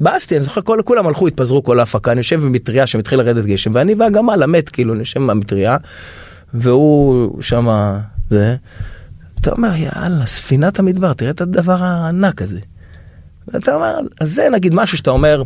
התבאסתי 0.00 0.36
אני 0.36 0.44
זוכר 0.44 0.60
כל 0.60 0.78
כולם 0.84 1.06
הלכו 1.06 1.26
התפזרו 1.28 1.64
כל 1.64 1.80
ההפקה 1.80 2.12
אני 2.12 2.18
יושב 2.18 2.40
במטריה 2.40 2.86
שמתחיל 2.86 3.18
לרדת 3.18 3.44
גשם 3.44 3.70
ואני 3.74 3.94
והגמל 3.94 4.42
המת 4.42 4.68
כאילו 4.68 4.92
אני 4.92 5.00
יושב 5.00 5.20
במטריה 5.20 5.76
והוא 6.54 7.42
שמה 7.42 8.00
זה. 8.30 8.56
אתה 9.40 9.52
אומר 9.52 9.70
יאללה 9.76 10.26
ספינת 10.26 10.78
המדבר 10.78 11.12
תראה 11.12 11.30
את 11.30 11.40
הדבר 11.40 11.84
הענק 11.84 12.42
הזה. 12.42 12.60
ואתה 13.48 13.74
אומר 13.74 13.98
אז 14.20 14.34
זה 14.34 14.48
נגיד 14.52 14.74
משהו 14.74 14.98
שאתה 14.98 15.10
אומר 15.10 15.42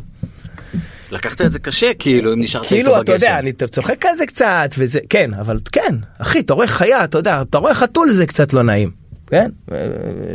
לקחת 1.15 1.41
את 1.41 1.53
זה 1.53 1.59
קשה 1.59 1.95
כאילו 1.99 2.33
אם 2.33 2.41
נשארת 2.41 2.65
איתו 2.65 2.75
כאילו 2.75 3.01
אתה 3.01 3.13
יודע. 3.13 3.39
אני 3.39 3.53
צוחק 3.53 4.07
על 4.07 4.17
זה 4.17 4.27
קצת 4.27 4.75
וזה 4.79 5.01
כן 5.11 5.35
אבל 5.35 5.59
כן 5.73 5.95
אחי 6.19 6.41
אתה 6.41 6.55
רואה 6.55 6.67
חיה 6.67 7.05
אתה 7.05 7.19
יודע 7.19 7.43
אתה 7.43 7.59
רואה 7.59 7.75
חתול 7.75 8.11
זה 8.11 8.27
קצת 8.27 8.53
לא 8.53 8.63
נעים 8.63 8.91
כן 9.27 9.51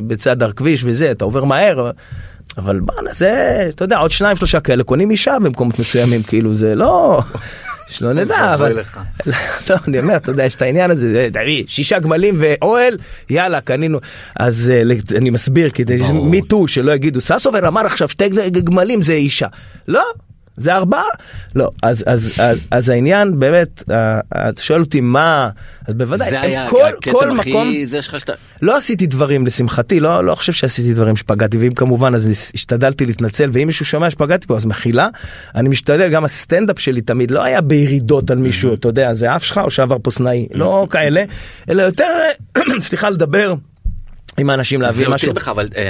בצד 0.07 0.43
הכביש 0.43 0.81
וזה 0.83 1.11
אתה 1.11 1.25
עובר 1.25 1.43
מהר 1.43 1.91
אבל 2.57 2.79
בואנה 2.79 3.13
זה 3.13 3.65
אתה 3.69 3.83
יודע 3.83 3.97
עוד 3.97 4.11
שניים 4.11 4.37
שלושה 4.37 4.59
כאלה 4.59 4.83
קונים 4.83 5.11
אישה 5.11 5.39
במקומות 5.39 5.79
מסוימים 5.79 6.23
כאילו 6.23 6.55
זה 6.55 6.75
לא. 6.75 7.21
שלא 7.89 8.13
נדע 8.13 8.53
אבל. 8.53 8.73
לא, 9.69 9.75
אני 9.87 9.99
אומר 9.99 10.15
אתה 10.15 10.31
יודע 10.31 10.45
יש 10.45 10.55
את 10.55 10.61
העניין 10.61 10.91
הזה 10.91 11.11
זה, 11.11 11.29
תביא, 11.33 11.63
שישה 11.67 11.99
גמלים 11.99 12.37
ואוהל 12.39 12.97
יאללה 13.29 13.61
קנינו 13.61 13.99
אז 14.39 14.73
אה, 14.75 15.17
אני 15.17 15.29
מסביר 15.29 15.69
כדי 15.69 15.97
ברור. 15.97 16.25
מיטו 16.25 16.67
שלא 16.67 16.91
יגידו 16.91 17.21
ססובר 17.21 17.67
אמר 17.67 17.85
עכשיו 17.85 18.09
שתי 18.09 18.29
גמלים 18.63 19.01
זה 19.01 19.13
אישה 19.13 19.47
לא 19.87 20.03
זה 20.59 20.75
ארבעה? 20.75 21.03
לא 21.55 21.69
אז 21.83 22.03
אז 22.07 22.31
אז, 22.39 22.59
אז 22.71 22.89
העניין 22.89 23.39
באמת 23.39 23.83
אה, 23.91 24.19
אתה 24.49 24.63
שואל 24.63 24.81
אותי 24.81 25.01
מה 25.01 25.49
אז 25.87 25.93
בוודאי 25.93 26.29
זה 26.29 26.41
היה 26.41 26.69
כל 26.69 26.85
הכתם 26.85 27.11
כל 27.11 27.39
הכי 27.39 27.49
מקום 27.49 27.73
זה 27.83 28.01
שלך 28.01 28.19
שאתה 28.19 28.33
לא 28.61 28.77
עשיתי 28.77 29.07
דברים 29.07 29.45
לשמחתי 29.45 29.99
לא 29.99 30.25
לא 30.25 30.35
חושב 30.35 30.53
שעשיתי 30.53 30.93
דברים 30.93 31.15
שפגעתי 31.15 31.57
ואם 31.57 31.73
כמובן 31.73 32.15
אז 32.15 32.29
השתדלתי 32.53 33.05
להתנצל 33.05 33.49
ואם 33.53 33.67
מישהו 33.67 33.85
שומע 33.85 34.09
שפגעתי 34.09 34.47
פה 34.47 34.55
אז 34.55 34.65
מחילה. 34.65 35.07
אני 35.55 35.69
משתדל 35.69 36.09
גם 36.09 36.23
הסטנדאפ 36.25 36.79
שלי 36.79 37.01
תמיד 37.01 37.31
לא 37.31 37.43
היה 37.43 37.61
בירידות 37.61 38.31
על 38.31 38.37
מישהו 38.37 38.73
אתה 38.73 38.87
יודע 38.87 39.13
זה 39.13 39.35
אף 39.35 39.43
שלך 39.43 39.57
או 39.57 39.71
שעבר 39.71 39.97
פה 40.03 40.11
סנאי 40.11 40.47
לא 40.53 40.87
כאלה 40.89 41.23
אלא 41.69 41.81
יותר 41.81 42.07
סליחה 42.79 43.09
לדבר 43.09 43.55
עם 44.39 44.49
האנשים 44.49 44.79
זה 44.79 44.85
להביא 44.85 44.99
הותיר 45.05 45.13
משהו. 45.15 45.33
בך 45.33 45.47
אבל 45.47 45.67
אה, 45.77 45.89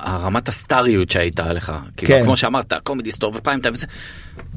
הרמת 0.00 0.48
הסטריות 0.48 1.10
שהייתה 1.10 1.52
לך 1.52 1.72
כאילו, 1.96 2.14
כן. 2.14 2.24
כמו 2.24 2.36
שאמרת 2.36 2.72
קומדי 2.82 3.12
סטור 3.12 3.32
ופריים 3.36 3.60
טיים 3.60 3.74
וזה 3.74 3.86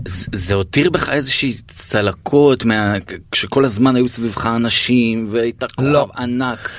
זה 0.06 0.28
זה 0.34 0.54
הותיר 0.54 0.90
בך 0.90 1.10
איזושהי 1.10 1.54
צלקות 1.68 2.66
מה- 2.66 2.94
כשכל 3.32 3.66
הזמן 3.66 3.96
היו 3.96 4.08
סביבך 4.08 4.46
אנשים 4.46 5.28
והיית 5.32 5.64
כוכב 5.76 5.88
לא. 5.88 6.08
ענק. 6.18 6.70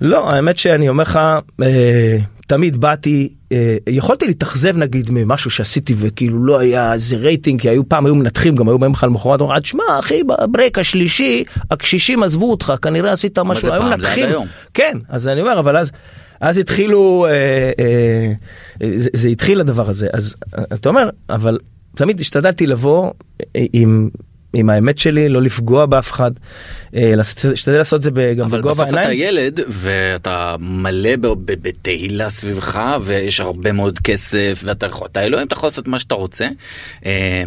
לא, 0.00 0.30
האמת 0.30 0.58
שאני 0.58 0.88
אומר 0.88 1.02
לך, 1.02 1.18
אה, 1.62 2.16
תמיד 2.46 2.76
באתי, 2.76 3.28
אה, 3.52 3.76
יכולתי 3.88 4.26
להתאכזב 4.26 4.76
נגיד 4.76 5.10
ממשהו 5.10 5.50
שעשיתי 5.50 5.94
וכאילו 5.98 6.44
לא 6.44 6.58
היה 6.58 6.92
איזה 6.92 7.16
רייטינג, 7.16 7.60
כי 7.60 7.68
היו 7.68 7.88
פעם 7.88 8.06
היו 8.06 8.14
מנתחים, 8.14 8.54
גם 8.54 8.68
היו 8.68 8.78
באים 8.78 8.92
לך 8.92 9.02
למחרת, 9.02 9.40
אומרים, 9.40 9.60
תשמע 9.60 9.82
אחי, 9.98 10.22
בברייק 10.24 10.78
השלישי, 10.78 11.44
הקשישים 11.70 12.22
עזבו 12.22 12.50
אותך, 12.50 12.72
כנראה 12.82 13.12
עשית 13.12 13.38
משהו, 13.38 13.72
היו 13.72 13.82
מנתחים. 13.82 14.28
כן, 14.74 14.98
אז 15.08 15.28
אני 15.28 15.40
אומר, 15.40 15.58
אבל 15.58 15.76
אז... 15.76 15.90
אז 16.40 16.58
התחילו, 16.58 17.26
אה, 17.28 17.70
אה, 17.78 18.32
זה, 18.96 19.10
זה 19.12 19.28
התחיל 19.28 19.60
הדבר 19.60 19.88
הזה, 19.88 20.08
אז 20.12 20.34
אה, 20.58 20.64
אתה 20.74 20.88
אומר, 20.88 21.10
אבל 21.30 21.58
תמיד 21.94 22.20
השתדלתי 22.20 22.66
לבוא 22.66 23.10
אה, 23.40 23.64
עם, 23.72 24.08
עם 24.54 24.70
האמת 24.70 24.98
שלי, 24.98 25.28
לא 25.28 25.42
לפגוע 25.42 25.86
באף 25.86 26.12
אחד, 26.12 26.30
אה, 26.94 27.12
להשתדל 27.16 27.78
לעשות 27.78 27.98
את 27.98 28.02
זה 28.02 28.10
גם 28.36 28.46
אבל 28.46 28.58
בגובה 28.58 28.84
בסוף 28.84 28.88
אתה 28.88 29.00
העיניים. 29.00 29.20
ילד 29.20 29.60
ואתה 29.68 30.56
מלא 30.60 31.16
בתהילה 31.46 32.30
סביבך 32.30 32.98
ויש 33.02 33.40
הרבה 33.40 33.72
מאוד 33.72 33.98
כסף 33.98 34.60
ואתה 34.64 34.86
יכול, 34.86 35.08
אתה 35.12 35.22
אלוהים 35.22 35.46
אתה 35.46 35.54
יכול 35.54 35.66
לעשות 35.66 35.88
מה 35.88 35.98
שאתה 35.98 36.14
רוצה. 36.14 36.48
אה, 37.06 37.42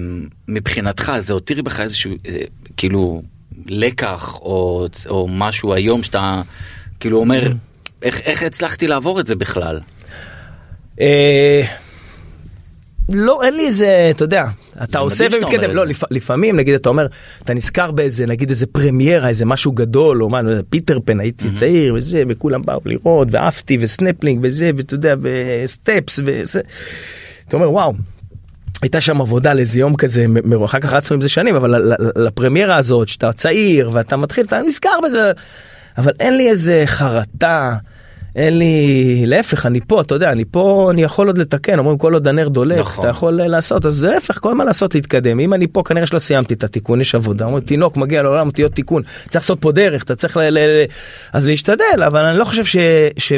מבחינתך 0.48 1.14
זה 1.20 1.34
הותיר 1.34 1.62
בך 1.62 1.80
איזשהו 1.80 2.12
אה, 2.28 2.38
כאילו 2.78 3.22
לקח 3.66 4.40
או, 4.42 4.88
או 5.10 5.28
משהו 5.28 5.74
היום 5.74 6.04
שאתה 6.04 6.42
כאילו 7.00 7.20
אומר 7.20 7.48
Mm. 7.48 7.56
איך, 8.02 8.22
איך 8.22 8.44
הצלחתי 8.44 8.88
לעבור 8.88 9.20
את 9.20 9.28
זה 9.28 9.36
בכלל. 9.36 9.80
לא 13.14 13.44
אין 13.44 13.54
לי 13.54 13.66
איזה 13.66 14.08
אתה 14.12 14.24
יודע 14.24 14.46
אתה 14.84 15.00
עושה 15.00 15.28
ומתקדם 15.32 15.72
לא. 15.72 15.86
לפ, 15.86 16.04
לפעמים 16.12 16.58
נגיד 16.58 16.76
אתה 16.76 16.90
אומר 16.90 17.08
אתה 17.44 17.54
נזכר 17.54 17.92
באיזה 17.92 18.26
נגיד 18.26 18.50
איזה 18.50 18.66
פרמיירה 18.66 19.30
איזה 19.30 19.46
משהו 19.46 19.72
גדול 19.72 20.24
או 20.24 20.30
מה 20.30 20.42
לא 20.42 20.50
יודע, 20.50 20.62
פיטר 20.70 21.00
פן 21.06 21.20
הייתי 21.20 21.52
צעיר 21.52 21.94
וזה 21.94 22.24
וכולם 22.30 22.62
באו 22.62 22.82
לראות 22.86 23.28
ועפתי 23.32 23.78
וסנפלינג 23.82 24.40
וזה 24.44 24.72
ואתה 24.78 24.94
יודע 24.94 25.16
וסטפס 25.22 26.20
וזה. 26.26 26.62
אתה 27.48 27.58
אומר 27.58 27.72
וואו. 27.72 27.94
הייתה 28.82 29.02
שם 29.02 29.22
עבודה 29.22 29.54
לאיזה 29.54 29.80
יום 29.80 29.96
כזה 29.96 30.26
אחר 30.66 30.80
כך 30.80 30.94
רצנו 30.94 31.16
עם 31.16 31.22
זה 31.22 31.30
שנים 31.30 31.56
אבל 31.56 31.94
לפרמיירה 32.16 32.76
הזאת 32.76 33.08
שאתה 33.08 33.34
צעיר 33.34 33.90
ואתה 33.94 34.18
מתחיל 34.18 34.46
אתה 34.46 34.62
נזכר 34.62 35.00
בזה 35.04 35.32
אבל 35.98 36.12
אין 36.20 36.38
לי 36.38 36.50
איזה 36.50 36.84
חרטה. 36.86 37.78
אין 38.38 38.58
לי 38.58 39.24
להפך 39.26 39.66
אני 39.66 39.80
פה 39.88 40.02
אתה 40.02 40.16
יודע 40.16 40.32
אני 40.32 40.46
פה 40.46 40.90
אני 40.92 41.04
יכול 41.04 41.28
עוד 41.28 41.38
לתקן 41.38 41.80
אומרים 41.80 41.98
כל 41.98 42.14
עוד 42.14 42.28
הנר 42.28 42.48
דולק 42.48 42.80
נכון. 42.80 43.06
אתה 43.06 43.10
יכול 43.10 43.42
אה, 43.42 43.48
לעשות 43.48 43.86
אז 43.86 44.04
להפך 44.04 44.40
כל 44.42 44.56
מה 44.56 44.64
לעשות 44.64 44.96
להתקדם 44.96 45.40
אם 45.40 45.54
אני 45.54 45.68
פה 45.68 45.84
כנראה 45.86 46.08
שלא 46.08 46.20
סיימתי 46.20 46.54
את 46.54 46.64
התיקון 46.64 47.02
יש 47.02 47.16
עבודה 47.16 47.46
אומרים 47.46 47.64
תינוק 47.64 47.98
מגיע 47.98 48.22
לעולם 48.22 48.52
תהיה 48.52 48.70
תיקון 48.70 49.04
צריך 49.24 49.36
לעשות 49.36 49.62
פה 49.62 49.72
דרך 49.72 50.04
אתה 50.04 50.16
צריך 50.16 50.38
ל... 50.38 50.42
ל... 50.42 50.58
ל... 50.60 50.86
אז 51.34 51.48
להשתדל 51.48 52.04
אבל 52.08 52.26
אני 52.26 52.38
לא 52.38 52.46
חושב 52.46 52.66
ש... 52.66 52.78
ש... 53.18 53.34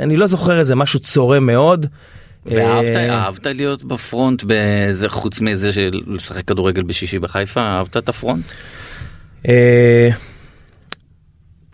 אני 0.00 0.16
לא 0.16 0.26
זוכר 0.26 0.58
איזה 0.58 0.74
משהו 0.74 1.00
צורם 1.00 1.46
מאוד. 1.46 1.86
ואהבת 2.46 2.96
אה, 2.96 3.14
אהבת 3.14 3.46
להיות 3.46 3.84
בפרונט 3.84 4.44
באיזה 4.44 5.08
חוץ 5.08 5.40
מזה 5.40 5.72
של 5.72 6.00
לשחק 6.06 6.44
כדורגל 6.44 6.82
בשישי 6.82 7.18
בחיפה 7.18 7.60
אהבת 7.60 7.96
את 7.96 8.08
הפרונט. 8.08 8.44
אה, 9.48 10.08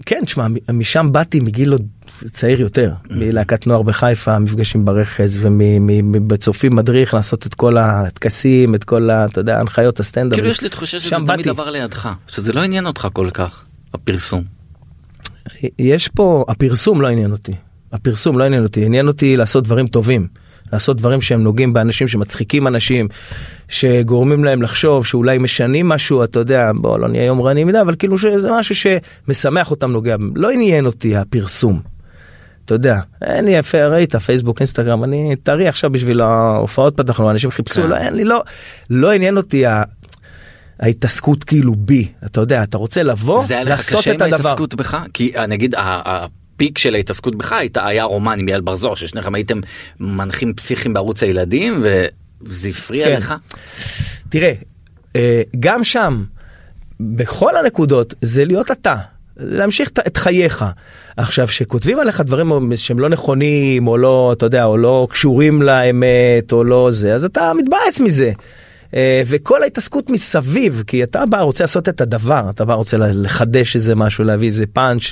כן, 0.06 0.20
תשמע, 0.24 0.46
משם 0.72 1.08
באתי 1.12 1.40
מגיל 1.40 1.72
עוד 1.72 1.86
צעיר 2.30 2.60
יותר, 2.60 2.92
מלהקת 3.10 3.66
נוער 3.66 3.82
בחיפה, 3.82 4.38
מפגשים 4.38 4.84
ברכז 4.84 5.38
ובצופים 5.42 6.76
מדריך 6.76 7.14
לעשות 7.14 7.46
את 7.46 7.54
כל 7.54 7.76
הטקסים, 7.76 8.74
את 8.74 8.84
כל, 8.84 9.10
אתה 9.10 9.40
יודע, 9.40 9.60
הנחיות 9.60 10.00
הסטנדאפ. 10.00 10.34
כאילו 10.38 10.50
יש 10.50 10.62
לי 10.62 10.68
תחושה 10.68 11.00
שזה 11.00 11.16
תמיד. 11.26 11.48
עבר 11.48 11.70
לידך 11.70 12.08
שזה 12.28 12.52
לא 12.52 12.60
עניין 12.60 12.86
אותך 12.86 13.08
כל 13.12 13.28
כך 13.34 13.64
הפרסום. 13.94 14.44
יש 15.78 16.08
פה, 16.08 16.44
הפרסום 16.48 17.00
לא 17.00 17.08
עניין 17.08 17.32
אותי. 17.32 17.52
הפרסום 17.92 18.38
לא 18.38 18.44
עניין 18.44 18.62
אותי, 18.62 18.84
עניין 18.84 19.08
אותי 19.08 19.36
לעשות 19.36 19.64
דברים 19.64 19.86
טובים. 19.86 20.26
לעשות 20.72 20.96
דברים 20.96 21.20
שהם 21.20 21.42
נוגעים 21.42 21.72
באנשים 21.72 22.08
שמצחיקים 22.08 22.66
אנשים 22.66 23.08
שגורמים 23.68 24.44
להם 24.44 24.62
לחשוב 24.62 25.06
שאולי 25.06 25.38
משנים 25.38 25.88
משהו 25.88 26.24
אתה 26.24 26.38
יודע 26.38 26.70
בוא 26.74 26.98
לא 26.98 27.08
נהיה 27.08 27.24
יומרני 27.24 27.64
מדי 27.64 27.80
אבל 27.80 27.94
כאילו 27.98 28.18
שזה 28.18 28.50
משהו 28.52 28.74
שמשמח 28.74 29.70
אותם 29.70 29.90
נוגע. 29.90 30.16
לא 30.34 30.50
עניין 30.50 30.86
אותי 30.86 31.16
הפרסום. 31.16 31.80
אתה 32.68 32.74
יודע 32.74 33.00
אין 33.22 33.44
לי 33.44 33.50
יפה 33.50 33.86
ראית 33.86 34.16
פייסבוק 34.16 34.60
אינסטגרם 34.60 35.04
אני 35.04 35.36
טרי 35.42 35.68
עכשיו 35.68 35.90
בשביל 35.90 36.20
ההופעות 36.20 36.96
פתחנו 36.96 37.30
אנשים 37.30 37.50
חיפשו 37.50 37.82
כן. 37.82 37.88
לא 37.88 37.96
אין 37.96 38.14
לי 38.14 38.24
לא 38.24 38.42
לא 38.90 39.12
עניין 39.12 39.36
אותי. 39.36 39.66
ה... 39.66 39.82
ההתעסקות 40.80 41.44
כאילו 41.44 41.74
בי 41.74 42.08
אתה 42.26 42.40
יודע 42.40 42.62
אתה 42.62 42.78
רוצה 42.78 43.02
לבוא 43.02 43.42
זה 43.42 43.54
היה 43.54 43.64
לך 43.64 43.70
לעשות 43.70 44.00
קשה 44.00 44.14
את 44.14 44.22
עם 44.22 44.32
הדבר. 44.32 44.48
ההתעסקות 44.48 44.74
בך? 44.74 44.98
כי 45.14 45.32
אה, 45.36 45.46
נגיד 45.46 45.74
הפיק 45.78 46.78
של 46.78 46.94
ההתעסקות 46.94 47.34
בך 47.34 47.52
הייתה 47.52 47.86
היה 47.86 48.04
רומן 48.04 48.38
עם 48.38 48.48
אייל 48.48 48.60
בר 48.60 48.76
זוהר 48.76 48.94
ששניכם 48.94 49.34
הייתם 49.34 49.60
מנחים 50.00 50.54
פסיכיים 50.54 50.94
בערוץ 50.94 51.22
הילדים 51.22 51.82
וזה 51.82 52.68
הפריע 52.68 53.06
כן. 53.06 53.16
לך? 53.16 53.34
תראה, 54.28 54.52
אה, 55.16 55.42
גם 55.60 55.84
שם, 55.84 56.24
בכל 57.00 57.56
הנקודות, 57.56 58.14
זה 58.22 58.44
להיות 58.44 58.70
אתה. 58.70 58.96
להמשיך 59.38 59.88
את- 59.88 60.16
חייך. 60.16 60.64
עכשיו, 61.16 61.48
שכותבים 61.48 61.98
עליך 62.00 62.20
דברים 62.20 62.76
שהם 62.76 62.98
לא 62.98 63.08
נכונים, 63.08 63.88
או 63.88 63.96
לא, 63.96 64.32
אתה 64.32 64.46
יודע, 64.46 64.64
או 64.64 64.76
לא 64.76 65.06
קשורים 65.10 65.62
לאמת, 65.62 66.52
או 66.52 66.64
לא 66.64 66.88
זה, 66.90 67.14
אז 67.14 67.24
אתה 67.24 67.52
מתבאס 67.54 68.00
מזה. 68.00 68.32
אה, 68.94 69.22
וכל 69.26 69.62
ההתעסקות 69.62 70.10
מסביב, 70.10 70.82
כי 70.86 71.02
אתה 71.02 71.26
בא, 71.26 71.40
רוצה 71.40 71.64
לעשות 71.64 71.88
את 71.88 72.00
הדבר, 72.00 72.46
אתה 72.50 72.64
בא, 72.64 72.74
רוצה 72.74 72.96
לחדש 72.96 73.76
איזה 73.76 73.94
משהו, 73.94 74.24
להביא 74.24 74.46
איזה 74.46 74.64
פאנץ', 74.72 75.02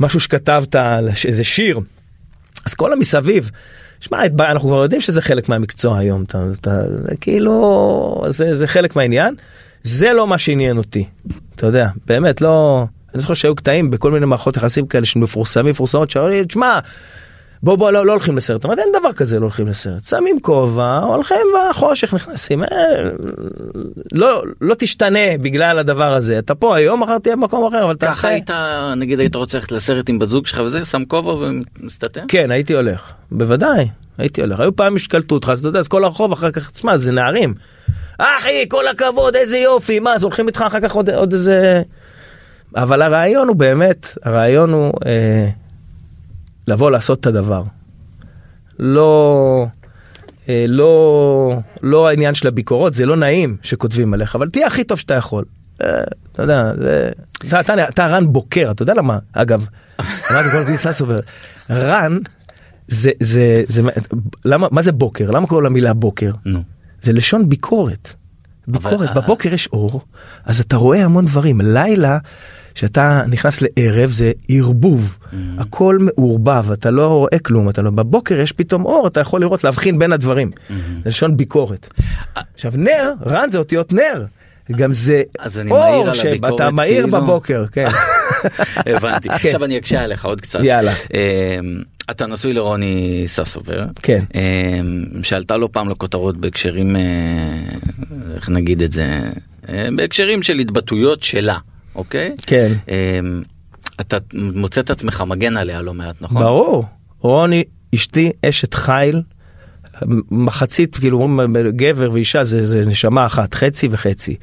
משהו 0.00 0.20
שכתבת, 0.20 0.76
איזה 1.24 1.44
שיר. 1.44 1.80
אז 2.66 2.74
כל 2.74 2.92
המסביב, 2.92 3.50
שמע, 4.00 4.22
אנחנו 4.40 4.68
כבר 4.68 4.82
יודעים 4.82 5.00
שזה 5.00 5.22
חלק 5.22 5.48
מהמקצוע 5.48 5.98
היום, 5.98 6.22
אתה, 6.22 6.44
אתה, 6.60 6.80
כאילו, 7.20 8.24
זה, 8.28 8.54
זה 8.54 8.66
חלק 8.66 8.96
מהעניין, 8.96 9.34
זה 9.82 10.12
לא 10.12 10.26
מה 10.26 10.38
שעניין 10.38 10.76
אותי, 10.78 11.04
אתה 11.56 11.66
יודע, 11.66 11.88
באמת 12.06 12.40
לא, 12.40 12.84
אני 13.14 13.20
זוכר 13.20 13.34
שהיו 13.34 13.54
קטעים 13.54 13.90
בכל 13.90 14.10
מיני 14.10 14.26
מערכות 14.26 14.56
יחסים 14.56 14.86
כאלה 14.86 15.06
שמפורסמים, 15.06 15.66
מפורסמות, 15.70 16.10
שאומרים 16.10 16.40
לי, 16.40 16.46
תשמע, 16.46 16.78
בוא 17.62 17.76
בוא 17.76 17.90
לא, 17.90 18.06
לא 18.06 18.12
הולכים 18.12 18.36
לסרט, 18.36 18.64
אמרתי 18.64 18.80
אין 18.80 18.88
דבר 19.00 19.12
כזה 19.12 19.36
לא 19.36 19.44
הולכים 19.44 19.66
לסרט, 19.66 20.06
שמים 20.06 20.40
כובע, 20.40 20.98
הולכים 20.98 21.46
בחושך 21.70 22.14
נכנסים, 22.14 22.62
אה, 22.62 22.68
לא, 24.12 24.42
לא 24.60 24.74
תשתנה 24.78 25.38
בגלל 25.40 25.78
הדבר 25.78 26.14
הזה, 26.14 26.38
אתה 26.38 26.54
פה 26.54 26.76
היום, 26.76 27.02
מחר 27.02 27.18
תהיה 27.18 27.36
במקום 27.36 27.66
אחר, 27.66 27.84
אבל 27.84 27.94
ככה 27.94 28.06
תעשה. 28.06 28.28
היית 28.28 28.50
נגיד 28.96 29.20
היית 29.20 29.34
רוצה 29.34 29.58
ללכת 29.58 29.72
לסרט 29.72 30.08
עם 30.08 30.18
בת 30.18 30.28
זוג 30.28 30.46
שלך 30.46 30.60
וזה 30.66 30.84
שם 30.84 31.04
כובע 31.04 31.32
ומסתתר? 31.80 32.22
כן 32.28 32.50
הייתי 32.50 32.74
הולך 32.74 33.12
בוודאי 33.30 33.88
הייתי 34.18 34.40
הולך 34.40 34.60
היו 34.60 34.76
פעמים 34.76 34.98
שקלטו 34.98 35.34
אותך 35.34 35.48
אז 35.48 35.58
אתה 35.58 35.68
יודע 35.68 35.78
אז 35.78 35.88
כל 35.88 36.04
הרחוב 36.04 36.32
אחר 36.32 36.50
כך 36.50 36.70
תשמע 36.70 36.96
זה 36.96 37.12
נערים. 37.12 37.54
אחי 38.18 38.68
כל 38.68 38.88
הכבוד 38.88 39.36
איזה 39.36 39.58
יופי 39.58 40.00
מה 40.00 40.14
אז 40.14 40.22
הולכים 40.22 40.48
איתך 40.48 40.64
אחר 40.66 40.80
כך 40.80 40.92
עוד, 40.92 41.10
עוד 41.10 41.32
איזה. 41.32 41.82
אבל 42.76 43.02
הרעיון 43.02 43.48
הוא 43.48 43.56
באמת 43.56 44.18
הרעיון 44.22 44.72
הוא 44.72 44.92
אה, 45.06 45.48
לבוא 46.68 46.90
לעשות 46.90 47.20
את 47.20 47.26
הדבר. 47.26 47.62
לא. 48.78 49.66
אה, 50.48 50.64
לא 50.68 51.58
לא 51.82 52.08
העניין 52.08 52.34
של 52.34 52.48
הביקורות 52.48 52.94
זה 52.94 53.06
לא 53.06 53.16
נעים 53.16 53.56
שכותבים 53.62 54.14
עליך 54.14 54.34
אבל 54.34 54.50
תהיה 54.50 54.66
הכי 54.66 54.84
טוב 54.84 54.98
שאתה 54.98 55.14
יכול. 55.14 55.44
אה, 55.82 56.02
אתה 56.32 56.42
יודע 56.42 56.72
זה, 56.78 57.10
אתה, 57.48 57.60
אתה, 57.60 57.88
אתה 57.88 58.06
רן 58.06 58.32
בוקר 58.32 58.70
אתה 58.70 58.82
יודע 58.82 58.94
למה 58.94 59.18
אגב. 59.32 59.66
אמרתי 60.00 60.50
כל 60.50 60.64
כניסה 60.66 60.92
סובר 60.92 61.16
רן 61.70 62.18
זה 62.88 63.10
זה 63.20 63.62
זה 63.68 63.82
למה 64.44 64.66
מה 64.70 64.82
זה 64.82 64.92
בוקר 64.92 65.30
למה 65.30 65.46
קוראים 65.46 65.66
למילה 65.66 65.94
בוקר 65.94 66.32
נו. 66.46 66.62
זה 67.02 67.12
לשון 67.12 67.48
ביקורת. 67.48 68.14
ביקורת. 68.68 69.10
אבל- 69.10 69.22
בבוקר 69.22 69.54
יש 69.54 69.68
אור 69.72 70.00
אז 70.44 70.60
אתה 70.60 70.76
רואה 70.76 71.04
המון 71.04 71.24
דברים. 71.24 71.60
לילה 71.60 72.18
שאתה 72.74 73.22
נכנס 73.28 73.62
לערב 73.62 74.10
זה 74.10 74.32
ערבוב. 74.48 75.16
הכל 75.58 75.98
מעורבב 76.00 76.72
אתה 76.72 76.90
לא 76.90 77.06
רואה 77.08 77.38
כלום. 77.38 77.68
אתה 77.68 77.82
לא 77.82 77.90
בבוקר 77.90 78.40
יש 78.40 78.52
פתאום 78.52 78.84
אור 78.84 79.06
אתה 79.06 79.20
יכול 79.20 79.40
לראות 79.40 79.64
להבחין 79.64 79.98
בין 79.98 80.12
הדברים. 80.12 80.50
זה 80.68 80.74
לשון 81.04 81.36
ביקורת. 81.36 81.88
עכשיו 82.54 82.72
נר 82.76 83.12
רן 83.26 83.50
זה 83.50 83.58
אותיות 83.58 83.92
נר. 83.92 84.24
גם 84.76 84.94
זה 84.94 85.22
אור 85.70 86.12
שאתה 86.12 86.70
מאיר 86.70 87.02
כאילו. 87.04 87.20
בבוקר 87.20 87.64
כן 87.72 87.86
הבנתי 88.96 89.28
עכשיו 89.28 89.64
אני 89.64 89.78
אקשה 89.78 90.02
עליך 90.02 90.24
עוד 90.24 90.40
קצת 90.40 90.60
יאללה. 90.62 90.92
אמ, 90.92 91.82
אתה 92.10 92.26
נשוי 92.26 92.52
לרוני 92.52 93.24
ססובר 93.26 93.84
כן. 94.02 94.24
אמ, 94.34 95.22
שעלתה 95.22 95.56
לא 95.56 95.68
פעם 95.72 95.88
לכותרות 95.88 96.36
בהקשרים 96.36 96.96
אה, 96.96 97.02
איך 98.34 98.48
נגיד 98.48 98.82
את 98.82 98.92
זה 98.92 99.20
אה, 99.68 99.88
בהקשרים 99.96 100.42
של 100.42 100.58
התבטאויות 100.58 101.22
שלה 101.22 101.58
אוקיי 101.94 102.36
כן. 102.46 102.72
אמ, 102.88 103.42
אתה 104.00 104.18
מוצא 104.32 104.80
את 104.80 104.90
עצמך 104.90 105.24
מגן 105.26 105.56
עליה 105.56 105.82
לא 105.82 105.94
מעט, 105.94 106.14
נכון? 106.20 106.42
ברור. 106.42 106.84
רוני, 107.20 107.64
אשתי 107.94 108.32
אשת 108.42 108.74
חיל, 108.74 109.22
מחצית, 110.30 110.96
כאילו 110.96 111.28
גבר 111.76 112.10
ואישה 112.12 112.44
זה, 112.44 112.66
זה 112.66 112.86
נשמה 112.86 113.26
אחת, 113.26 113.54
חצי 113.54 113.88
וחצי. 113.90 114.36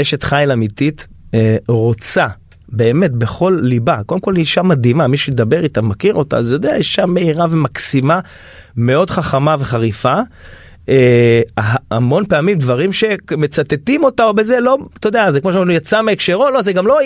אשת 0.00 0.22
חיל 0.22 0.52
אמיתית, 0.52 1.06
אה, 1.34 1.56
רוצה, 1.68 2.26
באמת, 2.68 3.12
בכל 3.12 3.58
ליבה. 3.62 4.00
קודם 4.06 4.20
כל 4.20 4.34
היא 4.34 4.40
אישה 4.40 4.62
מדהימה, 4.62 5.06
מי 5.06 5.16
שידבר 5.16 5.64
איתה, 5.64 5.82
מכיר 5.82 6.14
אותה, 6.14 6.36
אז 6.36 6.52
יודע, 6.52 6.76
אישה 6.76 7.06
מהירה 7.06 7.46
ומקסימה, 7.50 8.20
מאוד 8.76 9.10
חכמה 9.10 9.56
וחריפה. 9.58 10.20
אה, 10.88 11.40
המון 11.90 12.24
פעמים 12.26 12.58
דברים 12.58 12.92
שמצטטים 12.92 14.04
אותה 14.04 14.24
או 14.24 14.34
בזה 14.34 14.60
לא 14.60 14.78
אתה 14.98 15.08
יודע 15.08 15.30
זה 15.30 15.40
כמו 15.40 15.52
שאמרנו 15.52 15.72
יצא 15.72 16.02
מהקשרו 16.02 16.50
לא 16.50 16.62
זה 16.62 16.72
גם 16.72 16.86
לא 16.86 16.98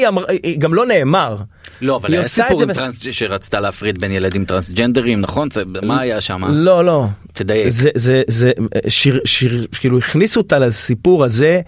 גם 0.59 0.75
לא 0.75 0.87
נאמר. 0.87 1.37
לא 1.81 1.97
אבל 1.97 2.13
היה 2.13 2.25
סיפור 2.25 2.63
עם 2.63 2.73
טרנס 2.73 3.01
שרצתה 3.11 3.61
להפריד 3.61 4.01
בין 4.01 4.13
ילדים 4.13 4.45
טרנסג'נדרים 4.45 5.21
נכון 5.21 5.49
מה 5.83 6.01
היה 6.01 6.21
שם? 6.21 6.43
לא 6.49 6.85
לא. 6.85 7.07
תדייק. 7.33 7.69
זה 7.69 7.91
זה 7.95 8.23
זה 8.27 8.53
שיר 8.89 9.21
שיר 9.25 9.67
כאילו 9.81 9.99
הכניסו 9.99 10.41
אותה 10.41 10.59
לסיפור 10.59 11.25
הזה. 11.25 11.61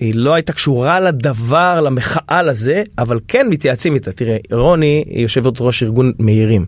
היא 0.00 0.14
לא 0.14 0.34
הייתה 0.34 0.52
קשורה 0.52 1.00
לדבר 1.00 1.80
למחאה 1.80 2.42
לזה 2.42 2.82
אבל 2.98 3.20
כן 3.28 3.48
מתייעצים 3.48 3.94
איתה 3.94 4.12
תראה 4.12 4.36
רוני 4.52 5.04
היא 5.06 5.22
יושבת 5.22 5.60
ראש 5.60 5.82
ארגון 5.82 6.12
מהירים. 6.18 6.66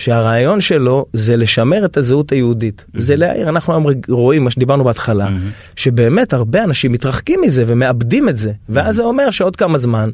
שהרעיון 0.00 0.60
שלו 0.60 1.06
זה 1.12 1.36
לשמר 1.36 1.84
את 1.84 1.96
הזהות 1.96 2.32
היהודית. 2.32 2.84
Mm-hmm. 2.88 3.00
זה 3.00 3.16
להעיר, 3.16 3.48
אנחנו 3.48 3.72
היום 3.72 3.86
רואים 4.08 4.44
מה 4.44 4.50
שדיברנו 4.50 4.84
בהתחלה, 4.84 5.26
mm-hmm. 5.26 5.76
שבאמת 5.76 6.32
הרבה 6.32 6.64
אנשים 6.64 6.92
מתרחקים 6.92 7.40
מזה 7.40 7.64
ומאבדים 7.66 8.28
את 8.28 8.36
זה, 8.36 8.52
ואז 8.68 8.94
mm-hmm. 8.94 8.96
זה 8.96 9.02
אומר 9.02 9.30
שעוד 9.30 9.56
כמה 9.56 9.78
זמן 9.78 10.10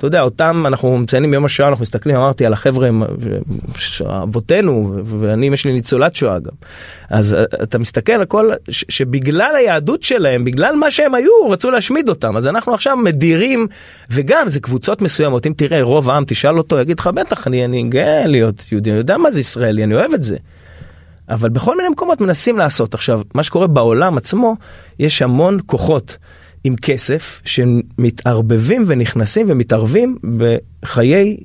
אתה 0.00 0.06
יודע, 0.06 0.20
אותם 0.20 0.64
אנחנו 0.66 0.98
מציינים 0.98 1.30
ביום 1.30 1.44
השואה, 1.44 1.68
אנחנו 1.68 1.82
מסתכלים, 1.82 2.16
אמרתי 2.16 2.46
על 2.46 2.52
החבר'ה, 2.52 2.88
אבותינו, 4.22 4.94
ואני, 5.04 5.46
יש 5.46 5.64
לי 5.64 5.72
ניצולת 5.72 6.16
שואה 6.16 6.38
גם. 6.38 6.52
אז 7.10 7.34
אה, 7.34 7.44
אתה 7.62 7.78
מסתכל 7.78 8.12
על 8.12 8.24
כל, 8.24 8.50
שבגלל 8.68 9.56
היהדות 9.56 10.02
שלהם, 10.02 10.44
בגלל 10.44 10.76
מה 10.76 10.90
שהם 10.90 11.14
היו, 11.14 11.30
רצו 11.50 11.70
להשמיד 11.70 12.08
אותם. 12.08 12.36
אז 12.36 12.46
אנחנו 12.46 12.74
עכשיו 12.74 12.96
מדירים, 12.96 13.66
וגם 14.10 14.48
זה 14.48 14.60
קבוצות 14.60 15.02
מסוימות, 15.02 15.46
אם 15.46 15.52
תראה 15.56 15.82
רוב 15.82 16.10
העם, 16.10 16.24
תשאל 16.26 16.58
אותו, 16.58 16.78
יגיד 16.78 17.00
לך, 17.00 17.06
בטח, 17.06 17.46
אני, 17.46 17.64
אני 17.64 17.82
גאה 17.82 18.26
להיות 18.26 18.72
יהודי, 18.72 18.90
אני 18.90 18.98
יודע 18.98 19.16
מה 19.16 19.30
זה 19.30 19.40
ישראלי, 19.40 19.84
אני 19.84 19.94
אוהב 19.94 20.14
את 20.14 20.22
זה. 20.22 20.36
אבל 21.28 21.48
בכל 21.48 21.76
מיני 21.76 21.88
מקומות 21.88 22.20
מנסים 22.20 22.58
לעשות. 22.58 22.94
עכשיו, 22.94 23.20
מה 23.34 23.42
שקורה 23.42 23.66
בעולם 23.66 24.16
עצמו, 24.16 24.56
יש 24.98 25.22
המון 25.22 25.58
כוחות. 25.66 26.16
עם 26.64 26.76
כסף 26.76 27.40
שמתערבבים 27.44 28.84
ונכנסים 28.86 29.46
ומתערבים 29.48 30.18
בחיי 30.82 31.36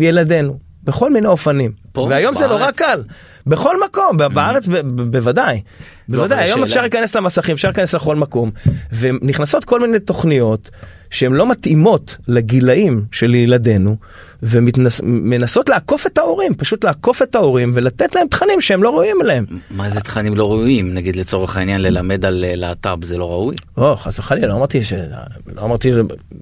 ילדינו 0.00 0.58
בכל 0.84 1.12
מיני 1.12 1.26
אופנים. 1.26 1.72
פה, 1.92 2.00
והיום 2.10 2.34
בארץ. 2.34 2.48
זה 2.48 2.54
נורא 2.58 2.70
קל. 2.70 3.02
בכל 3.46 3.84
מקום 3.84 4.20
mm. 4.20 4.28
בארץ 4.28 4.66
בוודאי 5.10 5.60
לא, 6.08 6.18
בוודאי 6.18 6.44
היום 6.44 6.62
אפשר 6.62 6.80
להיכנס 6.80 7.16
למסכים 7.16 7.54
אפשר 7.54 7.68
להיכנס 7.68 7.94
לכל 7.94 8.16
מקום 8.16 8.50
ונכנסות 8.92 9.64
כל 9.64 9.80
מיני 9.80 9.98
תוכניות 9.98 10.70
שהן 11.14 11.32
לא 11.32 11.50
מתאימות 11.50 12.16
לגילאים 12.28 13.04
של 13.12 13.34
ילדינו 13.34 13.96
ומנסות 14.42 15.68
לעקוף 15.68 16.06
את 16.06 16.18
ההורים 16.18 16.54
פשוט 16.54 16.84
לעקוף 16.84 17.22
את 17.22 17.34
ההורים 17.34 17.70
ולתת 17.74 18.14
להם 18.14 18.26
תכנים 18.28 18.60
שהם 18.60 18.82
לא 18.82 18.90
ראויים 18.90 19.16
אליהם. 19.22 19.44
מה 19.70 19.90
זה 19.90 20.00
תכנים 20.00 20.34
לא 20.34 20.50
ראויים 20.50 20.94
נגיד 20.94 21.16
לצורך 21.16 21.56
העניין 21.56 21.82
ללמד 21.82 22.24
על 22.24 22.44
אה, 22.44 22.54
להט"ב 22.56 23.04
זה 23.04 23.18
לא 23.18 23.30
ראוי? 23.30 23.54
או 23.76 23.96
חס 23.96 24.18
וחלילה 24.18 24.46
לא 24.46 24.54
אמרתי 24.54 24.82
שלא 24.82 25.62
אמרתי 25.62 25.90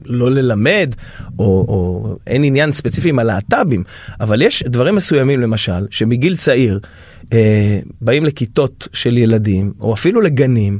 לא 0.04 0.30
ללמד 0.30 0.94
או, 1.38 1.44
או 1.44 2.16
אין 2.26 2.44
עניין 2.44 2.70
ספציפי 2.70 3.08
עם 3.08 3.18
הלהט"בים 3.18 3.84
אבל 4.20 4.42
יש 4.42 4.62
דברים 4.62 4.94
מסוימים 4.94 5.40
למשל 5.40 5.86
שמגיל 5.90 6.36
צעיר 6.36 6.80
אה, 7.32 7.80
באים 8.00 8.24
לכיתות 8.24 8.88
של 8.92 9.18
ילדים 9.18 9.72
או 9.80 9.94
אפילו 9.94 10.20
לגנים. 10.20 10.78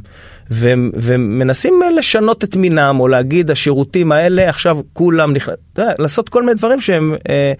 ו- 0.51 0.73
ומנסים 0.93 1.73
לשנות 1.97 2.43
את 2.43 2.55
מינם 2.55 2.99
או 2.99 3.07
להגיד 3.07 3.51
השירותים 3.51 4.11
האלה 4.11 4.49
עכשיו 4.49 4.77
כולם 4.93 5.33
נכנס, 5.33 5.55
לעשות 5.77 6.29
כל 6.29 6.41
מיני 6.41 6.53
דברים 6.53 6.81
שהם. 6.81 7.15
אה, 7.29 7.53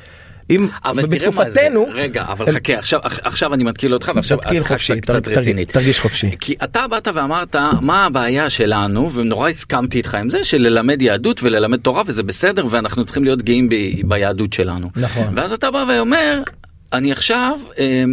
אם 0.50 0.68
אבל 0.86 1.06
בתקופתנו 1.06 1.88
רגע 1.94 2.26
אבל 2.28 2.50
הם... 2.50 2.56
חכה 2.56 2.74
עכשיו 2.74 3.00
עכשיו 3.04 3.54
אני 3.54 3.64
מתקיל 3.64 3.94
אותך 3.94 4.12
ועכשיו 4.16 4.38
תתקיל 4.38 4.64
חופשי 4.64 5.02
קצת 5.02 5.28
רצינית 5.28 5.72
תרגיש 5.72 6.00
חופשי 6.00 6.30
כי 6.40 6.56
אתה 6.64 6.88
באת 6.88 7.08
ואמרת 7.14 7.56
מה 7.82 8.06
הבעיה 8.06 8.50
שלנו 8.50 9.14
ונורא 9.14 9.50
הסכמתי 9.50 9.98
איתך 9.98 10.16
עם 10.16 10.30
זה 10.30 10.44
של 10.44 10.62
ללמד 10.62 11.02
יהדות 11.02 11.44
וללמד 11.44 11.80
תורה 11.80 12.04
וזה 12.06 12.24
בסדר 12.24 12.66
ואנחנו 12.70 13.06
צריכים 13.06 13.24
להיות 13.24 13.42
גאים 13.42 13.70
ב, 13.70 13.76
ביהדות 14.04 14.54
שלנו 14.54 14.90
נכון 14.96 15.34
ואז 15.36 15.54
אתה 15.54 15.72
בא 15.72 15.86
ואומר 15.90 16.42
אני 16.94 17.12
עכשיו. 17.12 17.60
אה, 17.80 18.04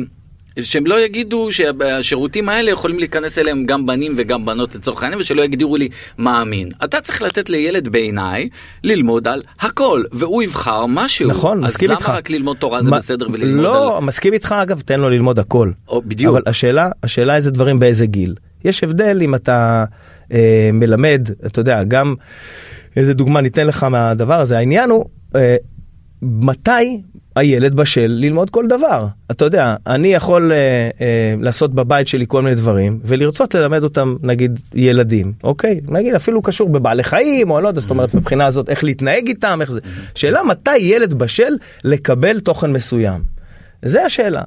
שהם 0.60 0.86
לא 0.86 1.00
יגידו 1.00 1.48
שהשירותים 1.52 2.48
האלה 2.48 2.70
יכולים 2.70 2.98
להיכנס 2.98 3.38
אליהם 3.38 3.66
גם 3.66 3.86
בנים 3.86 4.14
וגם 4.16 4.44
בנות 4.46 4.74
לצורך 4.74 5.02
העניין 5.02 5.20
ושלא 5.20 5.42
יגדירו 5.42 5.76
לי 5.76 5.88
מאמין. 6.18 6.68
אתה 6.84 7.00
צריך 7.00 7.22
לתת 7.22 7.50
לילד 7.50 7.88
בעיניי 7.88 8.48
ללמוד 8.84 9.28
על 9.28 9.42
הכל 9.60 10.02
והוא 10.12 10.42
יבחר 10.42 10.86
משהו. 10.86 11.30
נכון, 11.30 11.60
מסכים 11.60 11.90
איתך. 11.90 12.02
אז 12.02 12.08
למה 12.08 12.16
רק 12.16 12.30
ללמוד 12.30 12.56
תורה 12.56 12.82
זה 12.82 12.90
בסדר 12.90 13.26
וללמוד 13.32 13.64
לא, 13.64 13.88
על... 13.88 13.94
לא, 13.94 14.02
מסכים 14.02 14.32
איתך 14.32 14.54
אגב, 14.62 14.80
תן 14.80 15.00
לו 15.00 15.10
ללמוד 15.10 15.38
הכל. 15.38 15.70
או, 15.88 16.02
בדיוק. 16.02 16.32
אבל 16.36 16.42
השאלה, 16.46 16.90
השאלה 17.02 17.36
איזה 17.36 17.50
דברים 17.50 17.78
באיזה 17.78 18.06
גיל. 18.06 18.34
יש 18.64 18.84
הבדל 18.84 19.18
אם 19.22 19.34
אתה 19.34 19.84
אה, 20.32 20.70
מלמד, 20.72 21.28
אתה 21.46 21.60
יודע, 21.60 21.84
גם 21.84 22.14
איזה 22.96 23.14
דוגמה 23.14 23.40
ניתן 23.40 23.66
לך 23.66 23.84
מהדבר 23.84 24.40
הזה, 24.40 24.58
העניין 24.58 24.90
הוא 24.90 25.04
אה, 25.36 25.56
מתי 26.22 27.02
הילד 27.40 27.74
בשל 27.74 28.06
ללמוד 28.06 28.50
כל 28.50 28.66
דבר. 28.66 29.06
אתה 29.30 29.44
יודע, 29.44 29.76
אני 29.86 30.14
יכול 30.14 30.52
אה, 30.52 30.56
אה, 31.00 31.34
לעשות 31.40 31.74
בבית 31.74 32.08
שלי 32.08 32.24
כל 32.28 32.42
מיני 32.42 32.56
דברים 32.56 33.00
ולרצות 33.04 33.54
ללמד 33.54 33.82
אותם 33.82 34.16
נגיד 34.22 34.60
ילדים, 34.74 35.32
אוקיי? 35.44 35.80
נגיד 35.88 36.14
אפילו 36.14 36.42
קשור 36.42 36.68
בבעלי 36.68 37.04
חיים 37.04 37.50
או 37.50 37.60
לא 37.60 37.68
יודע, 37.68 37.80
זאת 37.80 37.90
אומרת 37.90 38.14
מבחינה 38.14 38.46
הזאת 38.46 38.68
איך 38.68 38.84
להתנהג 38.84 39.28
איתם, 39.28 39.58
איך 39.60 39.70
זה. 39.70 39.80
שאלה 40.14 40.42
מתי 40.42 40.76
ילד 40.76 41.14
בשל 41.14 41.52
לקבל 41.84 42.40
תוכן 42.40 42.72
מסוים. 42.72 43.20
זה 43.82 44.04
השאלה. 44.04 44.42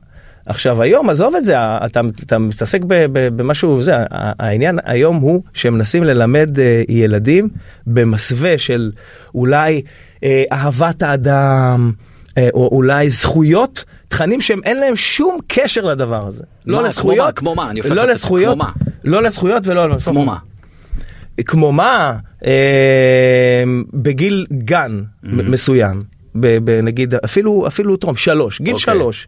עכשיו 0.45 0.81
היום 0.81 1.09
עזוב 1.09 1.35
את 1.35 1.45
זה 1.45 1.55
אתה, 1.57 2.01
אתה 2.23 2.37
מתעסק 2.37 2.81
במשהו 3.13 3.81
זה 3.81 3.95
העניין 4.11 4.79
היום 4.83 5.15
הוא 5.15 5.43
שמנסים 5.53 6.03
ללמד 6.03 6.59
אה, 6.59 6.83
ילדים 6.89 7.49
במסווה 7.87 8.57
של 8.57 8.91
אולי 9.35 9.81
אה, 10.23 10.43
אהבת 10.51 11.03
האדם. 11.03 11.91
אה, 12.37 12.49
או 12.53 12.69
אולי 12.71 13.09
זכויות, 13.09 13.83
תכנים 14.07 14.41
שהם 14.41 14.59
אין 14.65 14.79
להם 14.79 14.95
שום 14.95 15.39
קשר 15.47 15.81
לדבר 15.81 16.27
הזה. 16.27 16.43
לא 16.65 16.83
לזכויות, 16.83 17.35
כמו 17.35 17.55
מה? 17.55 17.69
אני 17.69 17.79
הופך 17.79 17.91
לא 17.91 18.05
לזכויות, 18.05 18.53
כמו 18.55 18.65
מה? 18.65 18.71
לא 19.03 19.23
לזכויות 19.23 19.67
ולא... 19.67 19.97
כמו 19.99 20.25
מה? 20.25 20.37
כמו 21.45 21.71
מה? 21.71 22.17
אה, 22.45 23.63
בגיל 23.93 24.45
גן. 24.51 25.03
מסוים, 25.23 25.99
נגיד 26.83 27.15
אפילו 27.15 27.67
אפילו 27.67 27.97
טרום 27.97 28.15
שלוש, 28.15 28.61
גיל. 28.61 28.73
אוקיי. 28.73 28.93
שלוש. 28.93 29.27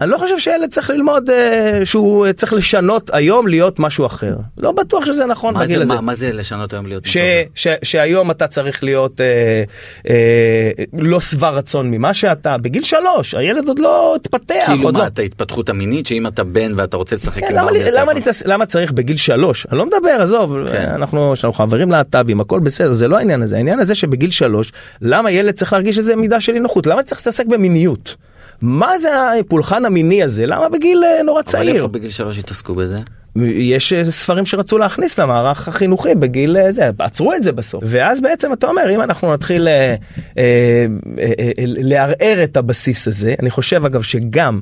אני 0.00 0.10
לא 0.10 0.18
חושב 0.18 0.38
שילד 0.38 0.70
צריך 0.70 0.90
ללמוד 0.90 1.30
אה, 1.30 1.80
שהוא 1.84 2.32
צריך 2.32 2.52
לשנות 2.52 3.10
היום 3.12 3.46
להיות 3.46 3.80
משהו 3.80 4.06
אחר. 4.06 4.36
לא 4.58 4.72
בטוח 4.72 5.04
שזה 5.04 5.26
נכון 5.26 5.54
מה 5.54 5.60
בגיל 5.60 5.76
זה, 5.76 5.82
הזה. 5.82 5.94
מה, 5.94 6.00
מה 6.00 6.14
זה 6.14 6.32
לשנות 6.32 6.72
היום 6.72 6.86
להיות 6.86 7.04
ש, 7.04 7.08
משהו 7.08 7.20
אחר? 7.22 7.42
ש, 7.54 7.66
שהיום 7.82 8.30
אתה 8.30 8.46
צריך 8.46 8.84
להיות 8.84 9.20
אה, 9.20 9.64
אה, 10.08 10.70
לא 10.92 11.20
שבע 11.20 11.50
רצון 11.50 11.90
ממה 11.90 12.14
שאתה 12.14 12.58
בגיל 12.58 12.82
שלוש 12.82 13.34
הילד 13.34 13.68
עוד 13.68 13.78
לא 13.78 14.16
התפתח. 14.16 14.54
כאילו 14.66 14.92
מה 14.92 14.98
לא... 14.98 15.06
את 15.06 15.18
ההתפתחות 15.18 15.68
המינית 15.68 16.06
שאם 16.06 16.26
אתה 16.26 16.44
בן 16.44 16.72
ואתה 16.76 16.96
רוצה 16.96 17.16
לשחק 17.16 17.40
כן, 17.40 17.46
עם 17.46 17.54
למה, 17.54 17.70
למה, 17.92 18.20
תס... 18.20 18.46
למה 18.46 18.66
צריך 18.66 18.92
בגיל 18.92 19.16
שלוש? 19.16 19.66
אני 19.70 19.78
לא 19.78 19.86
מדבר 19.86 20.16
עזוב 20.20 20.56
כן. 20.72 20.88
אנחנו 20.94 21.34
לנו 21.44 21.52
חברים 21.52 21.90
להט"בים 21.90 22.40
הכל 22.40 22.60
בסדר 22.60 22.92
זה 22.92 23.08
לא 23.08 23.16
העניין 23.18 23.42
הזה 23.42 23.56
העניין 23.56 23.80
הזה 23.80 23.94
שבגיל 23.94 24.30
שלוש 24.30 24.72
למה 25.02 25.30
ילד 25.30 25.54
צריך 25.54 25.72
להרגיש 25.72 25.98
איזה 25.98 26.16
מידה 26.16 26.40
של 26.40 26.54
אי 26.54 26.60
נוחות 26.60 26.86
למה 26.86 27.02
צריך 27.02 27.20
להתעסק 27.20 27.46
במיניות. 27.46 28.25
מה 28.62 28.98
זה 28.98 29.10
הפולחן 29.40 29.84
המיני 29.84 30.22
הזה? 30.22 30.46
למה 30.46 30.68
בגיל 30.68 31.04
אה, 31.04 31.22
נורא 31.22 31.42
צעיר? 31.42 31.70
אבל 31.70 31.76
איפה 31.76 31.88
בגיל 31.88 32.10
שלוש 32.10 32.38
התעסקו 32.38 32.74
בזה? 32.74 32.98
יש 33.44 33.92
אה, 33.92 34.04
ספרים 34.04 34.46
שרצו 34.46 34.78
להכניס 34.78 35.18
למערך 35.18 35.68
החינוכי 35.68 36.14
בגיל 36.14 36.56
אה, 36.56 36.72
זה 36.72 36.90
עצרו 36.98 37.34
את 37.34 37.42
זה 37.42 37.52
בסוף 37.52 37.84
ואז 37.86 38.20
בעצם 38.20 38.52
אתה 38.52 38.66
אומר 38.66 38.94
אם 38.94 39.02
אנחנו 39.02 39.32
נתחיל 39.32 39.68
אה, 39.68 39.94
אה, 40.38 40.86
אה, 41.18 41.50
לערער 41.58 42.44
את 42.44 42.56
הבסיס 42.56 43.08
הזה 43.08 43.34
אני 43.42 43.50
חושב 43.50 43.84
אגב 43.84 44.02
שגם 44.02 44.60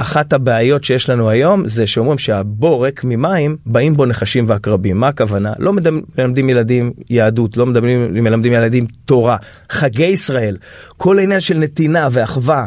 אחת 0.00 0.32
הבעיות 0.32 0.84
שיש 0.84 1.10
לנו 1.10 1.30
היום 1.30 1.68
זה 1.68 1.86
שאומרים 1.86 2.18
שהבור 2.18 2.84
ריק 2.84 3.04
ממים 3.04 3.56
באים 3.66 3.94
בו 3.94 4.06
נחשים 4.06 4.44
ועקרבים. 4.48 5.00
מה 5.00 5.08
הכוונה? 5.08 5.52
לא 5.58 5.72
מלמדים 6.18 6.48
ילדים 6.48 6.92
יהדות 7.10 7.56
לא 7.56 7.66
מדברים 7.66 8.14
מלמדים 8.14 8.52
ילדים 8.52 8.86
תורה. 9.04 9.36
חגי 9.70 10.06
ישראל 10.06 10.56
כל 10.96 11.18
העניין 11.18 11.40
של 11.40 11.58
נתינה 11.58 12.08
ואחווה 12.10 12.66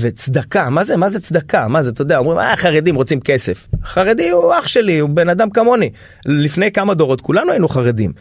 וצדקה. 0.00 0.70
מה 0.70 0.84
זה 0.84 0.96
מה 0.96 1.08
זה 1.08 1.20
צדקה? 1.20 1.68
מה 1.68 1.82
זה 1.82 1.90
אתה 1.90 2.02
יודע 2.02 2.18
אומרים 2.18 2.38
אה, 2.38 2.56
חרדים 2.56 2.94
רוצים 2.94 3.20
כסף. 3.20 3.66
חרדי 3.84 4.30
הוא 4.30 4.52
אח 4.58 4.66
שלי 4.66 4.98
הוא 4.98 5.10
בן 5.10 5.28
אדם 5.28 5.50
כמוני. 5.50 5.90
לפני 6.26 6.72
כמה 6.72 6.94
דורות 6.94 7.20
כולנו 7.20 7.50
היינו 7.50 7.68
חרדים. 7.68 8.12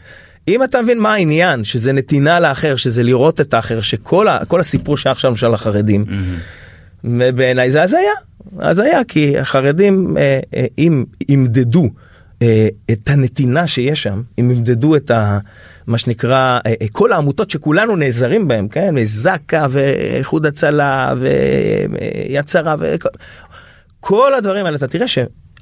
אם 0.48 0.64
אתה 0.64 0.82
מבין 0.82 1.00
מה 1.00 1.14
העניין, 1.14 1.64
שזה 1.64 1.94
נתינה 1.94 2.40
לאחר, 2.40 2.76
שזה 2.76 3.04
לראות 3.04 3.42
את 3.42 3.54
האחר, 3.54 3.82
שכל 3.82 4.28
ה, 4.28 4.40
הסיפור 4.60 4.98
שהיה 4.98 5.12
עכשיו 5.12 5.38
של 5.38 5.54
החרדים, 5.54 6.06
בעיניי 7.04 7.72
זה 7.72 7.82
הזיה. 7.82 8.12
הזיה, 8.60 9.04
כי 9.04 9.38
החרדים, 9.38 10.18
אה, 10.18 10.40
אה, 10.56 10.66
אם 10.78 11.06
ימדדו 11.30 11.90
אה, 12.42 12.68
את 12.92 13.10
הנתינה 13.10 13.68
שיש 13.68 14.04
שם, 14.04 14.22
אם 14.40 14.52
ימדדו 14.52 14.96
את 14.96 15.12
ה... 15.12 15.40
מה 15.88 15.98
שנקרא, 15.98 16.60
כל 16.92 17.12
העמותות 17.12 17.50
שכולנו 17.50 17.96
נעזרים 17.96 18.48
בהן, 18.48 18.68
כן? 18.72 18.96
זק"א 19.04 19.68
ואיחוד 19.70 20.46
הצלה 20.46 21.14
ויד 21.20 22.48
שרה 22.48 22.76
וכל 24.00 24.34
הדברים 24.36 24.66
האלה, 24.66 24.78
אתה 24.78 24.88
תראה 24.88 25.08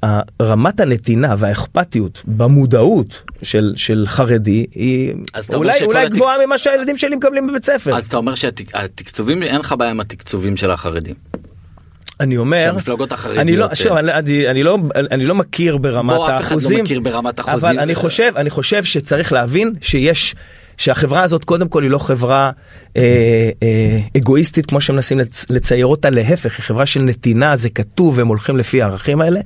שרמת 0.04 0.80
הנתינה 0.80 1.34
והאכפתיות 1.38 2.22
במודעות 2.26 3.22
של, 3.42 3.72
של 3.76 4.04
חרדי 4.06 4.66
היא 4.74 5.14
אולי, 5.54 5.84
אולי 5.84 6.04
התק... 6.04 6.14
גבוהה 6.14 6.46
ממה 6.46 6.58
שהילדים 6.58 6.96
שלי 6.96 7.16
מקבלים 7.16 7.46
בבית 7.46 7.64
ספר. 7.64 7.96
אז 7.96 8.06
אתה 8.06 8.16
אומר 8.16 8.34
שהתקצובים, 8.34 9.42
אין 9.42 9.60
לך 9.60 9.74
בעיה 9.78 9.90
עם 9.90 10.00
התקצובים 10.00 10.56
של 10.56 10.70
החרדים. 10.70 11.14
אני 12.20 12.36
אומר, 12.36 12.64
שהמפלגות 12.64 13.12
החרדיות, 13.12 13.40
אני 13.40 13.56
לא, 13.56 13.74
שוב, 13.74 13.92
אני, 13.92 14.12
אני, 14.12 14.48
אני 14.48 14.62
לא, 14.62 14.78
אני 14.94 15.26
לא 15.26 15.34
מכיר 15.34 15.76
ברמת 15.76 16.16
בוא, 16.16 16.28
האחוזים, 16.28 16.56
אף 16.56 16.66
אחד 16.66 16.72
לא 16.78 16.82
מכיר 16.82 17.00
ברמת 17.00 17.40
אחוזים, 17.40 17.58
אבל 17.58 17.78
אני 17.78 17.94
חושב, 17.94 18.32
אני 18.36 18.50
חושב 18.50 18.84
שצריך 18.84 19.32
להבין 19.32 19.72
שיש, 19.80 20.34
שהחברה 20.76 21.22
הזאת 21.22 21.44
קודם 21.44 21.68
כל 21.68 21.82
היא 21.82 21.90
לא 21.90 21.98
חברה 21.98 22.50
אה, 22.96 23.02
אה, 23.62 23.98
אגואיסטית 24.16 24.66
כמו 24.66 24.80
שמנסים 24.80 25.20
לצייר 25.50 25.86
אותה, 25.86 26.10
להפך, 26.10 26.58
היא 26.58 26.64
חברה 26.64 26.86
של 26.86 27.02
נתינה, 27.02 27.56
זה 27.56 27.70
כתוב, 27.70 28.18
והם 28.18 28.28
הולכים 28.28 28.56
לפי 28.56 28.82
הערכים 28.82 29.20
האלה. 29.20 29.40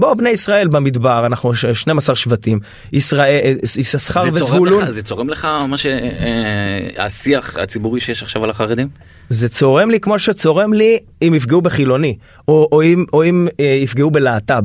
בוא, 0.00 0.14
בני 0.14 0.30
ישראל 0.30 0.68
במדבר, 0.68 1.26
אנחנו 1.26 1.54
12 1.54 2.16
שבטים, 2.16 2.60
ישראל, 2.92 3.56
יששכר 3.62 4.22
וזבולון. 4.32 4.90
זה 4.90 5.02
צורם 5.02 5.28
לך 5.28 5.48
מה 5.68 5.76
שהשיח 5.78 7.58
אה, 7.58 7.62
הציבורי 7.62 8.00
שיש 8.00 8.22
עכשיו 8.22 8.44
על 8.44 8.50
החרדים? 8.50 8.88
זה 9.30 9.48
צורם 9.48 9.90
לי 9.90 10.00
כמו 10.00 10.18
שצורם 10.18 10.72
לי 10.72 10.98
אם 11.22 11.34
יפגעו 11.34 11.62
בחילוני, 11.62 12.16
או, 12.48 12.68
או 12.72 12.82
אם, 12.82 13.04
או 13.12 13.24
אם 13.24 13.48
אה, 13.60 13.64
יפגעו 13.64 14.10
בלהט"ב. 14.10 14.64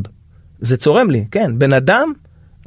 זה 0.62 0.78
צורם 0.78 1.10
לי, 1.10 1.26
כן. 1.32 1.60
בן 1.60 1.74
אדם, 1.74 2.14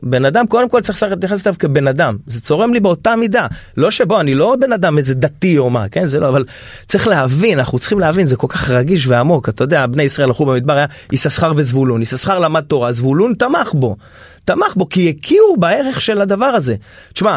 בן 0.03 0.25
אדם 0.25 0.47
קודם 0.47 0.69
כל 0.69 0.81
צריך 0.81 1.03
להתייחס 1.03 1.47
אליו 1.47 1.59
כבן 1.59 1.89
אדם. 1.89 2.17
זה 2.27 2.41
צורם 2.41 2.75
לי 2.75 2.81
באותה 2.81 3.17
מידה. 3.17 3.47
לא 3.77 3.91
שבו, 3.91 4.21
אני 4.21 4.35
לא 4.35 4.57
בן 4.61 4.73
אדם 4.73 4.99
איזה 4.99 5.15
דתי 5.15 5.59
או 5.59 5.71
מה, 5.71 5.89
כן? 5.89 6.07
זה 6.07 6.21
לא, 6.21 6.29
אבל 6.29 6.45
צריך 6.87 7.07
להבין, 7.07 7.59
אנחנו 7.59 7.79
צריכים 7.79 7.99
להבין, 7.99 8.27
זה 8.27 8.37
כל 8.37 8.47
כך 8.51 8.71
רגיש 8.71 9.07
ועמוק. 9.07 9.49
אתה 9.49 9.65
יודע, 9.65 9.87
בני 9.87 10.03
ישראל 10.03 10.29
הלכו 10.29 10.47
במדבר, 10.47 10.73
היה 10.73 10.87
יששכר 11.13 11.53
וזבולון. 11.57 12.03
יששכר 12.03 12.39
למד 12.39 12.61
תורה, 12.61 12.93
זבולון 12.93 13.35
תמך 13.35 13.75
בו. 13.75 13.97
תמך 14.45 14.77
בו 14.77 14.89
כי 14.89 15.09
הכירו 15.09 15.57
בערך 15.57 16.01
של 16.01 16.21
הדבר 16.21 16.45
הזה. 16.45 16.77
תשמע, 17.13 17.37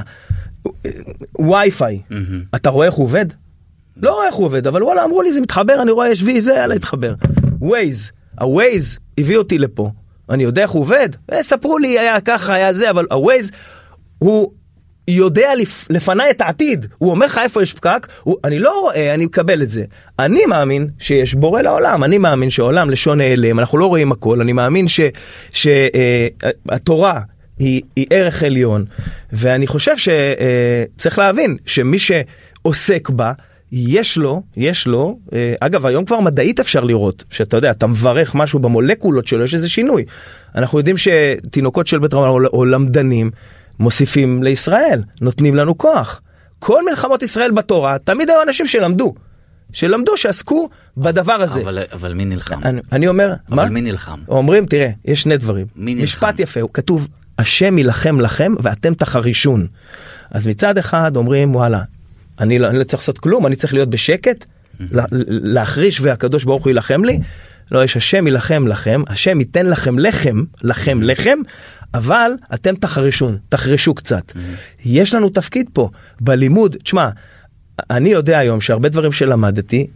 Wi-Fi, 1.39 1.99
mm-hmm. 2.11 2.55
אתה 2.55 2.69
רואה 2.69 2.87
איך 2.87 2.95
הוא 2.95 3.05
עובד? 3.05 3.25
לא 3.97 4.13
רואה 4.13 4.27
איך 4.27 4.35
הוא 4.35 4.45
עובד, 4.45 4.67
אבל 4.67 4.83
וואלה, 4.83 5.03
אמרו 5.03 5.21
לי 5.21 5.31
זה 5.31 5.41
מתחבר, 5.41 5.81
אני 5.81 5.91
רואה 5.91 6.09
יש 6.09 6.23
וי 6.23 6.41
זה, 6.41 6.53
יאללה, 6.53 6.75
התחבר. 6.75 7.13
ווייז, 7.59 8.11
הווייז 8.39 8.99
הביא 9.17 9.37
אותי 9.37 9.57
לפה, 9.57 9.91
אני 10.31 10.43
יודע 10.43 10.61
איך 10.61 10.71
הוא 10.71 10.81
עובד? 10.81 11.09
אה, 11.33 11.43
ספרו 11.43 11.77
לי, 11.77 11.99
היה 11.99 12.21
ככה, 12.21 12.53
היה 12.53 12.73
זה, 12.73 12.89
אבל 12.89 13.05
הווייז, 13.11 13.51
הוא 14.19 14.51
יודע 15.07 15.55
לפ... 15.55 15.87
לפניי 15.89 16.31
את 16.31 16.41
העתיד, 16.41 16.85
הוא 16.97 17.11
אומר 17.11 17.25
לך 17.25 17.39
איפה 17.43 17.63
יש 17.63 17.73
פקק, 17.73 18.07
הוא... 18.23 18.37
אני 18.43 18.59
לא 18.59 18.79
רואה, 18.79 19.13
אני 19.13 19.25
מקבל 19.25 19.61
את 19.61 19.69
זה. 19.69 19.83
אני 20.19 20.45
מאמין 20.45 20.87
שיש 20.99 21.33
בורא 21.33 21.61
לעולם, 21.61 22.03
אני 22.03 22.17
מאמין 22.17 22.49
שהעולם 22.49 22.89
לשון 22.89 23.17
נעלם, 23.17 23.59
אנחנו 23.59 23.77
לא 23.77 23.85
רואים 23.85 24.11
הכל, 24.11 24.41
אני 24.41 24.53
מאמין 24.53 24.85
שהתורה 25.51 27.13
ש... 27.13 27.17
אה, 27.17 27.31
היא, 27.59 27.81
היא 27.95 28.05
ערך 28.09 28.43
עליון, 28.43 28.85
ואני 29.33 29.67
חושב 29.67 29.95
שצריך 29.97 31.19
אה, 31.19 31.25
להבין 31.25 31.57
שמי 31.65 31.97
שעוסק 31.99 33.09
בה, 33.09 33.31
יש 33.71 34.17
לו, 34.17 34.41
יש 34.57 34.87
לו, 34.87 35.19
אה, 35.33 35.53
אגב 35.59 35.85
היום 35.85 36.05
כבר 36.05 36.19
מדעית 36.19 36.59
אפשר 36.59 36.83
לראות, 36.83 37.23
שאתה 37.29 37.57
יודע, 37.57 37.71
אתה 37.71 37.87
מברך 37.87 38.35
משהו 38.35 38.59
במולקולות 38.59 39.27
שלו, 39.27 39.43
יש 39.43 39.53
איזה 39.53 39.69
שינוי. 39.69 40.05
אנחנו 40.55 40.77
יודעים 40.77 40.95
שתינוקות 40.97 41.87
של 41.87 41.99
בית 41.99 42.13
רמון 42.13 42.45
או 42.45 42.65
למדנים 42.65 43.31
מוסיפים 43.79 44.43
לישראל, 44.43 45.03
נותנים 45.21 45.55
לנו 45.55 45.77
כוח. 45.77 46.21
כל 46.59 46.85
מלחמות 46.89 47.23
ישראל 47.23 47.51
בתורה, 47.51 47.97
תמיד 48.03 48.29
היו 48.29 48.41
אנשים 48.41 48.67
שלמדו. 48.67 49.13
שלמדו, 49.73 50.17
שעסקו 50.17 50.69
בדבר 50.97 51.33
הזה. 51.33 51.61
אבל, 51.61 51.79
אבל 51.91 52.13
מי 52.13 52.25
נלחם? 52.25 52.59
אני, 52.63 52.81
אני 52.91 53.07
אומר, 53.07 53.33
אבל 53.49 53.63
מה? 53.63 53.69
מי 53.69 53.81
נלחם? 53.81 54.19
אומרים, 54.27 54.65
תראה, 54.65 54.89
יש 55.05 55.21
שני 55.21 55.37
דברים. 55.37 55.65
מי 55.75 55.93
נלחם? 55.93 56.03
משפט 56.03 56.39
יפה, 56.39 56.61
הוא 56.61 56.69
כתוב, 56.73 57.07
השם 57.37 57.77
יילחם 57.77 58.21
לכם 58.21 58.53
ואתם 58.61 58.93
תחרישון. 58.93 59.67
אז 60.31 60.47
מצד 60.47 60.77
אחד 60.77 61.15
אומרים, 61.15 61.55
וואלה, 61.55 61.81
אני 62.41 62.59
לא, 62.59 62.67
אני 62.67 62.79
לא 62.79 62.83
צריך 62.83 63.01
לעשות 63.03 63.17
כלום, 63.17 63.47
אני 63.47 63.55
צריך 63.55 63.73
להיות 63.73 63.89
בשקט, 63.89 64.45
להחריש 65.27 66.01
והקדוש 66.01 66.43
ברוך 66.43 66.63
הוא 66.63 66.69
יילחם 66.69 67.03
לי. 67.03 67.19
לא, 67.71 67.83
יש 67.83 67.97
השם 67.97 68.27
יילחם 68.27 68.67
לכם, 68.67 69.01
השם 69.07 69.39
ייתן 69.39 69.65
לכם 69.65 69.99
לחם, 69.99 70.43
לכם 70.63 71.03
לחם, 71.03 71.39
אבל 71.93 72.31
אתם 72.53 72.75
תחרישון, 72.75 73.37
תחרשו 73.49 73.93
קצת. 73.93 74.31
יש 74.85 75.13
לנו 75.13 75.29
תפקיד 75.29 75.69
פה 75.73 75.89
בלימוד, 76.21 76.75
תשמע, 76.83 77.09
אני 77.89 78.09
יודע 78.09 78.37
היום 78.37 78.61
שהרבה 78.61 78.89
דברים 78.89 79.11
שלמדתי, 79.11 79.87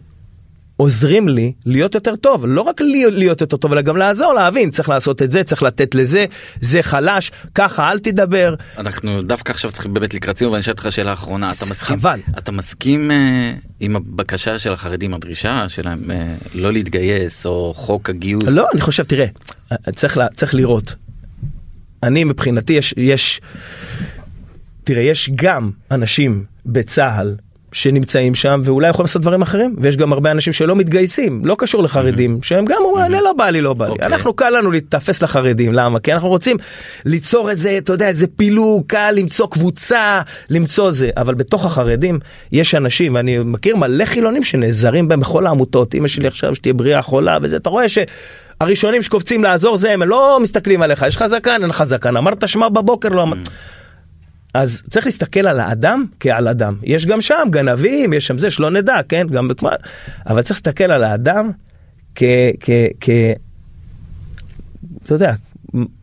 עוזרים 0.76 1.28
לי 1.28 1.52
להיות 1.66 1.94
יותר 1.94 2.16
טוב, 2.16 2.46
לא 2.46 2.62
רק 2.62 2.80
להיות 3.12 3.40
יותר 3.40 3.56
טוב, 3.56 3.72
אלא 3.72 3.82
גם 3.82 3.96
לעזור, 3.96 4.32
להבין, 4.32 4.70
צריך 4.70 4.88
לעשות 4.88 5.22
את 5.22 5.30
זה, 5.30 5.44
צריך 5.44 5.62
לתת 5.62 5.94
לזה, 5.94 6.24
זה 6.60 6.82
חלש, 6.82 7.30
ככה 7.54 7.90
אל 7.90 7.98
תדבר. 7.98 8.54
אנחנו 8.78 9.22
דווקא 9.22 9.50
עכשיו 9.52 9.72
צריכים 9.72 9.94
באמת 9.94 10.14
לקראת 10.14 10.38
סיום, 10.38 10.52
ואני 10.52 10.60
אשאל 10.60 10.72
אותך 10.72 10.86
שאלה 10.90 11.12
אחרונה, 11.12 11.50
אתה 11.50 11.64
מסכים, 11.70 11.98
חבל. 11.98 12.20
אתה 12.38 12.52
מסכים 12.52 13.10
אה, 13.10 13.54
עם 13.80 13.96
הבקשה 13.96 14.58
של 14.58 14.72
החרדים, 14.72 15.14
הדרישה 15.14 15.68
שלהם 15.68 16.10
אה, 16.10 16.34
לא 16.54 16.72
להתגייס, 16.72 17.46
או 17.46 17.74
חוק 17.76 18.10
הגיוס? 18.10 18.44
לא, 18.48 18.66
אני 18.72 18.80
חושב, 18.80 19.02
תראה, 19.02 19.26
צריך, 19.94 20.20
צריך 20.34 20.54
לראות. 20.54 20.94
אני 22.02 22.24
מבחינתי 22.24 22.72
יש, 22.72 22.94
יש, 22.96 23.40
תראה, 24.84 25.02
יש 25.02 25.30
גם 25.34 25.70
אנשים 25.90 26.44
בצה"ל 26.66 27.36
שנמצאים 27.72 28.34
שם 28.34 28.60
ואולי 28.64 28.88
יכולים 28.88 29.04
לעשות 29.04 29.22
דברים 29.22 29.42
אחרים. 29.42 29.76
ויש 29.78 29.96
גם 29.96 30.12
הרבה 30.12 30.30
אנשים 30.30 30.52
שלא 30.52 30.76
מתגייסים 30.76 31.44
לא 31.44 31.56
קשור 31.58 31.82
לחרדים 31.82 32.38
שהם 32.42 32.64
גם 32.64 32.76
אומרים 32.80 33.04
אני 33.04 33.22
לא 33.24 33.32
בא 33.32 33.48
לי 33.48 33.60
לא 33.60 33.74
בא 33.74 33.86
לי. 33.86 33.92
אוקיי. 33.92 34.06
אנחנו 34.06 34.32
קל 34.32 34.50
לנו 34.50 34.70
להתאפס 34.70 35.22
לחרדים. 35.22 35.72
למה? 35.72 36.00
כי 36.00 36.12
אנחנו 36.12 36.28
רוצים 36.28 36.56
ליצור 37.04 37.50
איזה 37.50 37.78
אתה 37.78 37.92
יודע 37.92 38.08
איזה 38.08 38.26
פילוג 38.26 38.84
קל 38.86 39.10
למצוא 39.16 39.46
קבוצה 39.46 40.20
למצוא 40.50 40.90
זה. 40.90 41.10
אבל 41.16 41.34
בתוך 41.34 41.66
החרדים 41.66 42.18
יש 42.52 42.74
אנשים 42.74 43.14
ואני 43.14 43.38
מכיר 43.38 43.76
מלא 43.76 44.04
חילונים 44.04 44.44
שנעזרים 44.44 45.08
בהם 45.08 45.20
בכל 45.20 45.46
העמותות. 45.46 45.94
אמא 45.94 46.08
שלי 46.08 46.26
עכשיו 46.28 46.54
שתהיה 46.54 46.74
בריאה 46.74 47.02
חולה 47.02 47.38
וזה 47.42 47.56
אתה 47.56 47.70
רואה 47.70 47.88
ש... 47.88 47.98
הראשונים 48.60 49.02
שקופצים 49.02 49.44
לעזור 49.44 49.76
זה 49.76 49.92
הם 49.92 50.02
לא 50.02 50.38
מסתכלים 50.42 50.82
עליך. 50.82 51.04
יש 51.08 51.16
לך 51.16 51.26
זקן? 51.26 51.62
אין 51.62 51.70
לך 51.70 51.84
זקן. 51.84 52.16
אמרת 52.16 52.48
שמע 52.48 52.68
בבוקר 52.68 53.08
לא 53.08 53.22
אמרת. 53.22 53.48
אז 54.56 54.82
צריך 54.90 55.06
להסתכל 55.06 55.46
על 55.46 55.60
האדם 55.60 56.04
כעל 56.20 56.48
אדם. 56.48 56.74
יש 56.82 57.06
גם 57.06 57.20
שם 57.20 57.48
גנבים, 57.50 58.12
יש 58.12 58.26
שם 58.26 58.38
זה 58.38 58.50
שלא 58.50 58.70
נדע, 58.70 58.96
כן? 59.08 59.26
גם 59.26 59.48
בכמה... 59.48 59.70
אבל 60.26 60.42
צריך 60.42 60.56
להסתכל 60.56 60.84
על 60.84 61.04
האדם 61.04 61.50
כ... 62.14 62.22
כ... 62.60 62.70
כ... 63.00 63.10
אתה 65.04 65.14
יודע, 65.14 65.32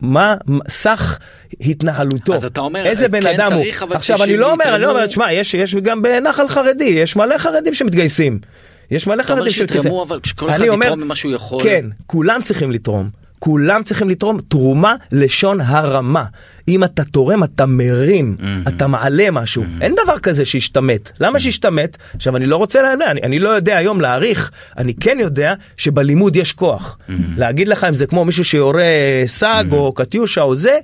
מה 0.00 0.34
סך 0.68 1.18
התנהלותו, 1.60 2.34
אז 2.34 2.44
אתה 2.44 2.60
אומר, 2.60 2.86
איזה 2.86 3.08
בן 3.08 3.20
כן 3.22 3.34
אדם 3.40 3.48
צריך, 3.48 3.82
הוא. 3.82 3.94
עכשיו 3.94 4.24
אני 4.24 4.36
לא 4.36 4.52
אומר, 4.52 4.74
אני 4.74 4.82
לא 4.82 4.90
אומר, 4.90 5.06
תשמע, 5.06 5.32
יש, 5.32 5.54
יש 5.54 5.74
גם 5.74 6.02
בנחל 6.02 6.48
חרדי, 6.48 6.84
יש 6.84 7.16
מלא 7.16 7.38
חרדים 7.38 7.74
שמתגייסים. 7.74 8.38
יש 8.90 9.06
מלא 9.06 9.22
אתה 9.22 9.32
אומר 9.32 9.42
חרדים 9.42 9.52
שמתגייסים. 9.52 9.82
שיתרמו, 9.82 10.02
אבל 10.02 10.20
כשכל 10.20 10.50
אחד 10.50 10.68
אומר, 10.68 10.86
יתרום 10.86 11.00
ממה 11.00 11.14
שהוא 11.14 11.32
יכול. 11.32 11.62
כן, 11.62 11.86
כולם 12.06 12.42
צריכים 12.42 12.70
לתרום. 12.70 13.23
כולם 13.44 13.82
צריכים 13.82 14.10
לתרום 14.10 14.40
תרומה 14.48 14.94
לשון 15.12 15.60
הרמה. 15.60 16.24
אם 16.68 16.84
אתה 16.84 17.04
תורם 17.04 17.44
אתה 17.44 17.66
מרים, 17.66 18.36
אתה 18.68 18.86
מעלה 18.86 19.30
משהו. 19.30 19.64
אין 19.80 19.94
דבר 20.04 20.18
כזה 20.18 20.44
שישתמט. 20.44 21.10
למה 21.20 21.40
שישתמט? 21.40 21.96
עכשיו 22.14 22.36
אני 22.36 22.46
לא 22.46 22.56
רוצה, 22.56 22.82
לה... 22.82 23.10
אני, 23.10 23.20
אני 23.22 23.38
לא 23.38 23.48
יודע 23.48 23.76
היום 23.76 24.00
להעריך, 24.00 24.50
אני 24.78 24.94
כן 24.94 25.16
יודע 25.20 25.54
שבלימוד 25.76 26.36
יש 26.36 26.52
כוח. 26.52 26.98
להגיד 27.36 27.68
לך 27.68 27.84
אם 27.84 27.94
זה 27.94 28.06
כמו 28.06 28.24
מישהו 28.24 28.44
שיורה 28.44 28.84
סאג 29.26 29.72
או 29.72 29.92
קטיושה 29.92 30.42
או 30.42 30.56
זה, 30.56 30.78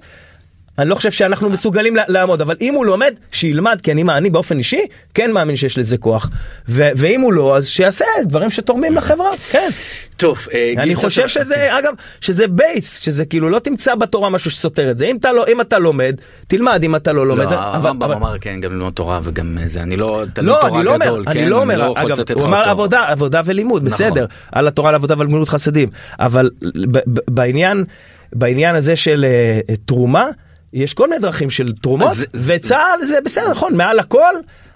אני 0.81 0.89
לא 0.91 0.95
חושב 0.95 1.11
שאנחנו 1.11 1.51
מסוגלים 1.51 1.97
לעמוד, 2.09 2.41
אבל 2.41 2.57
אם 2.61 2.75
הוא 2.75 2.87
לומד, 2.87 3.15
שילמד, 3.33 3.79
כי 3.83 3.93
אני, 3.93 4.03
מה- 4.03 4.17
אני 4.17 4.31
באופן 4.31 4.59
אישי 4.59 4.81
כן 5.15 5.31
מאמין 5.33 5.57
שיש 5.57 5.79
לזה 5.79 5.97
כוח. 5.97 6.31
ו- 6.69 6.89
ואם 6.97 7.21
הוא 7.21 7.33
לא, 7.33 7.57
אז 7.57 7.69
שיעשה 7.69 8.05
דברים 8.27 8.51
שתורמים 8.51 8.97
לחברה, 8.97 9.31
כן. 9.51 9.69
טוב, 10.17 10.47
אה, 10.55 10.73
אני 10.79 10.95
חושב 10.95 11.29
שזה, 11.29 11.79
אגב, 11.79 11.93
שזה 12.21 12.49
בייס, 12.49 13.01
שזה 13.01 13.25
כאילו 13.25 13.49
לא 13.49 13.59
תמצא 13.59 13.95
בתורה 13.95 14.31
משהו 14.31 14.51
שסותר 14.51 14.91
את 14.91 14.99
זה. 14.99 15.07
אם 15.07 15.17
אתה 15.17 15.33
לא, 15.33 15.45
אם 15.53 15.61
אתה 15.61 15.79
לומד, 15.79 16.17
תלמד, 16.47 16.83
אם 16.85 16.97
אתה 16.97 17.13
לא 17.13 17.27
לומד. 17.27 17.51
לא, 17.51 17.55
הרמב"ם 17.59 18.03
אבל- 18.03 18.15
אמר 18.15 18.39
כן 18.39 18.61
גם 18.61 18.73
ללמוד 18.73 18.93
תורה 18.93 19.21
וגם 19.25 19.59
אה, 19.63 19.69
זה 19.69 19.83
אני 19.83 19.97
לא 19.97 20.23
תלמיד 20.35 20.49
לא, 20.51 20.59
תורה 20.61 20.77
אני 20.79 20.85
לא 20.87 20.95
אומר, 20.95 21.07
גדול, 21.07 21.25
אני 21.27 21.35
כן, 21.45 21.49
לא 21.49 21.61
אומר, 21.61 21.75
יכול 21.97 22.13
אגב, 22.13 22.33
הוא 22.39 22.45
אמר. 22.45 22.69
עבודה, 22.69 23.05
עבודה 23.09 23.41
ולימוד, 23.45 23.83
נכון. 23.85 23.87
בסדר, 24.07 24.27
על 24.53 24.69
התורה 24.69 24.89
על 24.89 24.95
עבודה 24.95 25.15
ועל 25.19 25.27
גמילות 25.27 25.49
חסדים, 25.49 25.89
אבל 26.21 26.51
בעניין, 27.29 27.85
בעניין 28.33 28.75
הזה 28.75 28.97
של 28.97 29.25
אה, 29.69 29.75
תרומה, 29.85 30.29
יש 30.73 30.95
כל 30.95 31.09
מיני 31.09 31.21
דרכים 31.21 31.51
של 31.51 31.73
תרומות, 31.73 32.09
אז 32.09 32.27
זה- 32.33 32.55
וצה"ל 32.57 33.05
זה 33.05 33.19
בסדר, 33.25 33.51
נכון, 33.51 33.77
מעל 33.77 33.99
הכל, 33.99 34.33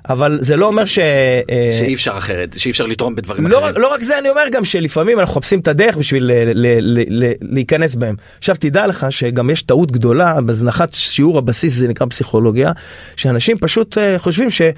אבל 0.08 0.38
זה 0.42 0.56
לא 0.56 0.66
אומר 0.66 0.84
ש... 0.84 0.98
אה, 0.98 1.76
שאי 1.78 1.94
אפשר 1.94 2.18
אחרת, 2.18 2.54
שאי 2.58 2.70
אפשר 2.70 2.84
לתרום 2.84 3.14
בדברים 3.14 3.46
לא, 3.46 3.58
אחרים. 3.58 3.74
לא 3.76 3.92
רק 3.92 4.02
זה 4.02 4.18
אני 4.18 4.30
אומר 4.30 4.42
גם 4.52 4.64
שלפעמים 4.64 5.20
אנחנו 5.20 5.32
מחפשים 5.32 5.60
את 5.60 5.68
הדרך 5.68 5.96
בשביל 5.96 6.24
ל, 6.24 6.32
ל, 6.32 6.66
ל, 6.80 7.24
ל, 7.24 7.32
להיכנס 7.40 7.94
בהם. 7.94 8.14
עכשיו 8.38 8.56
תדע 8.58 8.86
לך 8.86 9.06
שגם 9.10 9.50
יש 9.50 9.62
טעות 9.62 9.92
גדולה 9.92 10.40
בהזנחת 10.40 10.94
שיעור 10.94 11.38
הבסיס 11.38 11.74
זה 11.74 11.88
נקרא 11.88 12.06
פסיכולוגיה 12.06 12.72
שאנשים 13.16 13.58
פשוט 13.58 13.98
אה, 13.98 14.18
חושבים 14.18 14.50
שהם 14.50 14.72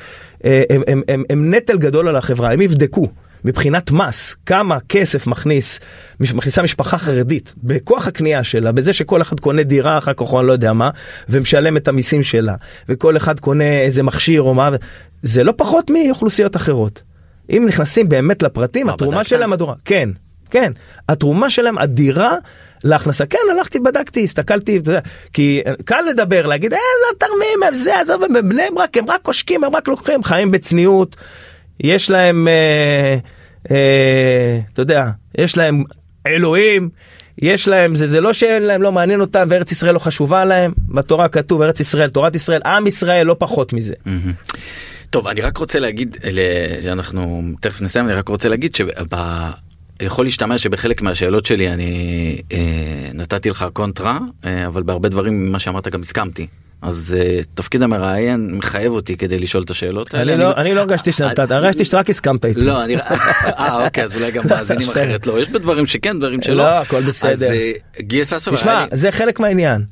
הם, 0.44 0.82
הם, 0.86 1.02
הם, 1.08 1.22
הם 1.30 1.54
נטל 1.54 1.76
גדול 1.78 2.08
על 2.08 2.16
החברה 2.16 2.52
הם 2.52 2.60
יבדקו. 2.60 3.06
מבחינת 3.46 3.90
מס, 3.90 4.36
כמה 4.46 4.78
כסף 4.88 5.26
מכניס, 5.26 5.80
מכניסה 6.20 6.62
משפחה 6.62 6.98
חרדית 6.98 7.54
בכוח 7.56 8.06
הקנייה 8.06 8.44
שלה, 8.44 8.72
בזה 8.72 8.92
שכל 8.92 9.22
אחד 9.22 9.40
קונה 9.40 9.62
דירה 9.62 9.98
אחר 9.98 10.12
כך 10.12 10.32
או 10.32 10.40
אני 10.40 10.46
לא 10.46 10.52
יודע 10.52 10.72
מה, 10.72 10.90
ומשלם 11.28 11.76
את 11.76 11.88
המיסים 11.88 12.22
שלה, 12.22 12.54
וכל 12.88 13.16
אחד 13.16 13.40
קונה 13.40 13.80
איזה 13.80 14.02
מכשיר 14.02 14.42
או 14.42 14.54
מה, 14.54 14.70
זה 15.22 15.44
לא 15.44 15.52
פחות 15.56 15.90
מאוכלוסיות 15.90 16.56
אחרות. 16.56 17.02
אם 17.50 17.64
נכנסים 17.68 18.08
באמת 18.08 18.42
לפרטים, 18.42 18.86
מה, 18.86 18.92
התרומה? 18.92 19.24
שלהם 19.24 19.52
אדירה. 19.52 19.74
כן, 19.84 20.08
כן. 20.50 20.72
התרומה 21.08 21.50
שלהם 21.50 21.78
אדירה 21.78 22.36
להכנסה. 22.84 23.26
כן, 23.26 23.38
הלכתי, 23.50 23.80
בדקתי, 23.80 24.24
הסתכלתי, 24.24 24.80
כי 25.32 25.62
קל 25.84 26.00
לדבר, 26.10 26.46
להגיד, 26.46 26.72
אה, 26.72 26.78
לא 26.78 27.18
תרמים, 27.18 27.62
הם 27.68 27.74
זה, 27.74 28.00
עזוב, 28.00 28.22
הם 28.22 28.32
בבני 28.32 28.62
ברק, 28.74 28.96
הם 28.96 29.10
רק 29.10 29.26
עושקים, 29.26 29.64
הם 29.64 29.76
רק 29.76 29.88
לוקחים, 29.88 30.24
חיים 30.24 30.50
בצניעות. 30.50 31.16
יש 31.80 32.10
להם, 32.10 32.48
אה, 32.48 33.16
אה, 33.70 34.60
אתה 34.72 34.82
יודע, 34.82 35.10
יש 35.38 35.56
להם 35.56 35.84
אלוהים. 36.26 36.88
יש 37.42 37.68
להם 37.68 37.94
זה 37.94 38.06
זה 38.06 38.20
לא 38.20 38.32
שאין 38.32 38.62
להם 38.62 38.82
לא 38.82 38.92
מעניין 38.92 39.20
אותם 39.20 39.46
וארץ 39.50 39.72
ישראל 39.72 39.94
לא 39.94 39.98
חשובה 39.98 40.44
להם 40.44 40.72
בתורה 40.88 41.28
כתוב 41.28 41.62
ארץ 41.62 41.80
ישראל 41.80 42.08
תורת 42.08 42.34
ישראל 42.34 42.60
עם 42.64 42.86
ישראל 42.86 43.26
לא 43.26 43.36
פחות 43.38 43.72
מזה. 43.72 43.94
מהמם. 44.04 44.32
טוב 45.10 45.26
אני 45.26 45.40
רק 45.40 45.56
רוצה 45.56 45.78
להגיד 45.78 46.16
אנחנו 46.92 47.42
תכף 47.60 47.80
נסיים 47.80 48.06
אני 48.06 48.14
רק 48.14 48.28
רוצה 48.28 48.48
להגיד 48.48 48.76
שיכול 48.76 50.24
להשתמע 50.24 50.58
שבחלק 50.58 51.02
מהשאלות 51.02 51.46
שלי 51.46 51.68
אני 51.68 52.42
אה, 52.52 53.10
נתתי 53.14 53.50
לך 53.50 53.66
קונטרה 53.72 54.18
אה, 54.44 54.66
אבל 54.66 54.82
בהרבה 54.82 55.08
דברים 55.08 55.46
ממה 55.46 55.58
שאמרת 55.58 55.88
גם 55.88 56.00
הסכמתי 56.00 56.46
אז 56.82 57.16
אה, 57.20 57.40
תפקיד 57.54 57.82
המראיין 57.82 58.50
מחייב 58.52 58.92
אותי 58.92 59.16
כדי 59.16 59.38
לשאול 59.38 59.62
את 59.62 59.70
השאלות 59.70 60.14
האלה. 60.14 60.32
אני 60.32 60.40
לא 60.40 60.52
אני 60.56 60.74
לא 60.74 60.80
הרגשתי 60.80 61.12
שנתת 61.12 61.38
אני- 61.40 61.54
הרגשתי 61.54 61.84
שרק 61.84 62.10
הסכמת 62.10 62.44
איתי. 62.44 62.60
לא 62.60 62.84
אני 62.84 62.96
אה 62.96 63.84
אוקיי 63.84 64.04
אז 64.04 64.16
אולי 64.16 64.30
גם 64.30 64.42
מאזינים. 64.50 64.88
אחרת 64.88 65.26
לא 65.26 65.40
יש 65.40 65.48
בדברים 65.48 65.86
שכן 65.86 66.18
דברים 66.18 66.42
שלא. 66.42 66.56
לא, 66.56 66.68
הכל 66.78 67.02
בסדר. 67.02 67.30
אז 67.30 67.42
אה, 67.42 67.72
גיל 68.00 68.24
ששון 68.24 68.38
היה 68.54 68.56
תשמע 68.56 68.84
זה 68.92 69.12
חלק 69.12 69.40
מהעניין. 69.40 69.84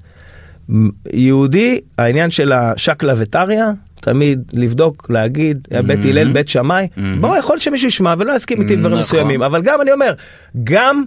יהודי 1.12 1.80
העניין 1.98 2.30
של 2.30 2.52
השקלא 2.52 3.12
וטריא 3.18 3.62
תמיד 4.00 4.40
לבדוק 4.52 5.06
להגיד 5.10 5.58
בית 5.86 6.04
הלל 6.04 6.32
בית 6.32 6.48
שמאי 6.48 6.86
מהמם. 6.96 7.20
בוא 7.20 7.36
יכול 7.36 7.54
להיות 7.54 7.62
שמישהו 7.62 7.88
ישמע 7.88 8.14
ולא 8.18 8.32
יסכים 8.32 8.60
איתי 8.62 8.76
דברים 8.76 8.86
נכון. 8.90 8.98
מסוימים 8.98 9.42
אבל 9.42 9.62
גם 9.62 9.80
אני 9.80 9.92
אומר 9.92 10.12
גם 10.64 11.04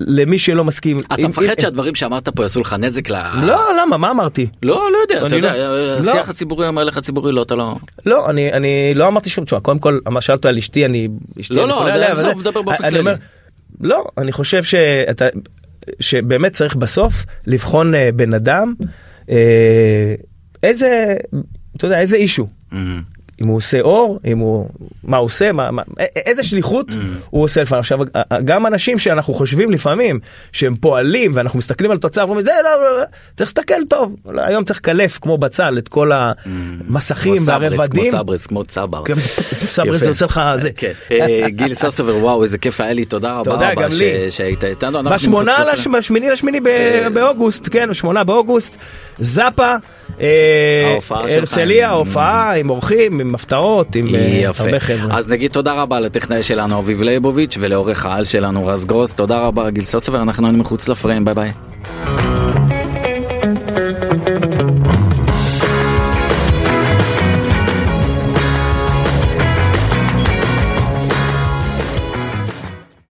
למי 0.00 0.38
שלא 0.38 0.64
מסכים. 0.64 0.98
אתה 0.98 1.28
מפחד 1.28 1.60
שהדברים 1.60 1.94
שאמרת 1.94 2.28
פה 2.28 2.42
יעשו 2.42 2.60
לך 2.60 2.76
נזק 2.78 3.10
ל... 3.10 3.14
לא 3.42 3.60
למה 3.82 3.96
מה 3.96 4.10
אמרתי 4.10 4.46
לא, 4.62 4.88
לא 4.92 4.98
יודע, 5.14 5.26
אתה 5.26 5.36
יודע, 5.36 5.56
לא- 5.56 5.98
השיח 5.98 6.14
לא. 6.14 6.30
הציבורי 6.30 6.68
אומר 6.68 6.84
לך 6.84 6.98
ציבורי 6.98 7.32
לא, 7.32 7.42
אתה 7.42 7.54
לא... 7.54 7.76
לא 8.06 8.30
אני 8.30 8.52
אני 8.52 8.92
לא 8.94 9.08
אמרתי 9.08 9.30
שום 9.30 9.44
תשמע 9.44 9.60
קודם 9.60 9.78
כל 9.78 9.98
מה 10.10 10.20
שאלת 10.20 10.46
על 10.46 10.58
אשתי 10.58 10.84
אני 10.84 11.08
לא, 11.50 11.68
לא, 11.68 11.74
חולה 11.74 12.20
זה- 12.20 12.34
מדבר 12.34 12.62
באופן 12.62 12.90
כללי. 12.90 13.10
לא 13.80 14.04
אני 14.18 14.32
חושב 14.32 14.62
שאתה 14.62 15.26
שבאמת 16.00 16.52
צריך 16.52 16.76
בסוף 16.76 17.24
לבחון 17.46 17.94
אה, 17.94 18.10
בן 18.16 18.34
אדם 18.34 18.74
אה, 19.30 20.14
איזה 20.62 21.14
אתה 21.76 21.86
יודע 21.86 21.98
איזה 22.00 22.16
אישו. 22.16 22.46
אם 23.42 23.46
הוא 23.46 23.56
עושה 23.56 23.80
אור 23.80 24.20
אם 24.24 24.38
הוא 24.38 24.68
מה 25.04 25.16
הוא 25.16 25.24
עושה 25.24 25.52
מה, 25.52 25.70
מה 25.70 25.82
איזה 26.16 26.42
שליחות 26.42 26.86
הוא 27.30 27.44
עושה 27.44 27.62
לפעמים 27.62 27.80
עכשיו 27.80 27.98
גם 28.44 28.66
אנשים 28.66 28.98
שאנחנו 28.98 29.34
חושבים 29.34 29.70
לפעמים 29.70 30.20
שהם 30.52 30.74
פועלים 30.74 31.32
ואנחנו 31.34 31.58
מסתכלים 31.58 31.90
על 31.90 31.98
תוצאה 31.98 32.24
ואומרים 32.24 32.44
זה 32.44 32.52
לא, 32.64 32.70
לא, 32.70 32.98
לא 33.00 33.04
צריך 33.36 33.48
להסתכל 33.48 33.84
טוב 33.88 34.16
היום 34.36 34.64
צריך 34.64 34.78
לקלף 34.78 35.18
כמו 35.18 35.38
בצל 35.38 35.78
את 35.78 35.88
כל 35.88 36.10
המסכים 36.14 37.34
והרבדים. 37.44 38.02
כמו 38.02 38.18
סברס, 38.18 38.46
כמו 38.46 38.64
צבר. 38.64 39.04
כן, 39.04 39.14
סברס 39.74 40.06
עושה 40.06 40.26
לך 40.26 40.40
זה. 40.56 40.70
כן. 40.76 40.92
אה, 41.10 41.48
גיל 41.48 41.74
סוסובר, 41.74 42.16
וואו, 42.16 42.42
איזה 42.42 42.58
כיף 42.58 42.80
היה 42.80 42.92
לי, 42.92 43.04
תודה 43.04 43.32
רבה 43.32 43.52
תודה, 43.52 43.74
גם 43.74 43.90
לי. 43.92 44.30
שהיית 44.30 44.64
איתנו. 44.64 45.02
בשמונה. 45.02 45.54
בשמיני 45.98 46.30
לשמיני 46.30 46.60
אה, 46.66 47.10
באוגוסט, 47.12 47.68
כן, 47.70 47.90
בשמונה 47.90 48.24
באוגוסט, 48.24 48.76
זאפה, 49.18 49.76
הרצליה, 51.10 51.86
עם- 51.86 51.92
ההופעה 51.92 52.56
עם 52.58 52.70
אורחים, 52.70 53.20
עם 53.20 53.34
הפתעות, 53.34 53.96
עם 53.96 54.14
אה. 54.14 54.50
הרבה 54.58 54.80
חבר'ה. 54.80 55.18
אז 55.18 55.30
נגיד 55.30 55.50
תודה 55.50 55.72
רבה 55.72 56.00
לטכנאי 56.00 56.42
שלנו 56.42 56.78
אביב 56.78 57.02
ליבוביץ' 57.02 57.56
ולעורך 57.60 58.06
העל 58.06 58.24
שלנו 58.24 58.66
רז 58.66 58.86
גרוס, 58.86 59.12
תודה 59.12 59.38
רבה 59.40 59.70
גיל 59.70 59.84
סוסובר, 59.84 60.22
אנחנו 60.22 60.46
היינו 60.46 60.58
מחוץ 60.58 60.88
לפריים, 60.88 61.24
ביי 61.24 61.34
ביי. 61.34 61.50